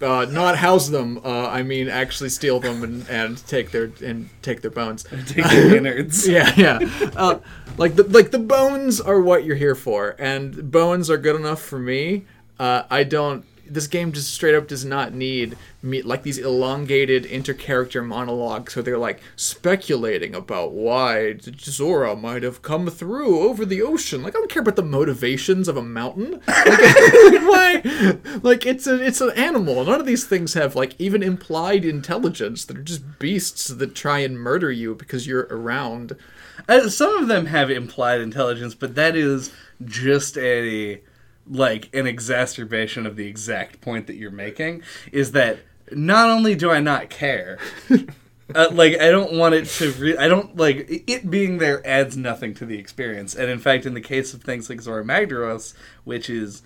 [0.00, 1.20] uh, not house them.
[1.24, 5.04] Uh, I mean, actually steal them and, and take their and take their bones.
[5.26, 6.26] Take the innards.
[6.32, 6.78] Yeah, yeah.
[7.14, 7.38] Uh,
[7.76, 11.62] like the like the bones are what you're here for, and bones are good enough
[11.62, 12.24] for me.
[12.58, 13.44] Uh, I don't.
[13.72, 18.82] This game just straight up does not need me like these elongated inter-character monologues where
[18.82, 24.22] they're like speculating about why Zorah might have come through over the ocean.
[24.22, 26.32] Like I don't care about the motivations of a mountain.
[26.32, 28.18] Like, why?
[28.42, 29.84] Like it's a it's an animal.
[29.84, 32.66] None of these things have like even implied intelligence.
[32.66, 36.14] They're just beasts that try and murder you because you're around.
[36.68, 39.50] Uh, some of them have implied intelligence, but that is
[39.84, 41.00] just a
[41.46, 44.82] like an exacerbation of the exact point that you're making.
[45.10, 45.58] Is that
[45.90, 47.58] not only do I not care,
[48.54, 49.92] uh, like I don't want it to.
[49.92, 53.34] Re- I don't like it being there adds nothing to the experience.
[53.34, 55.74] And in fact, in the case of things like Zorah Magdaros,
[56.04, 56.62] which is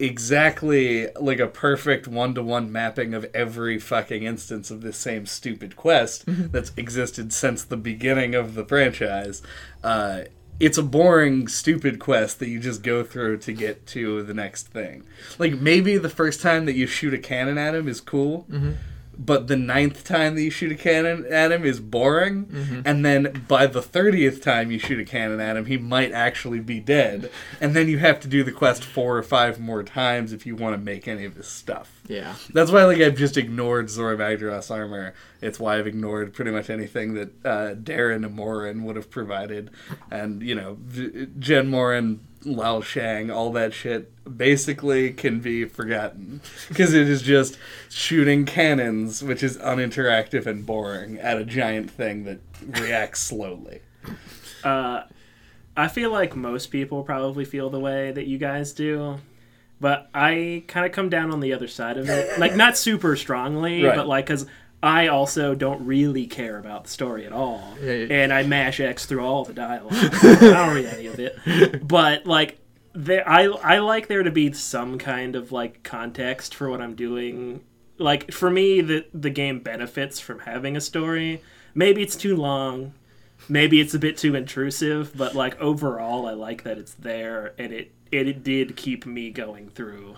[0.00, 6.24] exactly like a perfect one-to-one mapping of every fucking instance of this same stupid quest
[6.26, 9.42] that's existed since the beginning of the franchise
[9.84, 10.22] uh,
[10.60, 14.68] it's a boring stupid quest that you just go through to get to the next
[14.68, 15.04] thing.
[15.38, 18.72] Like maybe the first time that you shoot a cannon at him is cool mm-hmm.
[19.18, 22.82] but the ninth time that you shoot a cannon at him is boring, mm-hmm.
[22.84, 26.60] and then by the thirtieth time you shoot a cannon at him, he might actually
[26.60, 27.30] be dead,
[27.60, 30.56] and then you have to do the quest four or five more times if you
[30.56, 31.99] want to make any of his stuff.
[32.10, 32.34] Yeah.
[32.52, 35.14] That's why, like, I've just ignored Zorah Magdaros armor.
[35.40, 39.70] It's why I've ignored pretty much anything that uh, Dah'ren and Mohran would have provided,
[40.10, 46.94] and you know, Jhen Mohran, Lao Shang, all that shit basically can be forgotten because
[46.94, 47.56] it is just
[47.88, 52.40] shooting cannons, which is uninteractive and boring, at a giant thing that
[52.80, 53.82] reacts slowly.
[54.64, 55.04] Uh,
[55.76, 59.20] I feel like most people probably feel the way that you guys do,
[59.80, 62.38] but I kind of come down on the other side of it.
[62.38, 63.96] Like, not super strongly, Right.
[63.96, 64.46] but like, because
[64.82, 67.74] I also don't really care about the story at all.
[67.82, 68.06] Yeah, yeah.
[68.24, 69.92] And I mash X through all the dialogue.
[69.94, 71.86] I don't read any of it.
[71.86, 72.58] But, like,
[72.94, 76.94] there, I, I like there to be some kind of, like, context for what I'm
[76.94, 77.62] doing.
[77.98, 81.42] Like, for me, the, the game benefits from having a story.
[81.74, 82.94] Maybe it's too long
[83.48, 87.72] maybe it's a bit too intrusive, but like overall, I like that it's there and
[87.72, 90.16] it it, did keep me going through.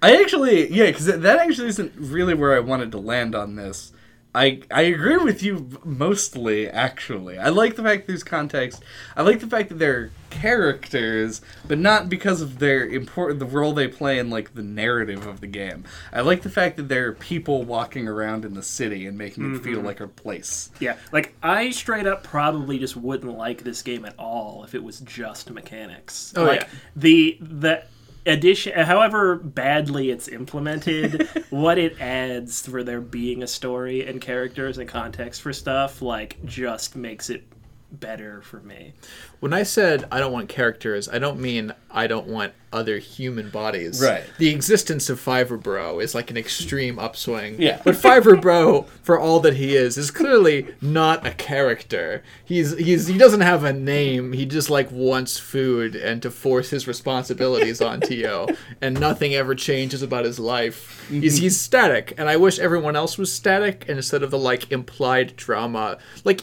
[0.00, 3.92] I actually, yeah, because that actually isn't really where I wanted to land on this.
[4.38, 6.68] I I agree with you mostly.
[6.68, 8.84] Actually, I like the fact there's context.
[9.16, 13.72] I like the fact that they're characters, but not because of their important the role
[13.72, 15.82] they play in like the narrative of the game.
[16.12, 19.58] I like the fact that they're people walking around in the city and making it
[19.62, 19.86] feel mm-hmm.
[19.86, 20.70] like a place.
[20.78, 24.84] Yeah, like I straight up probably just wouldn't like this game at all if it
[24.84, 26.32] was just mechanics.
[26.36, 26.68] Oh, like yeah.
[26.94, 27.82] the the
[28.28, 34.78] addition however badly it's implemented what it adds for there being a story and characters
[34.78, 37.44] and context for stuff like just makes it
[37.90, 38.92] better for me.
[39.40, 43.48] When I said I don't want characters, I don't mean I don't want other human
[43.48, 44.02] bodies.
[44.02, 44.24] Right.
[44.36, 47.60] The existence of Fiver Bro is like an extreme upswing.
[47.60, 47.80] Yeah.
[47.82, 52.22] But Fiver Bro, for all that he is, is clearly not a character.
[52.44, 54.32] He's he's he doesn't have a name.
[54.32, 58.48] He just like wants food and to force his responsibilities onto you,
[58.80, 61.06] and nothing ever changes about his life.
[61.08, 61.42] He's mm-hmm.
[61.42, 65.98] he's static, and I wish everyone else was static instead of the like implied drama.
[66.24, 66.42] Like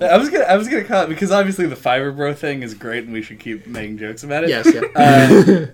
[0.00, 2.74] I was gonna I was gonna call it because obviously the Fiver Bro thing is
[2.74, 4.50] great and we should keep making jokes about it.
[4.50, 5.66] yes, yeah.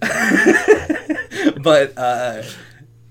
[1.63, 2.43] but uh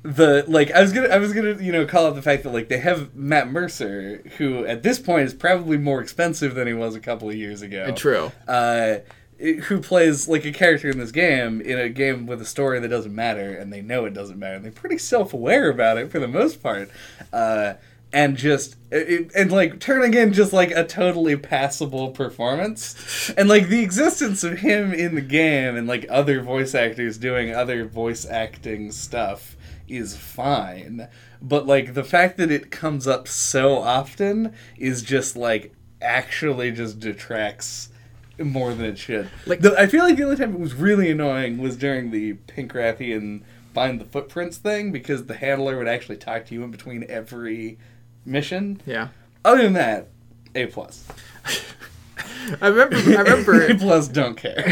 [0.04, 2.52] the like I was gonna I was gonna you know call out the fact that
[2.52, 6.74] like they have Matt Mercer who at this point is probably more expensive than he
[6.74, 7.94] was a couple of years ago.
[7.94, 8.32] True.
[8.48, 8.98] Uh,
[9.40, 12.88] who plays like a character in this game in a game with a story that
[12.88, 16.20] doesn't matter and they know it doesn't matter and they're pretty self-aware about it for
[16.20, 16.90] the most part
[17.34, 17.74] uh,
[18.14, 23.82] and just and like turning in just like a totally passable performance and like the
[23.82, 28.92] existence of him in the game and like other voice actors doing other voice acting
[28.92, 29.58] stuff
[29.88, 31.08] is fine
[31.42, 37.00] but like the fact that it comes up so often is just like actually just
[37.00, 37.90] detracts
[38.40, 39.30] more than it should.
[39.46, 42.34] Like the, I feel like the only time it was really annoying was during the
[42.34, 46.72] Pink Rathian find the footprints thing because the handler would actually talk to you in
[46.72, 47.78] between every
[48.26, 48.82] mission.
[48.86, 49.10] Yeah.
[49.46, 50.08] Other than that,
[50.56, 51.08] A plus.
[52.62, 52.98] I remember.
[52.98, 54.64] I A remember A plus don't care.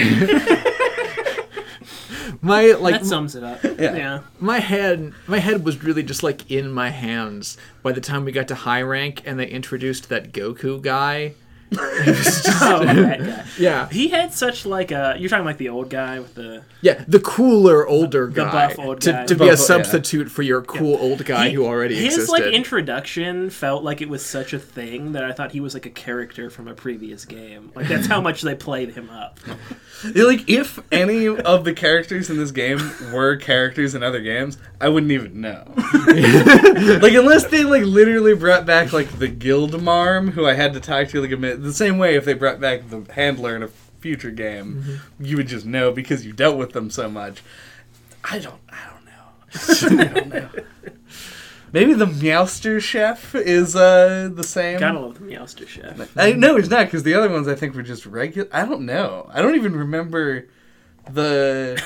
[2.42, 3.64] my like that sums it up.
[3.64, 3.96] Yeah.
[3.96, 4.22] yeah.
[4.40, 5.14] my head.
[5.28, 8.56] My head was really just like in my hands by the time we got to
[8.56, 11.34] high rank and they introduced that Goku guy.
[11.74, 13.46] Oh, that guy.
[13.58, 15.16] Yeah, He had such like a.
[15.18, 16.64] You're talking like the old guy with the.
[16.82, 19.26] yeah, the cooler older The guy buff old to, guy.
[19.26, 19.66] to The be a buff- yeah.
[19.66, 22.32] substitute for your cool old guy He- who already his existed.
[22.32, 25.86] like introduction felt like it was such a thing that I thought he was like
[25.86, 27.72] a character from a previous game.
[27.76, 29.40] Like that's how much they played him up.
[30.16, 32.80] like if any of the characters in this game
[33.14, 35.64] were characters in other games, I wouldn't even know.
[36.08, 40.80] like unless they like literally brought back like the guild marm who I had to
[40.80, 43.64] talk to like a minute the same way if they brought back the handler in
[43.64, 43.70] a
[44.00, 47.42] future game, you would just know because you dealt with them so much.
[48.24, 50.04] I don't I don't know.
[50.04, 50.50] I don't know.
[51.74, 54.80] Maybe the Meowster chef is uh the same.
[54.80, 56.18] Gotta love the Meowster Chef.
[56.18, 58.50] I no, he's not because the other ones I think were just regular.
[58.52, 59.30] I don't know.
[59.34, 60.48] I don't even remember
[61.10, 61.82] the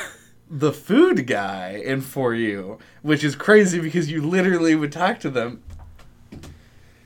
[0.49, 5.63] the food guy in 4U, which is crazy because you literally would talk to them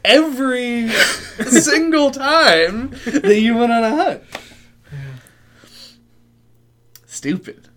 [0.09, 4.23] every single time that you went on a hunt.
[7.05, 7.67] Stupid.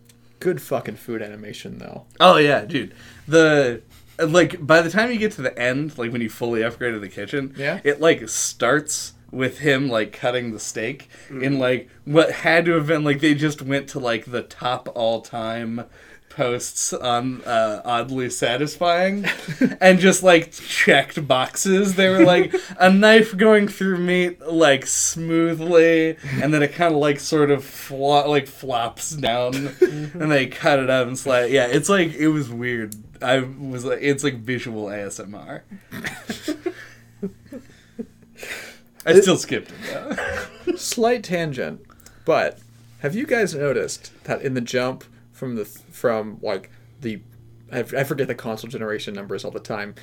[0.41, 2.07] Good fucking food animation though.
[2.21, 2.95] Oh yeah, dude.
[3.29, 3.83] The
[4.19, 7.09] like by the time you get to the end, like when you fully upgraded the
[7.09, 7.81] kitchen, Yeah.
[7.85, 11.43] it like starts with him like cutting the steak Mm.
[11.43, 14.91] in like what had to have been like they just went to like the top
[14.95, 15.85] all time
[16.35, 19.25] posts on uh, oddly satisfying
[19.81, 21.95] and just like checked boxes.
[21.95, 27.01] They were like a knife going through meat like smoothly and then it kind of
[27.01, 31.51] like sort of flo- like flops down and they cut it up and slide.
[31.51, 32.95] Yeah it's like it was weird.
[33.21, 35.63] I was like it's like visual asmr
[39.05, 40.17] i still skipped it
[40.67, 40.77] though.
[40.77, 41.81] Slight tangent,
[42.25, 42.59] but
[43.01, 45.05] have you guys noticed that in the jump
[45.43, 46.71] from the from like
[47.01, 47.21] the
[47.73, 49.97] I I forget the console generation numbers all the time.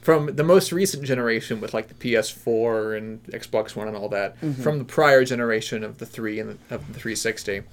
[0.00, 4.40] From the most recent generation with like the PS4 and Xbox One and all that,
[4.40, 4.62] mm-hmm.
[4.62, 7.64] from the prior generation of the three and the, of the 360,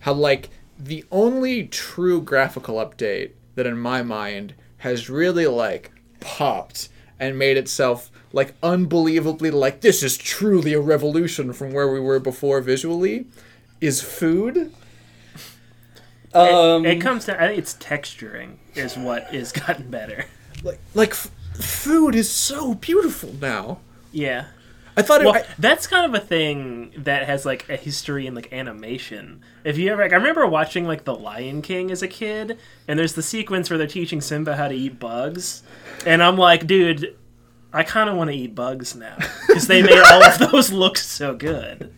[0.00, 6.88] how like the only true graphical update that in my mind has really like popped
[7.20, 12.18] and made itself like unbelievably like this is truly a revolution from where we were
[12.18, 13.26] before visually
[13.82, 14.72] is food
[16.34, 20.24] um it, it comes to I think it's texturing is what is gotten better.
[20.62, 23.78] like like f- food is so beautiful now
[24.12, 24.46] Yeah.
[24.96, 28.26] i thought it Well, I- that's kind of a thing that has like a history
[28.26, 29.42] in like animation.
[29.64, 32.98] If you ever, like, I remember watching like The Lion King as a kid, and
[32.98, 35.62] there's the sequence where they're teaching Simba how to eat bugs,
[36.04, 37.16] and I'm like, dude,
[37.72, 40.98] I kind of want to eat bugs now because they made all of those look
[40.98, 41.92] so good.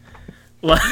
[0.63, 0.83] Like,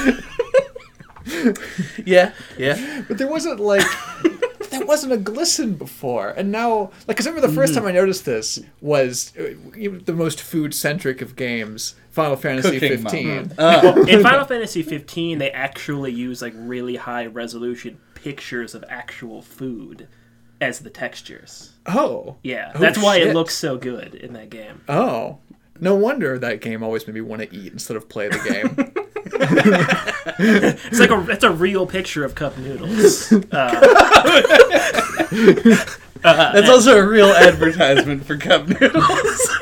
[2.05, 3.87] yeah yeah but there wasn't like
[4.71, 7.75] there wasn't a glisten before and now like because I remember the 1st mm-hmm.
[7.75, 9.55] time i noticed this was uh,
[10.05, 13.61] the most food centric of games final fantasy Cooking 15 mm-hmm.
[13.61, 13.83] uh.
[13.95, 14.07] Mama.
[14.07, 20.09] in Final Fantasy 15, they actually use like really high resolution pictures of actual food
[20.61, 21.73] as the textures.
[21.87, 23.29] oh Yeah, Oh, that's why shit.
[23.29, 24.83] it looks so good in that game.
[24.89, 25.39] oh
[25.81, 28.95] No wonder that game always made me want to eat instead of play the game.
[30.39, 33.33] It's like a it's a real picture of cup noodles.
[36.25, 39.03] Uh, That's also a real advertisement for cup noodles.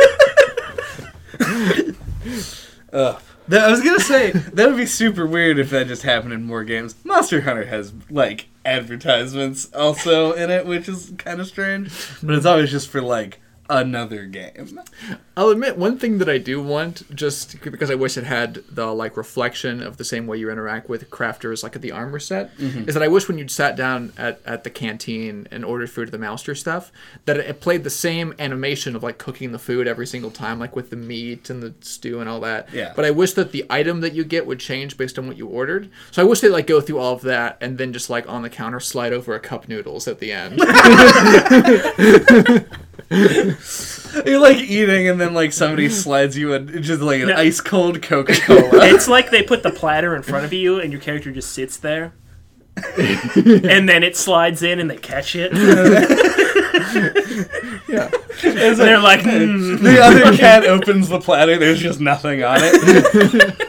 [2.93, 3.23] Ugh.
[3.49, 6.45] That- I was gonna say that would be super weird if that just happened in
[6.45, 6.95] more games.
[7.03, 11.91] Monster Hunter has like advertisements also in it, which is kind of strange.
[12.23, 13.41] But it's always just for like
[13.71, 14.81] another game.
[15.37, 18.93] I'll admit one thing that I do want, just because I wish it had the
[18.93, 22.57] like reflection of the same way you interact with crafters, like at the armor set,
[22.59, 22.89] mm-hmm.
[22.89, 26.09] is that I wish when you'd sat down at, at the canteen and ordered food
[26.09, 26.91] at the Mouster stuff,
[27.25, 30.59] that it, it played the same animation of like cooking the food every single time,
[30.59, 32.69] like with the meat and the stew and all that.
[32.75, 32.93] Yeah.
[32.97, 35.47] But I wish that the item that you get would change based on what you
[35.47, 35.91] ordered.
[36.11, 38.43] So I wish they like go through all of that and then just like on
[38.43, 40.61] the counter slide over a cup noodles at the end.
[44.27, 47.37] You're like eating, and then like somebody slides you a just like an No.
[47.37, 48.87] ice cold Coca Cola.
[48.89, 51.77] it's like they put the platter in front of you, and your character just sits
[51.77, 52.13] there,
[52.97, 55.53] and then it slides in, and they catch it.
[57.89, 58.11] yeah.
[58.43, 61.59] And they're like, "Hmm." the other cat opens the platter.
[61.59, 63.67] There's just nothing on it.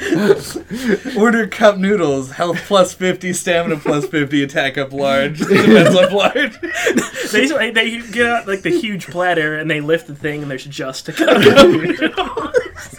[1.16, 2.32] Order cup noodles.
[2.32, 6.58] Health plus fifty, stamina plus fifty, attack up large, defense up large.
[7.32, 10.64] they, they get out like the huge platter, and they lift the thing, and there's
[10.64, 12.96] just a cup of noodles.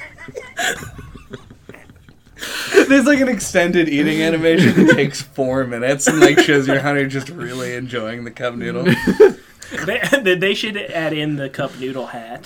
[2.88, 7.08] There's like an extended eating animation that takes four minutes and like shows your hunter
[7.08, 8.84] just really enjoying the cup noodle.
[9.86, 12.46] They, they should add in the cup noodle hat.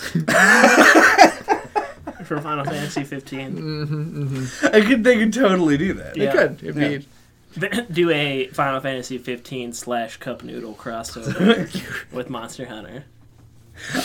[2.26, 4.48] For Final Fantasy 15.
[4.72, 6.16] I could, they could totally do that.
[6.16, 6.32] It Yeah.
[6.32, 6.62] could.
[6.62, 7.06] It'd be
[7.92, 11.66] Do a Final Fantasy 15 slash cup noodle crossover
[12.12, 13.04] with Monster Hunter.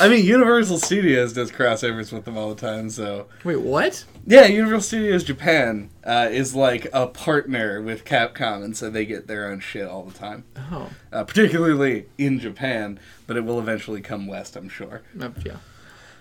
[0.02, 4.03] I mean, Universal Studios does crossovers with them all the time, so Wait, what?
[4.27, 9.27] yeah, Universal Studios Japan uh, is like a partner with Capcom, and so they get
[9.27, 10.43] their own shit all the time.
[10.72, 15.03] Oh, uh, particularly in Japan, but it will eventually come west, I'm sure.
[15.19, 15.56] uh, yeah.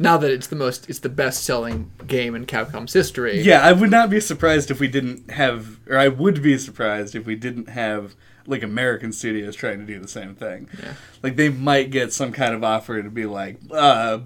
[0.00, 3.42] Now that it's the most, it's the best-selling game in Capcom's history.
[3.42, 7.14] Yeah, I would not be surprised if we didn't have, or I would be surprised
[7.14, 8.16] if we didn't have
[8.46, 10.68] like American studios trying to do the same thing.
[10.82, 10.94] Yeah.
[11.22, 14.20] Like they might get some kind of offer to be like, uh,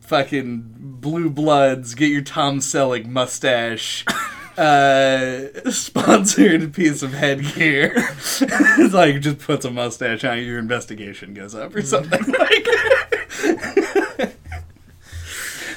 [0.00, 4.04] fucking Blue Bloods, get your Tom Selleck mustache.
[4.56, 7.92] Uh, sponsored piece of headgear.
[7.96, 8.40] it's
[8.94, 12.68] like just puts a mustache on your investigation goes up or something like.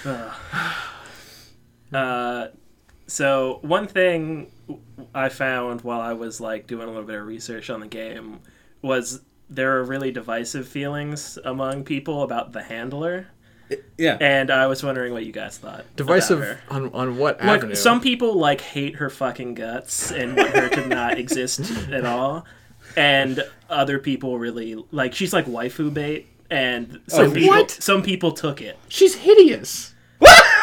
[1.94, 2.48] Uh,
[3.08, 4.52] so one thing
[5.16, 8.40] I found while I was like doing a little bit of research on the game
[8.82, 13.28] was there are really divisive feelings among people about the handler,
[13.98, 14.18] Yeah.
[14.20, 15.76] and I was wondering what you guys thought.
[15.80, 16.60] about Divisive her.
[16.70, 17.76] on on what Like avenue?
[17.76, 22.46] some people like hate her fucking guts and want her to not exist at all,
[22.98, 27.72] and other people really like she's like waifu bait, and some Oh, people what?
[27.72, 28.78] some people took it.
[28.90, 29.94] She's hideous.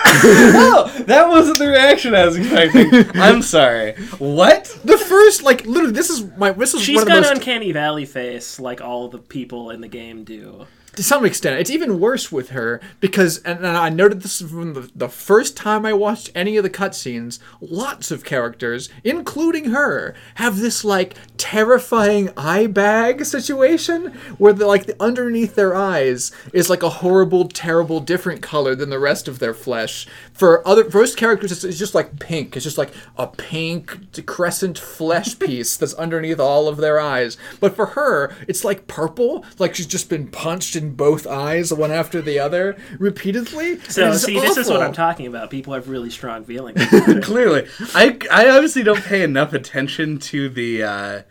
[0.56, 3.10] Oh, that wasn't the reaction I was expecting.
[3.20, 3.94] I'm sorry.
[4.18, 4.64] What?
[4.84, 6.52] The first, like, literally, this is my.
[6.52, 7.32] This is She's one of got the most.
[7.38, 10.66] uncanny valley face like all the people in the game do.
[10.96, 14.90] To some extent, it's even worse with her because, and, I noted this from the,
[14.94, 17.38] the first time I watched any of the cutscenes.
[17.60, 24.06] Lots of characters, including her, have this like terrifying eye bag situation
[24.38, 28.90] where the like the, underneath their eyes is like a horrible, terrible, different color than
[28.90, 30.06] the rest of their flesh.
[30.34, 32.56] For other for most characters, it's, it's just like pink.
[32.56, 37.36] It's just like a pink crescent flesh piece that's underneath all of their eyes.
[37.60, 41.92] But for her, it's like purple, like she's just been punched in both eyes, one
[41.92, 43.78] after the other, repeatedly.
[43.82, 44.82] So see, this is what.
[44.82, 45.50] I'm talking about.
[45.50, 46.84] People have really strong feelings.
[47.22, 51.22] Clearly, I I obviously don't pay enough attention to the uh,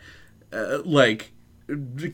[0.50, 1.32] uh, like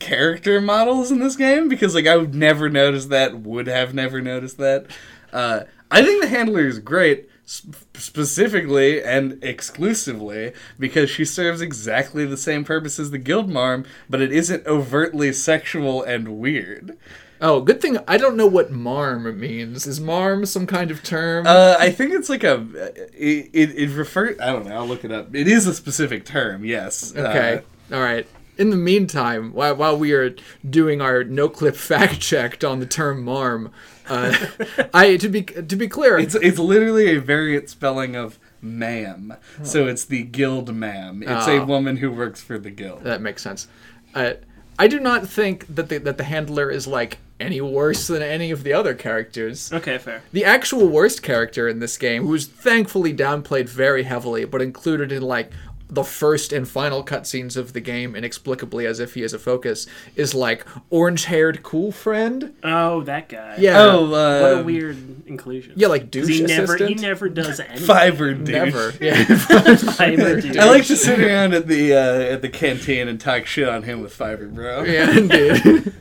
[0.01, 3.39] character models in this game because like I would never notice that.
[3.39, 4.87] Would have never noticed that.
[5.31, 5.61] Uh,
[5.91, 7.29] I think the handler is great.
[7.45, 13.85] sp- Specifically and exclusively because she serves exactly the same purpose as the guild marm,
[14.09, 16.97] but it isn't overtly sexual and weird.
[17.39, 19.87] Oh, good thing I don't know what marm means.
[19.87, 21.45] Is marm some kind of term?
[21.47, 22.65] Uh, I think it's like a
[23.13, 24.39] it it, it refers.
[24.39, 24.75] I don't know.
[24.75, 25.35] I'll look it up.
[25.35, 26.63] It is a specific term.
[26.63, 27.13] Yes.
[27.15, 27.61] Okay.
[27.91, 28.27] Uh, All right.
[28.57, 30.35] In the meantime, while, while we are
[30.69, 33.71] doing our Noclip fact checked on the term marm,
[34.07, 34.35] uh,
[34.93, 39.33] I to be to be clear, it's it's literally a variant spelling of ma'am.
[39.63, 41.23] So it's the guild ma'am.
[41.23, 41.65] It's a Oh.
[41.65, 43.03] woman who works for the guild.
[43.03, 43.67] that makes sense.
[44.13, 44.33] Uh,
[44.77, 48.51] I do not think that the that the handler is like any worse than any
[48.51, 49.71] of the other characters.
[49.73, 50.21] Okay, fair.
[50.31, 55.23] The actual worst character in this game, who's thankfully downplayed very heavily, but included in
[55.23, 55.51] like
[55.93, 59.85] the first and final cutscenes of the game inexplicably as if he is a focus,
[60.15, 62.55] is like orange haired cool friend.
[62.63, 63.55] Oh, that guy.
[63.59, 63.77] Yeah.
[63.83, 65.73] Oh, What uh, a weird inclusion.
[65.75, 67.85] Yeah, like douche he never he never does anything.
[67.85, 68.49] Fiver douche.
[68.49, 68.93] Never.
[69.01, 69.23] Yeah.
[69.25, 70.57] Fiver dude.
[70.57, 73.83] I like to sit around at the uh, at the canteen and talk shit on
[73.83, 74.83] him with Fiver, bro.
[74.85, 75.93] yeah, indeed.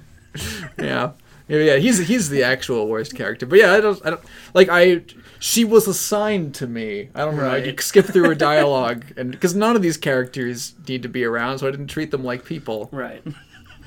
[0.78, 1.12] yeah.
[1.48, 3.44] Yeah, yeah, he's he's the actual worst character.
[3.44, 4.20] But yeah, I don't I don't
[4.54, 5.02] like I
[5.40, 7.08] she was assigned to me.
[7.14, 7.50] I don't know.
[7.50, 11.58] I skip through her dialogue and because none of these characters need to be around,
[11.58, 12.88] so I didn't treat them like people.
[12.92, 13.22] Right.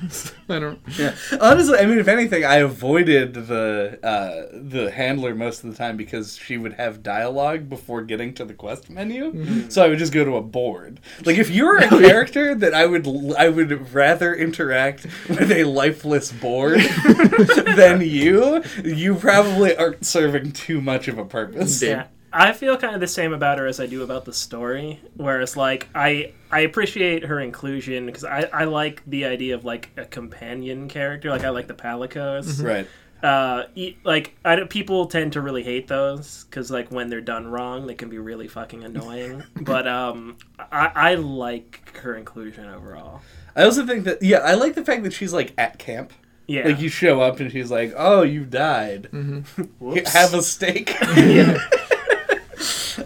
[0.48, 1.14] I don't Yeah.
[1.40, 5.96] Honestly, I mean, if anything, I avoided the uh, the handler most of the time
[5.96, 9.70] because she would have dialogue before getting to the quest menu.
[9.70, 11.00] So I would just go to a board.
[11.24, 13.06] Like if you're a character that I would
[13.38, 16.80] I would rather interact with a lifeless board
[17.76, 21.82] than you, you probably aren't serving too much of a purpose.
[21.82, 22.06] Yeah.
[22.34, 25.00] I feel kind of the same about her as I do about the story.
[25.16, 29.90] Whereas, like, I I appreciate her inclusion because I, I like the idea of like
[29.96, 31.30] a companion character.
[31.30, 32.62] Like, I like the Palicos.
[32.62, 32.88] Right.
[33.22, 37.22] Uh, e- like, I don't, people tend to really hate those because, like, when they're
[37.22, 39.44] done wrong, they can be really fucking annoying.
[39.60, 43.22] but um, I I like her inclusion overall.
[43.54, 46.12] I also think that yeah, I like the fact that she's like at camp.
[46.46, 46.66] Yeah.
[46.66, 49.08] Like you show up and she's like, "Oh, you died.
[49.78, 50.12] Whoops.
[50.12, 50.94] Have a steak."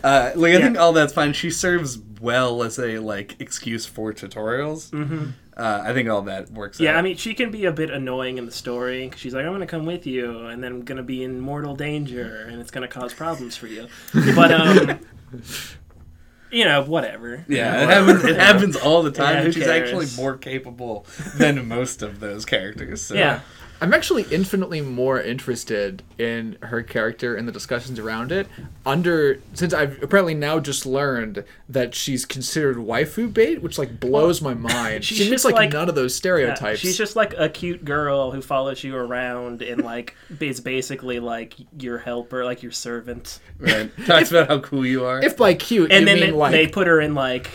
[0.05, 0.65] Uh, like I Yeah.
[0.65, 1.33] think all that's fine.
[1.33, 4.91] She serves well as a like excuse for tutorials.
[4.91, 5.31] Mm-hmm.
[5.57, 6.79] Uh, I think all that works.
[6.79, 6.97] Yeah, out.
[6.99, 9.09] I mean, she can be a bit annoying in the story.
[9.09, 11.25] 'cause she's like, "I'm going to come with you, and then I'm going to be
[11.25, 13.89] in mortal danger, and it's going to cause problems for you."
[14.37, 15.01] But um,
[16.51, 17.45] you know, whatever.
[17.49, 18.25] yeah, it happens.
[18.25, 21.07] It happens all the time, Yeah, and she's actually more capable
[21.37, 23.03] than most of those characters.
[23.03, 23.15] So.
[23.17, 23.41] Yeah,
[23.81, 28.49] I'm actually infinitely more interested in her character and the discussions around it
[28.85, 34.41] under since I've apparently now just learned that she's considered waifu bait, which like blows
[34.43, 35.05] my mind.
[35.05, 36.81] she's She meets just like, like- none of those Yeah, stereotypes.
[36.81, 41.55] she's just like a cute girl who follows you around and like is basically like
[41.79, 43.39] your helper, like your servant.
[43.59, 43.91] Right.
[44.07, 45.23] Talks about how cool you are.
[45.25, 47.49] if by cute And you then mean they, like they put her in like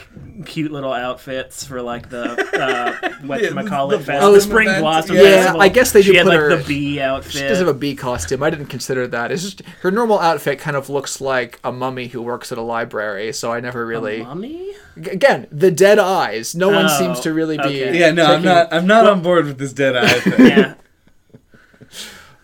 [0.45, 2.23] cute little outfits for like the
[2.61, 4.81] uh, what Yeah, you call it, the fest- the spring event.
[4.81, 5.15] blossom.
[5.15, 5.61] Yeah, festival.
[5.61, 7.31] I guess they she do had put like her- the bee outfit.
[7.33, 8.43] She does have a bee costume.
[8.43, 9.31] I didn't consider that.
[9.31, 12.61] It's just her normal outfit kind of looks like a mummy who works at a
[12.61, 13.33] library.
[13.33, 14.23] So I never really.
[14.23, 14.73] mummy.
[14.99, 16.55] G- Again, the dead eyes.
[16.55, 17.63] No one Oh, seems to really be.
[17.63, 17.97] okay.
[17.99, 18.71] yeah, no, I'm not.
[18.73, 20.45] I'm not on board with this dead eye thing.
[20.47, 20.73] Yeah.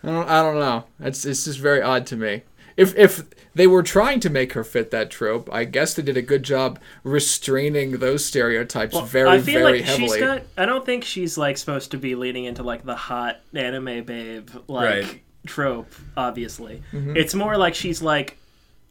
[0.02, 0.84] I don't, I don't know.
[1.00, 2.42] It's it's just very odd to me.
[2.76, 3.22] If if
[3.54, 6.42] they were trying to make her fit that trope, I guess they did a good
[6.42, 10.08] job restraining those stereotypes very I feel very like heavily.
[10.08, 10.42] she's got.
[10.56, 14.48] I don't think she's like supposed to be leaning into like the hot anime babe
[14.68, 15.22] like Right.
[15.46, 15.92] trope.
[16.16, 17.16] Obviously, Mm-hmm.
[17.16, 18.38] it's more like she's like,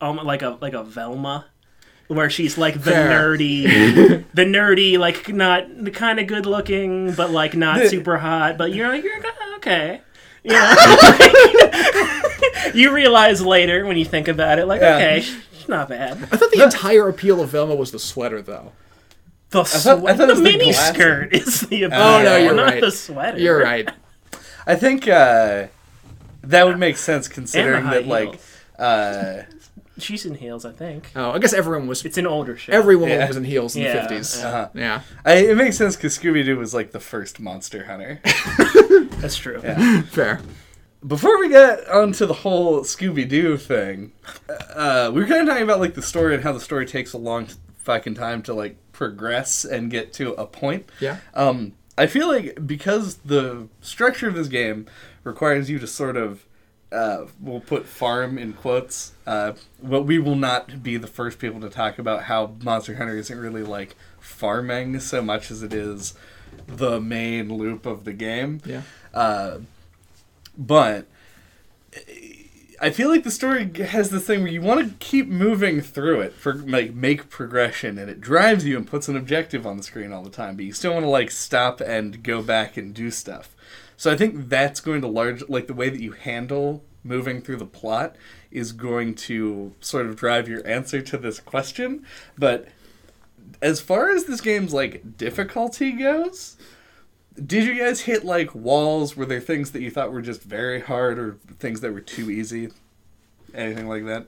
[0.02, 1.46] um, like a like a Velma,
[2.08, 3.10] where she's like the Fair.
[3.38, 8.58] nerdy, the nerdy like not the kind of good looking, but like not super hot.
[8.58, 9.22] But you're you're
[9.58, 10.02] okay.
[10.44, 12.22] You know?
[12.74, 14.96] you realize later when you think about it, like Yeah.
[14.96, 16.18] okay, she's not bad.
[16.32, 18.72] I thought the entire appeal of Velma was the sweater, though.
[19.50, 20.96] The, thought- I swe- thought it the was the mini glasses.
[20.96, 21.98] skirt is the appeal.
[22.00, 22.82] Oh, no, you're not right.
[22.82, 23.40] the sweater.
[23.40, 23.90] You're right.
[24.68, 25.68] I think uh,
[26.44, 28.80] that would make sense considering high that, like, heels.
[28.80, 29.44] uh,
[29.98, 31.12] She's in heels, I think.
[31.16, 32.06] Oh, I guess everyone was.
[32.06, 32.72] It's an older show.
[32.72, 33.28] Every woman Yeah.
[33.28, 34.42] was in heels in Yeah, the fifties.
[34.42, 34.70] uh-huh.
[34.74, 38.22] Yeah, I, it makes sense because Scooby Doo was like the first monster hunter.
[39.20, 39.60] That's true.
[39.64, 40.02] Yeah.
[40.10, 40.42] fair.
[41.06, 44.12] Before we get onto the whole Scooby Doo thing,
[44.74, 47.14] uh, we were kind of talking about like the story and how the story takes
[47.14, 47.48] a long
[47.78, 50.90] fucking time to like progress and get to a point.
[51.00, 51.18] Yeah.
[51.34, 54.88] Um, I feel like because the structure of this game
[55.24, 56.46] requires you to sort of,
[56.92, 59.14] uh, we'll put farm in quotes.
[59.26, 63.18] Uh, but we will not be the first people to talk about how Monster Hunter
[63.18, 66.14] isn't really like farming so much as it is
[66.68, 68.62] the main loop of the game.
[68.66, 68.82] Yeah.
[69.14, 69.60] Uh,
[70.58, 71.08] but
[72.82, 76.22] I feel like the story has this thing where you want to keep moving through
[76.22, 79.84] it for like make progression, and it drives you and puts an objective on the
[79.84, 80.56] screen all the time.
[80.56, 83.56] But you still want to like stop and go back and do stuff.
[83.98, 87.58] So I think that's going to large like the way that you handle moving through
[87.58, 88.16] the plot
[88.52, 92.06] is going to sort of drive your answer to this question.
[92.38, 92.68] But
[93.62, 96.58] as far as this game's like difficulty goes,
[97.44, 99.16] did you guys hit like walls?
[99.16, 102.30] Were there things that you thought were just very hard or things that were too
[102.30, 102.70] easy?
[103.54, 104.28] Anything like that?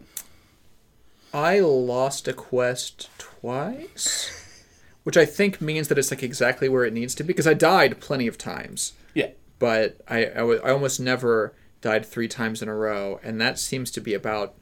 [1.34, 4.66] I lost a quest twice,
[5.04, 7.54] which I think means that it's like exactly where it needs to be because I
[7.54, 8.94] died plenty of times.
[9.14, 9.32] Yeah.
[9.60, 13.92] but I, I, I almost never died three times in a row, and that seems
[13.92, 14.56] to be about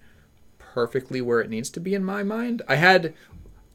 [0.57, 2.61] perfectly where it needs to be in my mind.
[2.67, 3.13] I had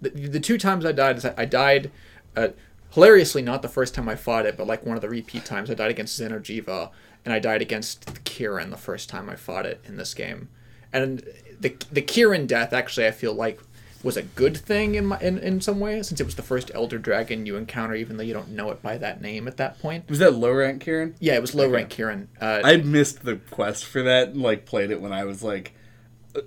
[0.05, 1.19] the, the two times I died.
[1.19, 1.91] is I I died
[2.37, 2.49] uh,
[2.93, 5.71] hilariously not the first time I fought it, but like one of the repeat times
[5.71, 6.91] I died against Xeno'jiiva,
[7.25, 10.49] and I died against Kirin the first time I fought it in this game.
[10.93, 11.23] And
[11.61, 13.61] the the Kirin death actually I feel like
[14.05, 16.71] was a good thing in my in, in some way since it was the first
[16.75, 19.79] Elder Dragon you encounter, even though you don't know it by that name at that
[19.81, 20.09] point.
[20.09, 21.15] Was that low rank, Kirin?
[21.19, 22.29] Yeah, it was low rank Kirin.
[22.41, 25.75] Uh, I missed the quest for that and like played it when I was like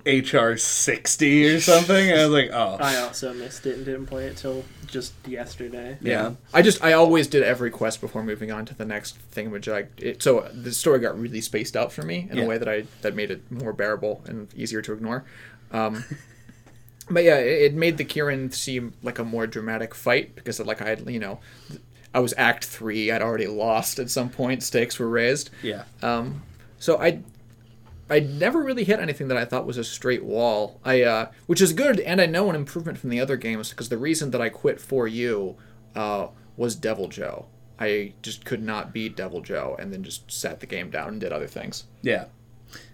[0.06, 2.10] HR sixty or something.
[2.12, 5.98] I was like, oh, I also missed it and didn't play it till just yesterday.
[6.00, 6.32] yeah.
[6.52, 9.68] I just I always did every quest before moving on to the next thing, which
[9.68, 12.44] I it, so the story got really spaced out for me in Yeah.
[12.44, 15.24] a way that I that made it more bearable and easier to ignore.
[15.72, 16.04] Um,
[17.10, 20.82] but yeah, it, it made the Kirin seem like a more dramatic fight because like
[20.82, 21.40] I had you know
[22.14, 25.50] I was Act Three, I'd already lost at some point, stakes were raised.
[25.62, 25.84] Yeah.
[26.02, 26.42] Um,
[26.78, 27.20] so I
[28.10, 30.80] I never really hit anything that I thought was a straight wall.
[30.84, 33.88] I uh, which is good, and I know an improvement from the other games because
[33.88, 35.56] the reason that I quit 4U
[35.94, 37.46] uh, was Deviljho.
[37.78, 41.32] I just could not beat Deviljho, and then just sat the game down and did
[41.32, 41.84] other things.
[42.02, 42.26] Yeah.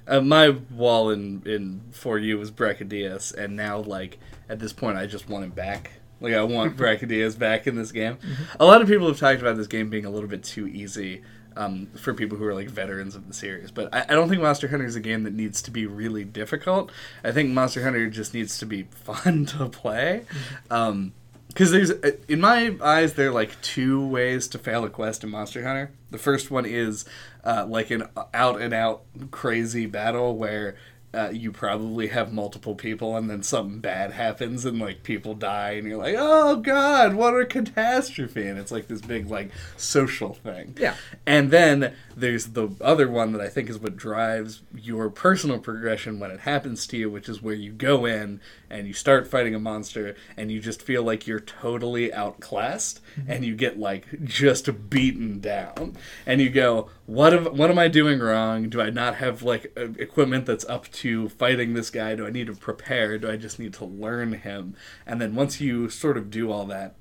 [0.07, 4.19] Uh, my wall in in 4U was Brachydios, and now like
[4.49, 5.93] at this point, I just want him back.
[6.21, 8.19] Like I want Brachydios back in this game.
[8.59, 11.23] A lot of people have talked about this game being a little bit too easy
[11.57, 14.43] um, for people who are like veterans of the series, but I, I don't think
[14.43, 16.91] Monster Hunter is a game that needs to be really difficult.
[17.23, 20.25] I think Monster Hunter just needs to be fun to play.
[20.71, 21.13] Um,
[21.49, 25.23] because there's uh, in my eyes there are like two ways to fail a quest
[25.23, 27.05] in monster hunter the first one is
[27.45, 30.75] uh, like an out and out crazy battle where
[31.15, 35.73] uh, you probably have multiple people and then something bad happens and like people die
[35.73, 40.35] and you're like oh god what a catastrophe and it's like this big like social
[40.35, 40.95] thing Yeah.
[41.27, 46.19] and then there's the other one that I think is what drives your personal progression
[46.19, 49.55] when it happens to you, which is where you go in and you start fighting
[49.55, 53.31] a monster and you just feel like you're totally outclassed mm-hmm.
[53.31, 55.97] and you get like just beaten down.
[56.27, 58.69] And you go, what am, what am I doing wrong?
[58.69, 62.15] Do I not have like equipment that's up to fighting this guy?
[62.15, 63.19] Do I need to prepare?
[63.19, 64.77] Do I just need to learn him?
[65.07, 66.95] And then once you sort of do all that,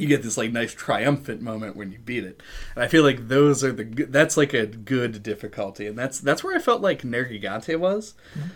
[0.00, 2.42] you get this like nice triumphant moment when you beat it.
[2.74, 5.86] And i feel like those are the that's like a good difficulty.
[5.86, 8.14] And that's that's where i felt like nergigante was.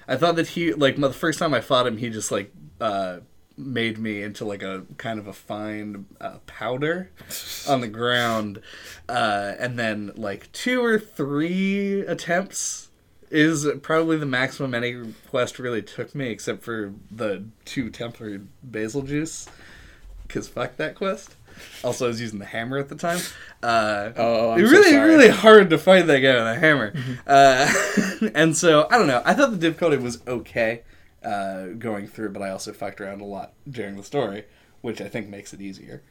[0.09, 3.19] I thought that he like the first time i fought him he just like uh
[3.57, 7.11] made me into like a kind of a fine uh, powder
[7.69, 8.61] on the ground.
[9.09, 12.89] Uh and then like two or three attempts
[13.31, 19.49] is probably the maximum any quest really took me except for the two tempered Bazelgeuse
[20.33, 21.35] because fuck that quest.
[21.85, 23.21] Also, I was using the hammer at the time.
[23.63, 25.11] Uh, Oh, I'm it so really, sorry.
[25.11, 26.93] really hard to fight that guy with a hammer.
[27.27, 29.23] Uh, and so I don't know.
[29.25, 30.83] I thought the difficulty was okay
[31.23, 34.45] uh, going through, but I also fucked around a lot during the story,
[34.81, 36.03] which I think makes it easier.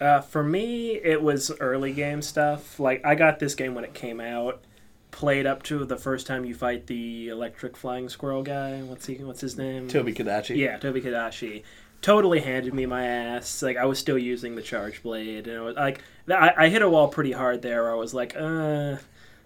[0.00, 2.78] Uh, for me, it was early game stuff.
[2.78, 4.62] Like I got this game when it came out.
[5.10, 8.82] Played up to the first time you fight the electric flying squirrel guy.
[8.82, 9.16] What's he?
[9.16, 9.88] What's his name?
[9.88, 10.54] Tobi-Kadachi.
[10.56, 11.62] Yeah, Tobi-Kadachi.
[12.00, 13.62] Totally handed me my ass.
[13.62, 16.00] Like I was still using the charge blade, and it was like
[16.30, 17.82] I, I hit a wall pretty hard there.
[17.82, 18.96] Where I was like, uh,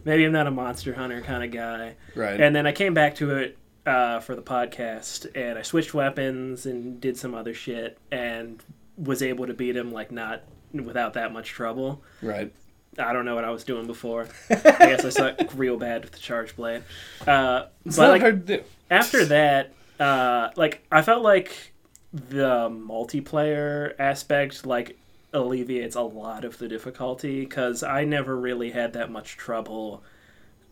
[0.04, 1.94] maybe I'm not a monster hunter kind of guy.
[2.14, 2.38] Right.
[2.40, 6.66] And then I came back to it uh, for the podcast, and I switched weapons
[6.66, 8.62] and did some other shit, and
[8.98, 10.42] was able to beat him like not
[10.72, 12.02] without that much trouble.
[12.20, 12.52] right.
[12.98, 14.28] I don't know what I was doing before.
[14.50, 16.82] I guess I suck real bad with the charge blade.
[17.26, 18.64] Uh, It's but not like hard to do.
[18.90, 21.71] after that, uh, like I felt like
[22.12, 24.98] the multiplayer aspect like
[25.32, 30.02] alleviates a lot of the difficulty because I never really had that much trouble,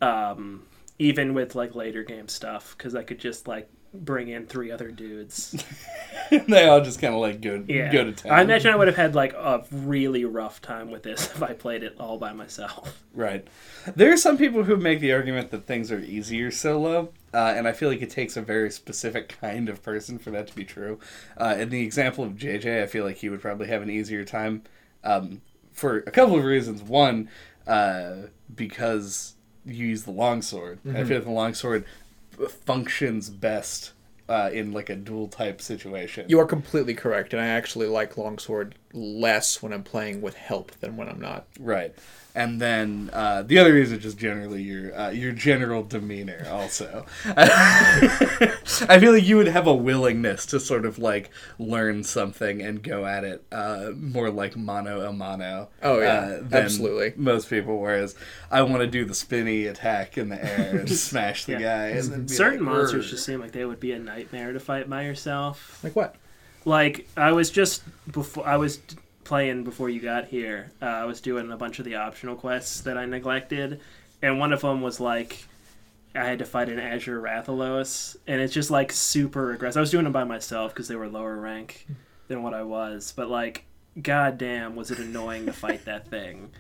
[0.03, 0.67] um,
[0.99, 4.91] even with like later game stuff because I could just like bring in three other
[4.91, 5.65] dudes.
[6.31, 8.33] they all just kind of like go Yeah, go to town.
[8.33, 11.55] I imagine I would have had like a really rough time with this if I
[11.55, 13.03] played it all by myself.
[13.15, 13.47] Right.
[13.97, 17.69] There are some people who make the argument that things are easier solo, uh, and
[17.69, 20.65] I feel like it takes a very specific kind of person for that to be
[20.65, 20.99] true.
[21.37, 24.25] Uh, in the example of JJ, I feel like he would probably have an easier
[24.25, 24.63] time
[25.05, 25.41] um,
[25.73, 26.83] for a couple of reasons.
[26.83, 27.29] One,
[27.67, 28.15] uh,
[28.55, 29.35] because
[29.65, 30.81] you use the longsword.
[30.89, 31.85] I feel like the longsword
[32.49, 33.93] functions best
[34.29, 36.27] uh, in like a dual type situation.
[36.29, 40.73] You are completely correct, and I actually like longsword less when I'm playing with help
[40.81, 41.47] than when I'm not.
[41.59, 41.95] Right.
[42.35, 46.47] And then uh, the other reason is just generally your uh, your general demeanor.
[46.51, 52.63] Also, I feel like you would have a willingness to sort of like learn something
[52.63, 55.69] and go at it uh, more like mano a mano.
[55.83, 56.07] Oh, yeah.
[56.19, 57.13] uh, than Absolutely.
[57.17, 58.15] Most people, whereas
[58.51, 61.59] I want to do the spinny attack in the air and smash the Yeah.
[61.61, 61.87] guy.
[61.89, 64.61] And then Certain like, monsters "Rrr." just seem like they would be a nightmare to
[64.61, 65.81] fight by yourself.
[65.83, 66.15] Like what?
[66.65, 68.97] Like I was just before I was d-
[69.31, 70.73] playing before you got here.
[70.83, 73.81] Uh, I was doing a bunch of the optional quests that I neglected,
[74.21, 75.45] and one of them was like
[76.17, 79.79] I had to fight an Azure Rathalos, and it's just like super aggressive.
[79.79, 81.87] I was doing them by myself because they were lower rank
[82.27, 83.67] than what I was, but like,
[84.03, 86.51] goddamn, was it annoying to fight that thing.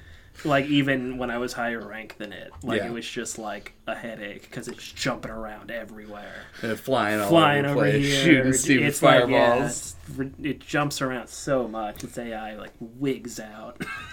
[0.43, 2.86] Like even when I was higher rank than it, like Yeah.
[2.86, 6.32] it was just like a headache because it's jumping around everywhere
[6.62, 8.24] And flying all flying over, over place, here.
[8.24, 9.97] shooting stupid it's like, yeah, fireballs.
[10.43, 12.02] it jumps around so much.
[12.05, 13.82] Its AI like wigs out.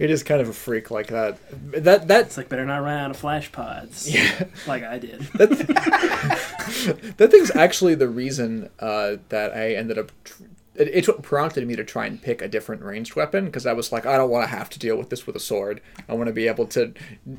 [0.00, 1.38] It is kind of a freak like that.
[1.72, 4.08] That that It's like better not run out of flash pods.
[4.08, 4.44] Yeah.
[4.66, 5.22] like I did.
[5.32, 10.12] that thing's actually the reason uh, that I ended up.
[10.24, 10.44] Tr-
[10.78, 13.72] it, it's what prompted me to try and pick a different ranged weapon because I
[13.72, 15.80] was like, I don't want to have to deal with this with a sword.
[16.08, 16.92] I want to be able to,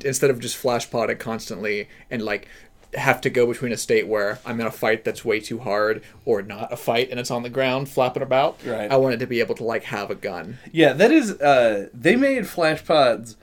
[0.04, 2.48] instead of just flash it constantly and like
[2.94, 6.02] have to go between a state where I'm in a fight that's way too hard
[6.24, 8.58] or not a fight and it's on the ground flapping about.
[8.64, 8.90] Right.
[8.90, 10.58] I wanted to be able to like have a gun.
[10.72, 11.40] Yeah, that is.
[11.40, 13.36] Uh, they made flash pods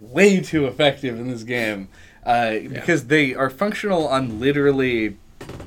[0.00, 1.88] way too effective in this game
[2.24, 5.18] uh, because they are functional on literally.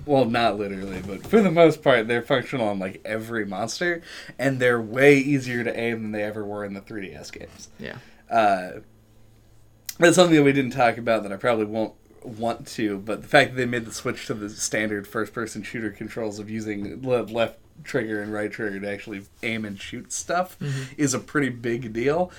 [0.06, 4.02] Well, not literally, but for the most part, they're functional on like every monster,
[4.38, 7.70] and they're way easier to aim than they ever were in the 3DS games.
[7.80, 7.98] Yeah.
[8.30, 8.80] Uh,
[10.00, 11.94] that's something that we didn't talk about that I probably won't
[12.24, 15.92] want to, but the fact that they made the switch to the standard first-person shooter
[15.92, 20.58] controls of using le- left trigger and right trigger to actually aim and shoot stuff
[20.98, 22.32] is a pretty big deal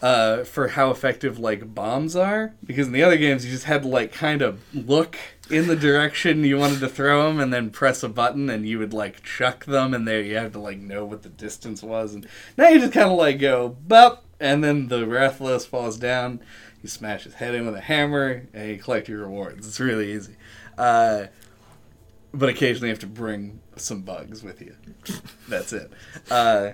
[0.00, 2.54] uh, for how effective like bombs are.
[2.64, 5.16] Because in the other games, you just had to like kind of look
[5.50, 8.78] in the direction you wanted to throw them, and then press a button, and you
[8.78, 12.14] would like chuck them, and there you had to like know what the distance was.
[12.14, 16.40] And now you just kind of like go bup, and then the Rathalos falls down.
[16.82, 19.66] You smash his head in with a hammer, and you collect your rewards.
[19.66, 20.36] It's really easy.
[20.76, 21.26] Uh,
[22.32, 24.76] but occasionally you have to bring some bugs with you.
[25.48, 25.90] That's it.
[26.30, 26.72] Uh,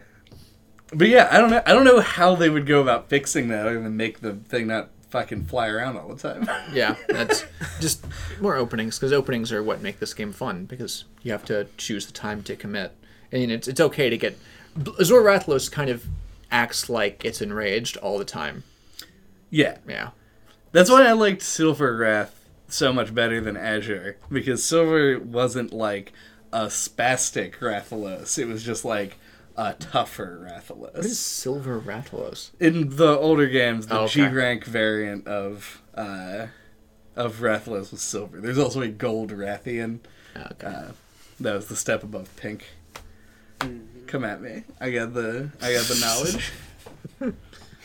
[0.93, 1.62] but yeah, I don't know.
[1.66, 4.66] I don't know how they would go about fixing that other than make the thing
[4.66, 6.48] not fucking fly around all the time.
[6.73, 7.44] Yeah, that's
[7.81, 8.05] just
[8.40, 12.06] more openings because openings are what make this game fun because you have to choose
[12.06, 12.93] the time to commit.
[13.31, 14.39] And it's it's okay to get
[15.01, 16.06] Azure Rathalos kind of
[16.51, 18.65] acts like it's enraged all the time.
[19.51, 20.11] yeah, Yeah,
[20.73, 26.12] that's why I liked Silver Wrath so much better than Azure because Silver wasn't like
[26.52, 28.36] a spastic Rathalos.
[28.39, 29.16] It was just like
[29.56, 30.76] a tougher Rathalos.
[30.76, 31.14] what is Rathalos.
[31.16, 32.51] Silver Rathalos?
[32.60, 34.26] In the older games, the Oh, okay.
[34.28, 36.47] G rank variant of uh,
[37.16, 38.40] of Rathalos was silver.
[38.40, 40.01] There's also a gold Rathian.
[40.36, 40.66] Okay.
[40.66, 40.85] Uh,
[41.40, 42.64] that was the step above pink.
[44.06, 44.64] Come at me.
[44.81, 46.52] I got the I got the knowledge.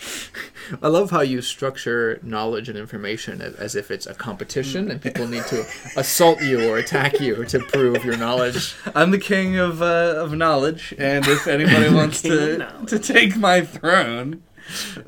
[0.84, 5.01] I love how you structure knowledge and information as- as if it's a competition and
[5.01, 5.65] people need to
[5.97, 8.76] assault you or attack you to prove your knowledge.
[8.95, 13.61] I'm the king of uh, of knowledge, and if anybody wants to to take my
[13.61, 14.43] throne,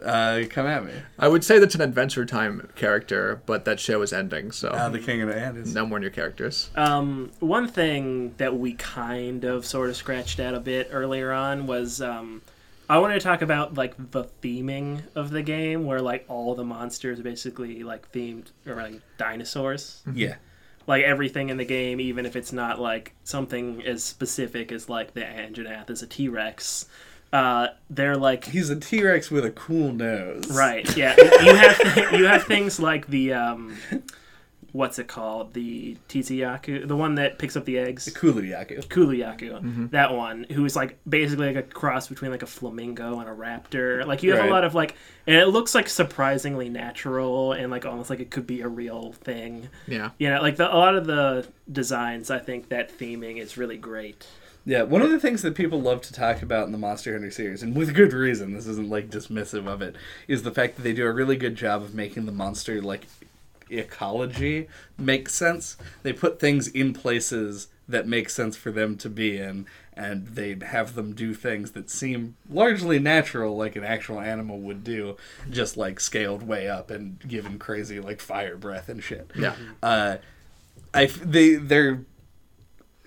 [0.03, 0.93] uh, come at me.
[1.19, 4.89] I would say that's an Adventure Time character, but that show is ending, so Uh,
[4.89, 6.71] the king of the hand is no more new characters.
[6.75, 11.67] Um, one thing that we kind of sort of scratched at a bit earlier on
[11.67, 12.41] was um,
[12.91, 16.65] I wanted to talk about like the theming of the game, where like all the
[16.65, 20.03] monsters are basically like themed or like dinosaurs.
[20.13, 20.35] yeah.
[20.87, 25.13] Like everything in the game, even if it's not like something as specific as like
[25.13, 26.85] the Anjanath is a T Rex,
[27.31, 30.51] uh, they're like He's a T Rex with a cool nose.
[30.51, 30.85] Right.
[30.97, 31.15] Yeah.
[31.17, 33.77] You have you have things like the um,
[34.71, 35.53] what's it called?
[35.53, 38.05] The Tzitzi-Ya-Ku, the one that picks up the eggs.
[38.05, 38.81] The Kulu-Ya-Ku.
[38.89, 39.87] Kulu-Ya-Ku, mm-hmm.
[39.87, 43.33] that one, who is like basically like a cross between like a flamingo and a
[43.33, 44.05] raptor.
[44.05, 44.49] Like you have Right.
[44.49, 44.95] a lot of like,
[45.27, 49.13] and it looks like surprisingly natural and like almost like it could be a real
[49.13, 49.69] thing.
[49.87, 50.11] Yeah.
[50.17, 53.77] You know, like the, a lot of the designs, I think that theming is really
[53.77, 54.25] great.
[54.63, 57.31] Yeah, one of the things that people love to talk about in the Monster Hunter
[57.31, 59.95] series, and with good reason, this isn't like dismissive of it,
[60.27, 63.07] is the fact that they do a really good job of making the monster like
[63.71, 64.67] ecology
[64.97, 65.77] makes sense.
[66.03, 70.57] They put things in places that make sense for them to be in, and they
[70.61, 75.17] have them do things that seem largely natural, like an actual animal would do,
[75.49, 79.29] just like scaled way up and given crazy like fire breath and shit.
[79.35, 79.55] Yeah.
[79.83, 80.17] Uh,
[80.93, 82.05] I they they're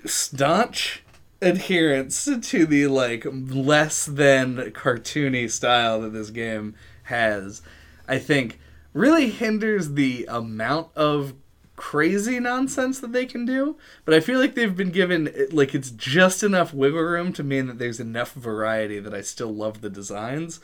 [0.04, 1.02] staunch
[1.40, 6.74] adherence to the like less than cartoony style that this game
[7.04, 7.62] has,
[8.08, 8.58] I think
[8.94, 11.34] really hinders the amount of
[11.76, 13.76] crazy nonsense that they can do.
[14.04, 17.66] But I feel like they've been given like it's just enough wiggle room to mean
[17.66, 20.60] that there's enough variety that I still love the designs.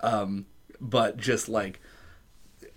[0.00, 0.46] Um,
[0.80, 1.80] but just like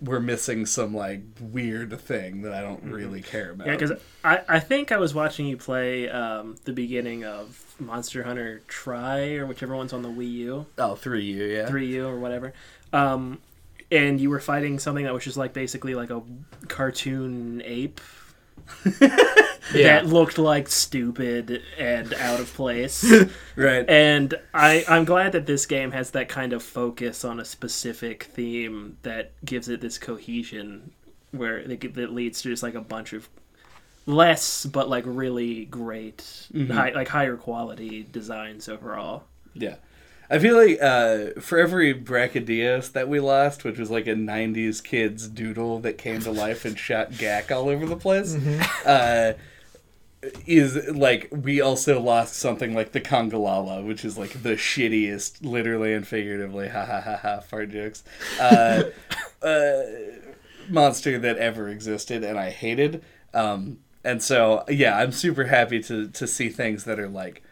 [0.00, 3.66] we're missing some like weird thing that I don't really care about.
[3.66, 8.22] Yeah, because I, I think I was watching you play um, the beginning of Monster
[8.22, 11.68] Hunter Tri or whichever one's on the Wii U, Oh, three U, yeah.
[11.68, 12.52] 3U or whatever.
[12.92, 13.40] Um,
[13.90, 16.22] and you were fighting something that was just like basically like a
[16.68, 18.00] cartoon ape
[19.74, 20.00] Yeah.
[20.00, 23.04] that looked like stupid and out of place.
[23.56, 23.88] Right.
[23.88, 28.24] and I, I'm glad that this game has that kind of focus on a specific
[28.24, 30.92] theme that gives it this cohesion
[31.32, 33.28] where it, that leads to just like a bunch of
[34.06, 36.70] less but like really great mm-hmm.
[36.72, 39.24] high, like higher quality designs overall
[39.54, 39.74] Yeah.
[40.30, 44.82] I feel like uh, for every Brachydios that we lost, which was like a 90s
[44.84, 48.34] kid's doodle that came to life and shot gack all over the place,
[48.84, 49.34] uh,
[50.46, 55.94] is like we also lost something like the Congalala, which is like the shittiest, literally
[55.94, 58.02] and figuratively, ha ha ha ha, fart jokes,
[58.40, 58.84] uh,
[59.42, 59.82] uh,
[60.68, 63.02] monster that ever existed, and I hated.
[63.32, 67.42] Um, and so, yeah, I'm super happy to, to see things that are like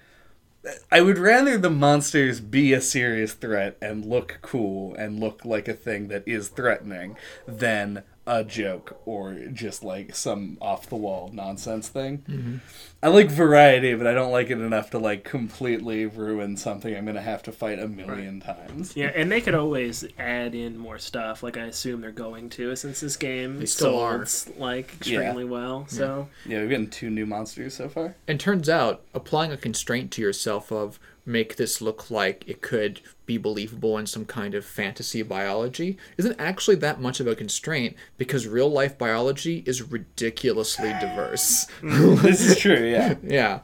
[0.90, 5.68] I would rather the monsters be a serious threat and look cool and look like
[5.68, 7.16] a thing that is threatening
[7.46, 12.18] than a joke or just like some off the wall nonsense thing.
[12.28, 12.56] Mm-hmm.
[13.02, 17.06] I like variety, but I don't like it enough to like completely ruin something I'm
[17.06, 18.96] gonna have to fight a million times.
[18.96, 22.74] yeah and they could always add in more stuff like i assume they're going to
[22.74, 27.26] since this game They still sold like extremely well so Yeah, we've gotten two new
[27.26, 28.16] monsters so far.
[28.26, 33.00] And turns out applying a constraint to yourself of make this look like it could
[33.26, 37.96] be believable in some kind of fantasy biology isn't actually that much of a constraint
[38.16, 41.66] because real life biology is ridiculously diverse.
[41.82, 43.16] this is true, yeah.
[43.22, 43.60] yeah.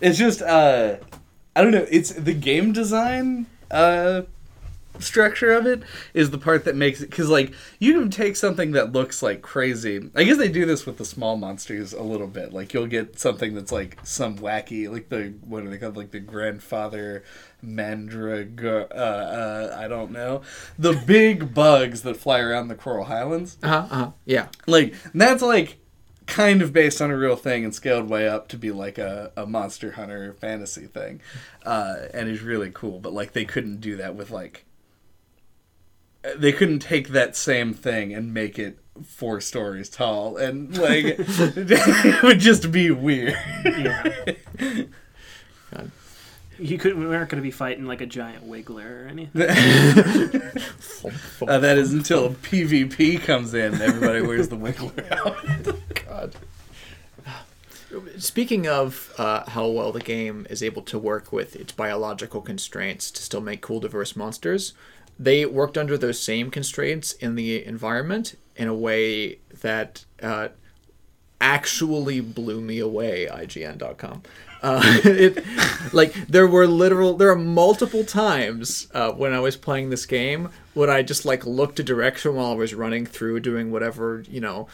[0.00, 0.96] It's just uh
[1.54, 4.22] I don't know, it's the game design uh
[5.00, 5.82] structure of it
[6.14, 9.42] is the part that makes it cuz like you can take something that looks like
[9.42, 10.10] crazy.
[10.14, 12.52] I guess they do this with the small monsters a little bit.
[12.52, 16.10] Like you'll get something that's like some wacky like the what are they called like
[16.10, 17.22] the grandfather
[17.62, 20.42] mandragora uh, uh I don't know.
[20.78, 24.10] The big bugs that fly around the Coral Highlands Uh-huh, uh-huh.
[24.24, 24.48] Yeah.
[24.66, 25.78] like that's like
[26.26, 29.32] kind of based on a real thing and scaled way up to be like a,
[29.34, 31.20] a monster hunter fantasy thing
[31.64, 34.66] uh, and is really cool but like they couldn't do that with like
[36.36, 42.22] they couldn't take that same thing and make it four stories tall and like it
[42.22, 44.12] would just be weird yeah
[45.72, 45.90] God.
[46.58, 49.42] you could we aren't going to be fighting like a giant wiggler or anything
[51.48, 55.36] uh, that is until pvp comes in and everybody wears the wiggler out
[56.08, 56.34] God.
[58.18, 63.10] Speaking of uh, how well the game is able to work with its biological constraints
[63.10, 64.74] to still make cool, diverse monsters,
[65.18, 70.48] they worked under those same constraints in the environment in a way that uh,
[71.40, 73.26] actually blew me away.
[73.30, 74.22] IGN.com.
[74.60, 75.44] Uh, it,
[75.92, 80.50] like there were literal, there are multiple times uh, when I was playing this game
[80.74, 84.40] when I just like looked a direction while I was running through doing whatever you
[84.40, 84.66] know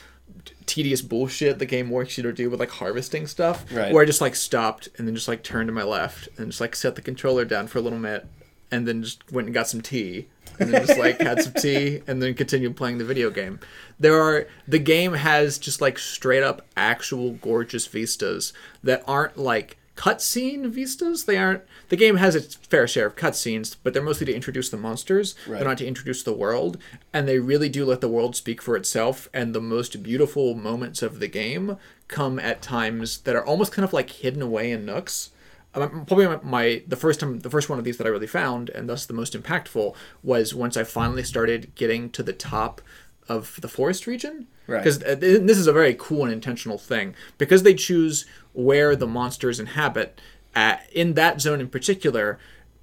[0.66, 3.92] tedious bullshit the game wants you to do with like harvesting stuff Right.
[3.92, 6.60] where i just like stopped and then just like turned to my left and just
[6.60, 8.26] like set the controller down for a little bit
[8.70, 10.28] and then just went and got some tea
[10.58, 13.60] and then just like had some tea and then continued playing the video game.
[13.98, 18.52] There are the game has just like straight up actual gorgeous vistas
[18.82, 21.24] that aren't like cutscene vistas.
[21.24, 24.68] They aren't the game has its fair share of cutscenes but they're mostly to introduce
[24.68, 25.58] the monsters Right.
[25.60, 26.78] they're not to introduce the world.
[27.12, 31.00] And they really do let the world speak for itself and the most beautiful moments
[31.02, 31.76] of the game
[32.08, 35.30] come at times that are almost kind of like hidden away in nooks
[35.74, 38.70] probably my, my the first time the first one of these that I really found
[38.70, 42.80] and thus the most impactful was once I finally started getting to the top
[43.28, 44.78] of the forest region Right.
[44.82, 48.24] because this is a very cool and intentional thing because they choose
[48.54, 50.18] where the monsters inhabit
[50.56, 52.38] uh, in that zone in particular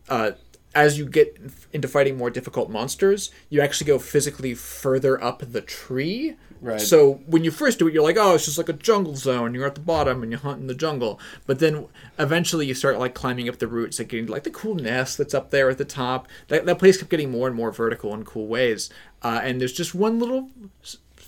[0.07, 0.31] uh,
[0.73, 1.37] as you get
[1.73, 6.79] into fighting more difficult monsters you actually go physically further up the tree Right.
[6.79, 9.55] so when you first do it, you're like, oh, it's just like a jungle zone.
[9.55, 11.19] You're at the bottom and you hunt in the jungle.
[11.47, 11.87] But then
[12.19, 15.33] eventually you start like climbing up the roots and getting like the cool nest that's
[15.33, 16.27] up there at the top.
[16.49, 18.91] That, that place kept getting more and more vertical in cool ways.
[19.23, 20.51] Uh, and there's just one little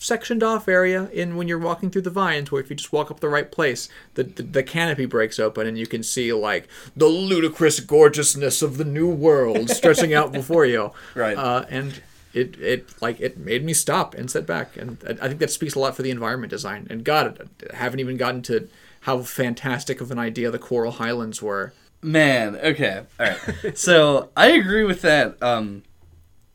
[0.03, 3.09] sectioned off area in when you're walking through the vines, where if you just walk
[3.09, 6.67] up the right place, the, the the canopy breaks open and you can see like
[6.95, 10.91] the ludicrous gorgeousness of the new world stretching out before you.
[11.15, 11.37] Right.
[11.37, 12.01] Uh, and
[12.33, 15.51] it it like it made me stop and sit back, and I I think that
[15.51, 16.87] speaks a lot for the environment design.
[16.89, 18.67] And God, I haven't even gotten to
[19.01, 21.73] how fantastic of an idea the Coral Highlands were.
[22.01, 23.77] Man, okay, all right.
[23.77, 25.41] so I agree with that.
[25.41, 25.83] Um,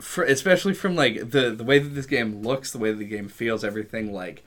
[0.01, 3.05] for especially from like the the way that this game looks, the way that the
[3.05, 4.45] game feels, everything like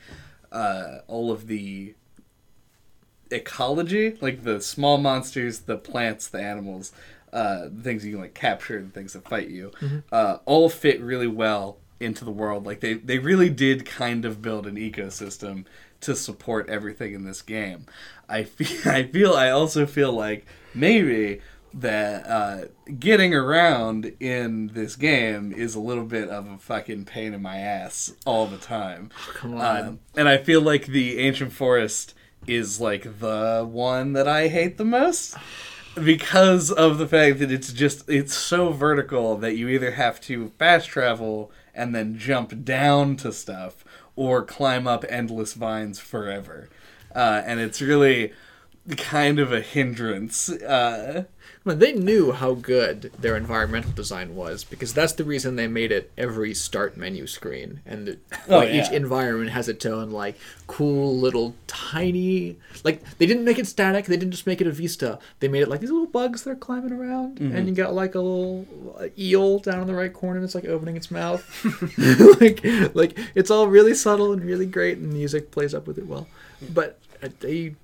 [0.51, 1.93] uh, all of the
[3.29, 6.91] ecology, like the small monsters, the plants, the animals,
[7.33, 9.71] uh, the things you can like capture, and things that fight you,
[10.11, 12.65] uh, all fit really well into the world.
[12.65, 15.65] Like they they really did kind of build an ecosystem
[16.01, 17.85] to support everything in this game.
[18.27, 21.41] I feel I feel I also feel like maybe
[21.73, 22.65] that uh,
[22.99, 27.57] getting around in this game is a little bit of a fucking pain in my
[27.57, 29.09] ass all the time.
[29.33, 29.87] Come on.
[29.87, 32.13] Um, and I feel like the ancient forest
[32.47, 35.35] is like the one that I hate the most
[36.03, 40.51] because of the fact that it's just it's so vertical that you either have to
[40.57, 43.83] fast travel and then jump down to stuff
[44.15, 46.69] or climb up endless vines forever.
[47.13, 48.33] Uh, and it's really
[48.97, 50.49] kind of a hindrance.
[50.49, 51.25] Uh,
[51.63, 56.11] they knew how good their environmental design was because that's the reason they made it
[56.17, 58.17] every start menu screen, and the,
[58.49, 63.59] Oh, like, each environment has its own like cool little tiny like they didn't make
[63.59, 64.05] it static.
[64.05, 65.19] They didn't just make it a vista.
[65.39, 67.55] They made it like these little bugs that are climbing around, Mm-hmm.
[67.55, 68.65] and you got like a little
[69.19, 71.43] eel down in the right corner that's like opening its mouth.
[72.41, 72.63] like
[72.95, 76.07] like it's all really subtle and really great, and the music plays up with it
[76.07, 76.27] well.
[76.73, 77.75] But uh, they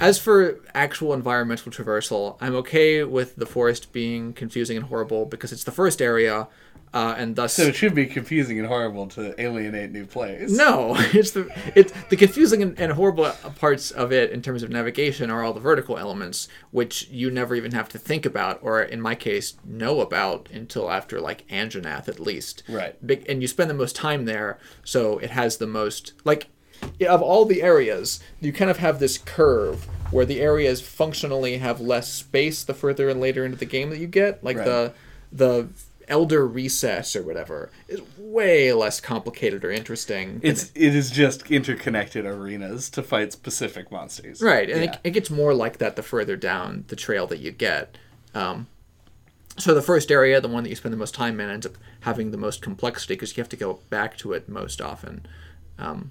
[0.00, 5.52] as for actual environmental traversal, I'm okay with the forest being confusing and horrible because
[5.52, 6.48] it's the first area,
[6.92, 10.56] uh, and thus so it should be confusing and horrible to alienate new players.
[10.56, 14.70] no, it's the it's the confusing and, and horrible parts of it in terms of
[14.70, 18.82] navigation are all the vertical elements, which you never even have to think about, or
[18.82, 22.62] in my case, know about until after like Anjanath at least.
[22.68, 22.94] Right.
[23.06, 26.48] Big, and you spend the most time there, so it has the most like
[27.08, 31.80] of all the areas, you kind of have this curve where the areas functionally have
[31.80, 34.42] less space the further and later into the game that you get.
[34.42, 34.64] Like Right.
[34.66, 34.92] the
[35.32, 35.68] the
[36.08, 40.40] elder recess or whatever is way less complicated or interesting.
[40.42, 44.42] It's it is just interconnected arenas to fight specific monsters.
[44.42, 44.92] right, and Yeah.
[44.94, 47.96] it, it gets more like that the further down the trail that you get.
[48.34, 48.66] Um,
[49.56, 51.76] so the first area, the one that you spend the most time in, ends up
[52.00, 55.26] having the most complexity because you have to go back to it most often.
[55.78, 56.10] Um,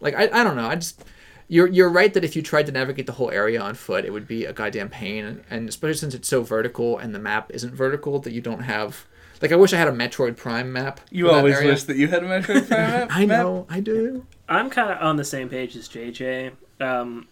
[0.00, 1.04] like I, I don't know, I just
[1.48, 4.12] you're you're right that if you tried to navigate the whole area on foot, it
[4.12, 7.74] would be a goddamn pain, and especially since it's so vertical and the map isn't
[7.74, 9.06] vertical, that you don't have.
[9.40, 11.00] Like I wish I had a Metroid Prime map.
[11.10, 11.68] You for that always area.
[11.70, 13.08] wish that you had a Metroid Prime map.
[13.12, 13.38] I map?
[13.44, 14.26] know, I do.
[14.48, 16.52] I'm kind of on the same page as JJ.
[16.80, 17.28] Um,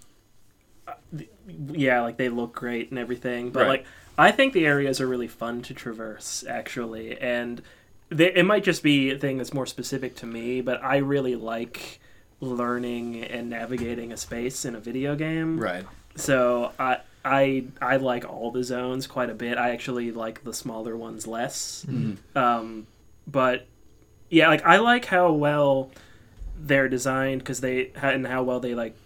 [1.73, 3.69] yeah, like they look great and everything, but Right.
[3.69, 3.87] like
[4.19, 7.63] I think the areas are really fun to traverse actually, and
[8.09, 11.37] they, it might just be a thing that's more specific to me, but I really
[11.37, 12.01] like
[12.41, 15.59] learning and navigating a space in a video game.
[15.59, 15.85] Right.
[16.17, 19.59] So I I I like all the zones quite a bit.
[19.59, 21.85] I actually like the smaller ones less.
[22.35, 22.87] Um,
[23.27, 23.67] but
[24.31, 25.91] yeah, like I like how well
[26.59, 28.97] they're designed because they and how well they like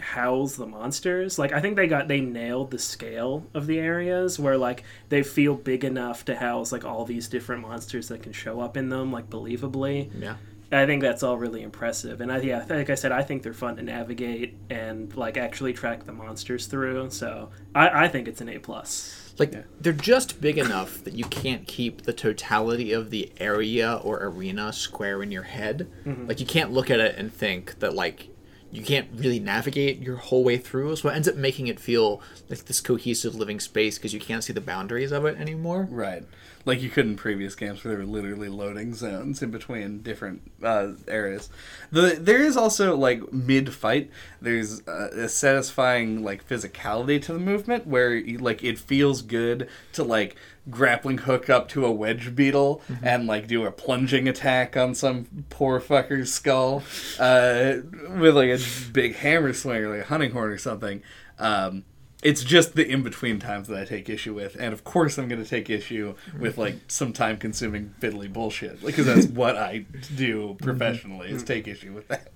[0.00, 1.38] house the monsters.
[1.38, 5.22] Like I think they got they nailed the scale of the areas where like they
[5.22, 8.88] feel big enough to house like all these different monsters that can show up in
[8.88, 10.10] them like believably.
[10.18, 10.36] Yeah.
[10.70, 13.54] I think that's all really impressive, and I yeah, like I said, I think they're
[13.54, 17.10] fun to navigate and like actually track the monsters through.
[17.10, 19.32] So I, I think it's an A plus.
[19.38, 24.22] Like they're just big enough that you can't keep the totality of the area or
[24.22, 25.88] arena square in your head.
[26.04, 26.26] Mm-hmm.
[26.26, 28.28] Like you can't look at it and think that like
[28.70, 30.96] you can't really navigate your whole way through.
[30.96, 34.44] So it ends up making it feel like this cohesive living space because you can't
[34.44, 35.88] see the boundaries of it anymore.
[35.90, 36.24] Right.
[36.68, 40.42] Like you could in previous games where there were literally loading zones in between different
[40.62, 41.48] uh, areas.
[41.90, 44.10] The there is also like mid fight.
[44.42, 50.04] There's uh, a satisfying like physicality to the movement where like it feels good to
[50.04, 50.36] like
[50.68, 55.46] grappling hook up to a wedge beetle and like do a plunging attack on some
[55.48, 56.82] poor fucker's skull
[57.18, 57.76] uh,
[58.18, 58.60] with like a
[58.92, 61.02] big hammer swinger like a hunting horn or something.
[61.38, 61.84] Um,
[62.22, 65.28] it's just the in between times that I take issue with, and of course I'm
[65.28, 69.84] going to take issue with like some time consuming fiddly bullshit because that's what I
[70.16, 72.30] do professionally is take issue with that.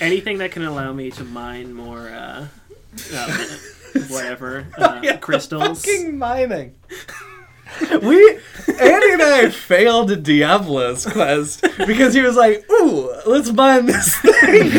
[0.00, 2.46] Anything that can allow me to mine more, uh,
[3.14, 3.46] uh,
[4.08, 5.84] whatever uh, crystals.
[5.84, 6.74] Fucking mining.
[8.02, 8.38] we
[8.80, 14.70] Andy and I failed Diablos quest because he was like, "Ooh, let's mine this thing,"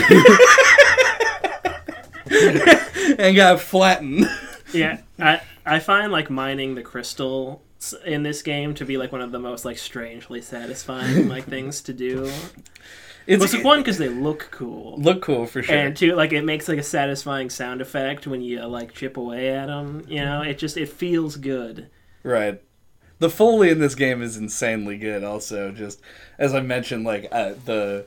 [3.19, 4.26] and got flattened.
[4.73, 7.61] yeah, I I find like mining the crystal
[8.06, 11.82] in this game to be like one of the most like strangely satisfying like things
[11.84, 12.32] to do.
[13.27, 15.76] It's Well, one because they look cool, look cool for sure.
[15.76, 19.49] and two like it makes like a satisfying sound effect when you like chip away
[19.49, 20.03] at them.
[20.07, 21.90] You know, it just it feels good.
[22.23, 22.61] Right.
[23.19, 25.23] The foley in this game is insanely good.
[25.23, 26.02] Also, just
[26.38, 28.06] as I mentioned, like uh, the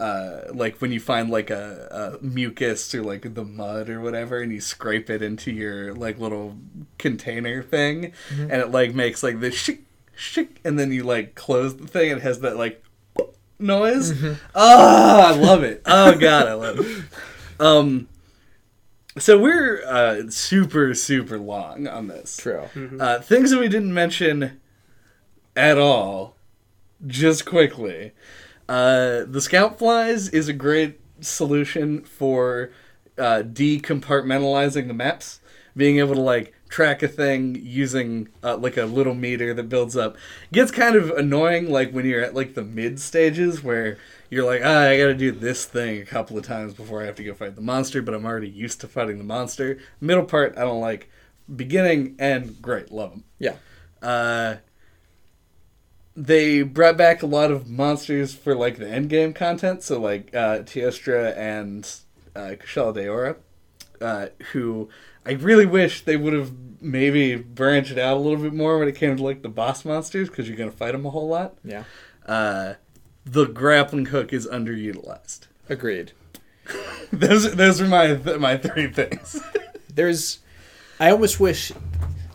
[0.00, 4.40] uh, like when you find like a, a mucus or like the mud or whatever,
[4.40, 6.56] and you scrape it into your like little
[6.98, 9.80] container thing, and it like makes like this shik
[10.16, 12.82] shik, and then you like close the thing, and it has that like
[13.58, 14.12] noise.
[14.54, 15.82] Ah, I love it.
[15.86, 17.04] Oh god, I love it.
[17.60, 18.08] Um,
[19.16, 22.36] so we're uh, super super long on this.
[22.36, 22.64] True.
[22.98, 24.60] Uh, things that we didn't mention
[25.54, 26.34] at all,
[27.06, 28.10] just quickly.
[28.68, 32.70] Uh, the scout flies is a great solution for
[33.18, 35.40] uh, decompartmentalizing the maps.
[35.76, 39.96] Being able to like track a thing using uh, like a little meter that builds
[39.96, 40.16] up
[40.52, 41.70] gets kind of annoying.
[41.70, 43.98] Like when you're at like the mid stages where
[44.30, 47.06] you're like, ah, I got to do this thing a couple of times before I
[47.06, 49.78] have to go fight the monster, but I'm already used to fighting the monster.
[50.00, 51.10] Middle part, I don't like.
[51.54, 53.24] Beginning and great, love them.
[53.38, 53.56] Yeah.
[54.00, 54.56] Uh,
[56.16, 59.82] they brought back a lot of monsters for like the end game content.
[59.82, 61.84] So like uh, Teostra and
[62.36, 63.36] uh, Kushala Daora,
[64.00, 64.88] uh, who
[65.26, 68.96] I really wish they would have maybe branched out a little bit more when it
[68.96, 71.56] came to like the boss monsters because you're gonna fight them a whole lot.
[71.64, 71.84] Yeah.
[72.26, 72.74] Uh,
[73.24, 75.46] the grappling hook is underutilized.
[75.68, 76.12] Agreed.
[77.12, 79.40] those those are my my three things.
[79.94, 80.40] There's,
[80.98, 81.72] I almost wish,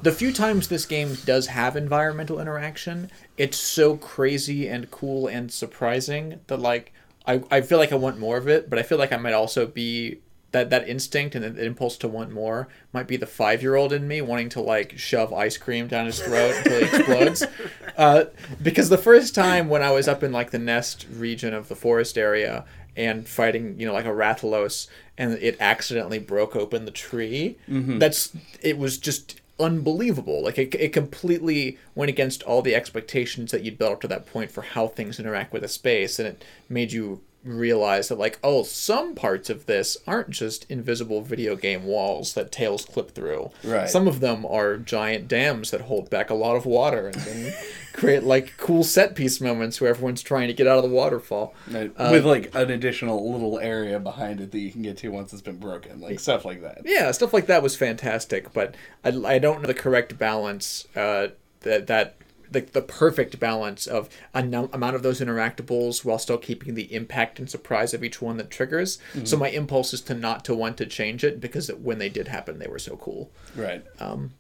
[0.02, 5.52] the few times this game does have environmental interaction, it's so crazy and cool and
[5.52, 6.94] surprising that like
[7.26, 9.34] I, I feel like I want more of it, but I feel like I might
[9.34, 10.20] also be
[10.52, 13.94] that that instinct and the impulse to want more might be the five year old
[13.94, 17.46] in me wanting to like shove ice cream down his throat until he explodes.
[17.98, 18.26] Uh,
[18.64, 21.76] because the first time when I was up in like the nest region of the
[21.76, 22.64] forest area
[22.96, 27.58] and fighting, you know, like a Rathalos, and it accidentally broke open the tree.
[28.00, 28.32] That's
[28.62, 30.44] it was just unbelievable.
[30.44, 34.26] Like it, it completely went against all the expectations that you'd built up to that
[34.26, 38.38] point for how things interact with a space, and it made you realize that like
[38.44, 43.50] oh some parts of this aren't just invisible video game walls that tails clip through
[43.64, 43.90] Right.
[43.90, 47.54] some of them are giant dams that hold back a lot of water and then
[47.94, 51.54] create like cool set piece moments where everyone's trying to get out of the waterfall
[51.72, 55.08] Right, Uh, With like an additional little area behind it that you can get to
[55.10, 56.82] once it's been broken, like stuff like that.
[56.84, 58.76] yeah stuff like that was fantastic but
[59.06, 61.30] i, I don't know the correct balance uh,
[61.62, 62.16] that that
[62.52, 66.94] the, the perfect balance of a num- amount of those interactables while still keeping the
[66.94, 68.98] impact and surprise of each one that triggers.
[69.24, 72.28] So my impulse is to not to want to change it because when they did
[72.28, 73.32] happen they were so cool.
[73.56, 73.84] Right.
[74.00, 74.32] um,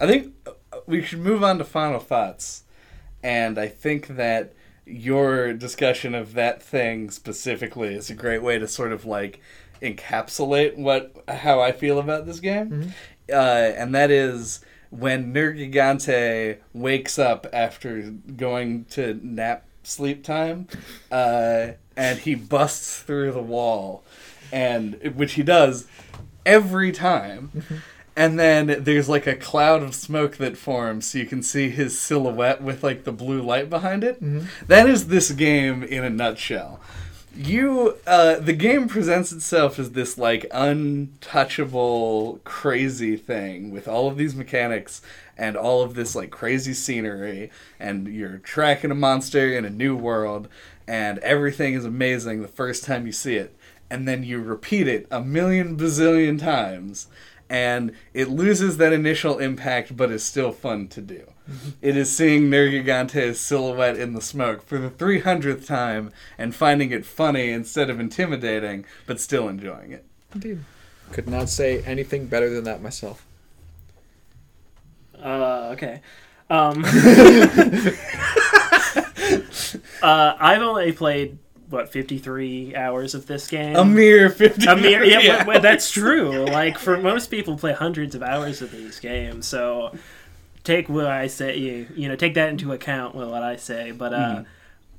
[0.00, 0.52] I think uh,
[0.86, 2.64] we should move on to final thoughts,
[3.22, 4.52] and I think that
[4.84, 9.40] your discussion of that thing specifically is a great way to sort of like
[9.82, 12.92] encapsulate what how I feel about this game,
[13.30, 14.60] uh, and that is
[14.90, 20.66] when Nergigante wakes up after going to nap sleep time,
[21.10, 24.04] uh, and he busts through the wall,
[24.52, 25.86] and which he does
[26.44, 27.50] every time.
[28.18, 32.00] And then there's like a cloud of smoke that forms, so you can see his
[32.00, 34.18] silhouette with like the blue light behind it.
[34.68, 36.80] That is this game in a nutshell.
[37.36, 44.16] You, uh, the game presents itself as this like untouchable, crazy thing with all of
[44.16, 45.02] these mechanics
[45.36, 49.94] and all of this like crazy scenery, and you're tracking a monster in a new
[49.94, 50.48] world,
[50.88, 53.54] and everything is amazing the first time you see it,
[53.90, 57.08] and then you repeat it a million bazillion times
[57.48, 61.24] and it loses that initial impact but is still fun to do.
[61.80, 67.06] It is seeing Nergigante's silhouette in the smoke for the 300th time and finding it
[67.06, 70.04] funny instead of intimidating, but still enjoying it.
[70.34, 70.60] indeed
[71.12, 73.24] could not say anything better than that myself
[75.22, 76.00] Uh, okay.
[76.50, 76.84] Um,
[80.02, 81.38] uh, I've only played
[81.70, 83.74] what 53 hours of this game.
[83.76, 86.44] A mere 50 I mean, yeah, but- but that's true.
[86.46, 89.46] Like for most people, play hundreds of hours of these games.
[89.46, 89.92] So
[90.66, 91.56] take what I say.
[91.56, 93.14] You you know, take that into account.
[93.14, 94.42] With what I say, but uh,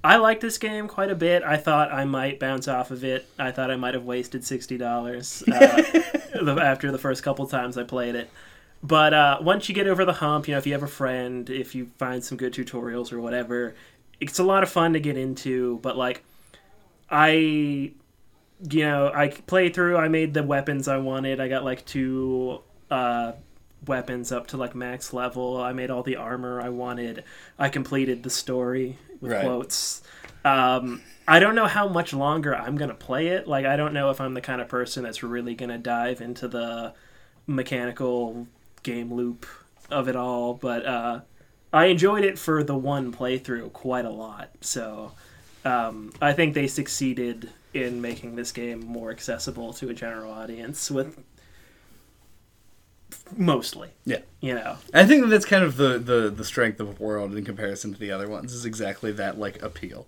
[0.03, 1.43] I like this game quite a bit.
[1.43, 3.27] I thought I might bounce off of it.
[3.37, 5.83] I thought I might have wasted sixty dollars uh,
[6.61, 8.29] after the first couple times I played it.
[8.81, 11.49] but uh, once you get over the hump, you know, if you have a friend,
[11.49, 13.75] if you find some good tutorials or whatever,
[14.19, 15.79] it's a lot of fun to get into.
[15.81, 16.23] But like,
[17.09, 17.93] I, you
[18.71, 19.97] know, I played through.
[19.97, 21.39] I made the weapons I wanted.
[21.39, 23.33] I got like two uh,
[23.87, 25.61] weapons up to like max level.
[25.61, 27.23] I made all the armor I wanted.
[27.57, 29.41] I completed the story with Right.
[29.41, 30.01] quotes.
[30.45, 33.47] Um, I don't know how much longer I'm gonna play it.
[33.47, 36.47] Like, I don't know if I'm the kind of person that's really gonna dive into
[36.47, 36.93] the
[37.47, 38.47] mechanical
[38.83, 39.45] game loop
[39.89, 40.53] of it all.
[40.53, 41.19] But uh,
[41.73, 44.49] I enjoyed it for the one playthrough quite a lot.
[44.61, 45.13] So
[45.65, 50.89] um, I think they succeeded in making this game more accessible to a general audience
[50.89, 51.19] with
[53.35, 54.19] mostly, Yeah.
[54.41, 54.77] you know.
[54.93, 57.99] I think that that's kind of the, the, the strength of World in comparison to
[57.99, 60.07] the other ones is exactly that like appeal.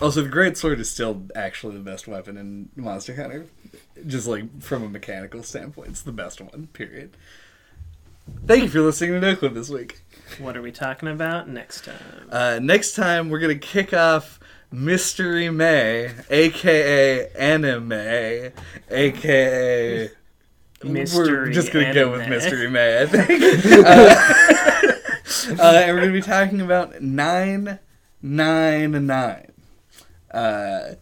[0.00, 3.46] Also, the Great Sword is still actually the best weapon in Monster Hunter,
[4.06, 6.68] just like from a mechanical standpoint, it's the best one.
[6.72, 7.16] Period.
[8.46, 10.00] Thank you for listening to Noclip this week.
[10.38, 11.96] What are we talking about next time?
[12.30, 14.38] Uh, next time, we're gonna kick off
[14.72, 18.52] Mystery May, aka Anime,
[18.90, 20.10] aka
[20.82, 23.30] Mystery We're just gonna go with Mystery May, I think.
[23.86, 27.78] uh, uh, and we're gonna be talking about nine
[28.22, 29.52] nine nine.
[30.30, 30.94] Uh,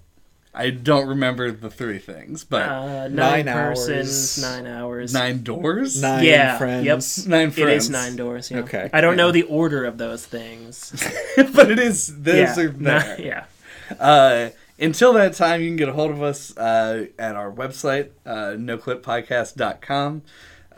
[0.55, 4.65] I don't remember the three things, but Uh, nine, Nine persons, hours.
[4.65, 5.15] nine hours.
[5.15, 6.85] nine doors, Nine Yeah, friends.
[6.85, 7.29] yep.
[7.31, 7.85] nine friends.
[7.85, 8.51] is nine doors.
[8.51, 8.59] Yeah.
[8.61, 8.91] Okay.
[8.93, 10.91] I don't know the order of those things.
[11.55, 12.09] but it is.
[12.23, 12.65] Those yeah.
[12.65, 13.21] are Nah, there.
[13.21, 13.45] yeah.
[14.01, 14.49] Uh,
[14.79, 18.55] until that time, you can get a hold of us uh, at our website, uh,
[18.57, 20.23] noclippodcast.com,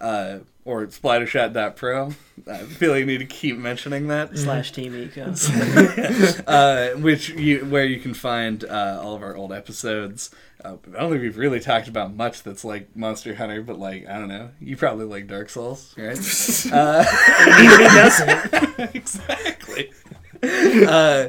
[0.01, 2.13] uh, or splattershot.pro.
[2.51, 4.37] I feel like I need to keep mentioning that.
[4.39, 5.35] Slash Team Eco.
[6.47, 10.31] uh, which you where you can find uh, all of our old episodes.
[10.65, 14.07] Uh, I don't think we've really talked about much that's like Monster Hunter, but like
[14.09, 16.19] I don't know, you probably like Dark Souls, right?
[16.73, 17.05] uh,
[17.47, 18.95] Nobody doesn't.
[18.95, 19.93] exactly.
[20.87, 21.29] uh,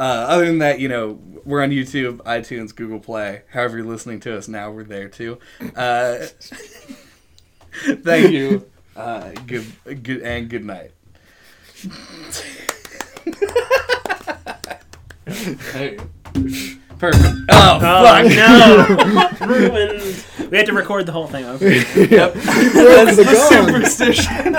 [0.00, 3.42] uh, other than that, you know, we're on YouTube, iTunes, Google Play.
[3.50, 5.38] However you're listening to us now, we're there too.
[5.76, 6.18] Uh,
[8.02, 8.64] thank you.
[8.96, 9.66] Uh, good,
[10.02, 10.92] good, and good night.
[15.72, 15.98] Hey.
[16.98, 17.24] Perfect.
[17.50, 18.26] Oh, Oh fuck.
[19.40, 19.46] no!
[19.46, 20.24] Ruined.
[20.50, 21.64] We had to record the whole thing over.
[21.70, 22.34] Yep.
[22.34, 24.54] That's the superstition.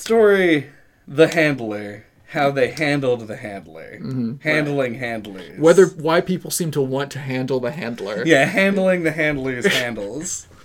[0.00, 0.70] Story
[1.06, 2.06] The Handler.
[2.28, 4.38] How they handled the handler.
[4.42, 5.58] Handling handlers.
[5.58, 8.22] Whether why people seem to want to handle the handler.
[8.24, 10.46] Yeah, handling the handler's handles.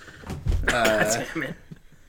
[0.67, 1.55] Uh, Damn it.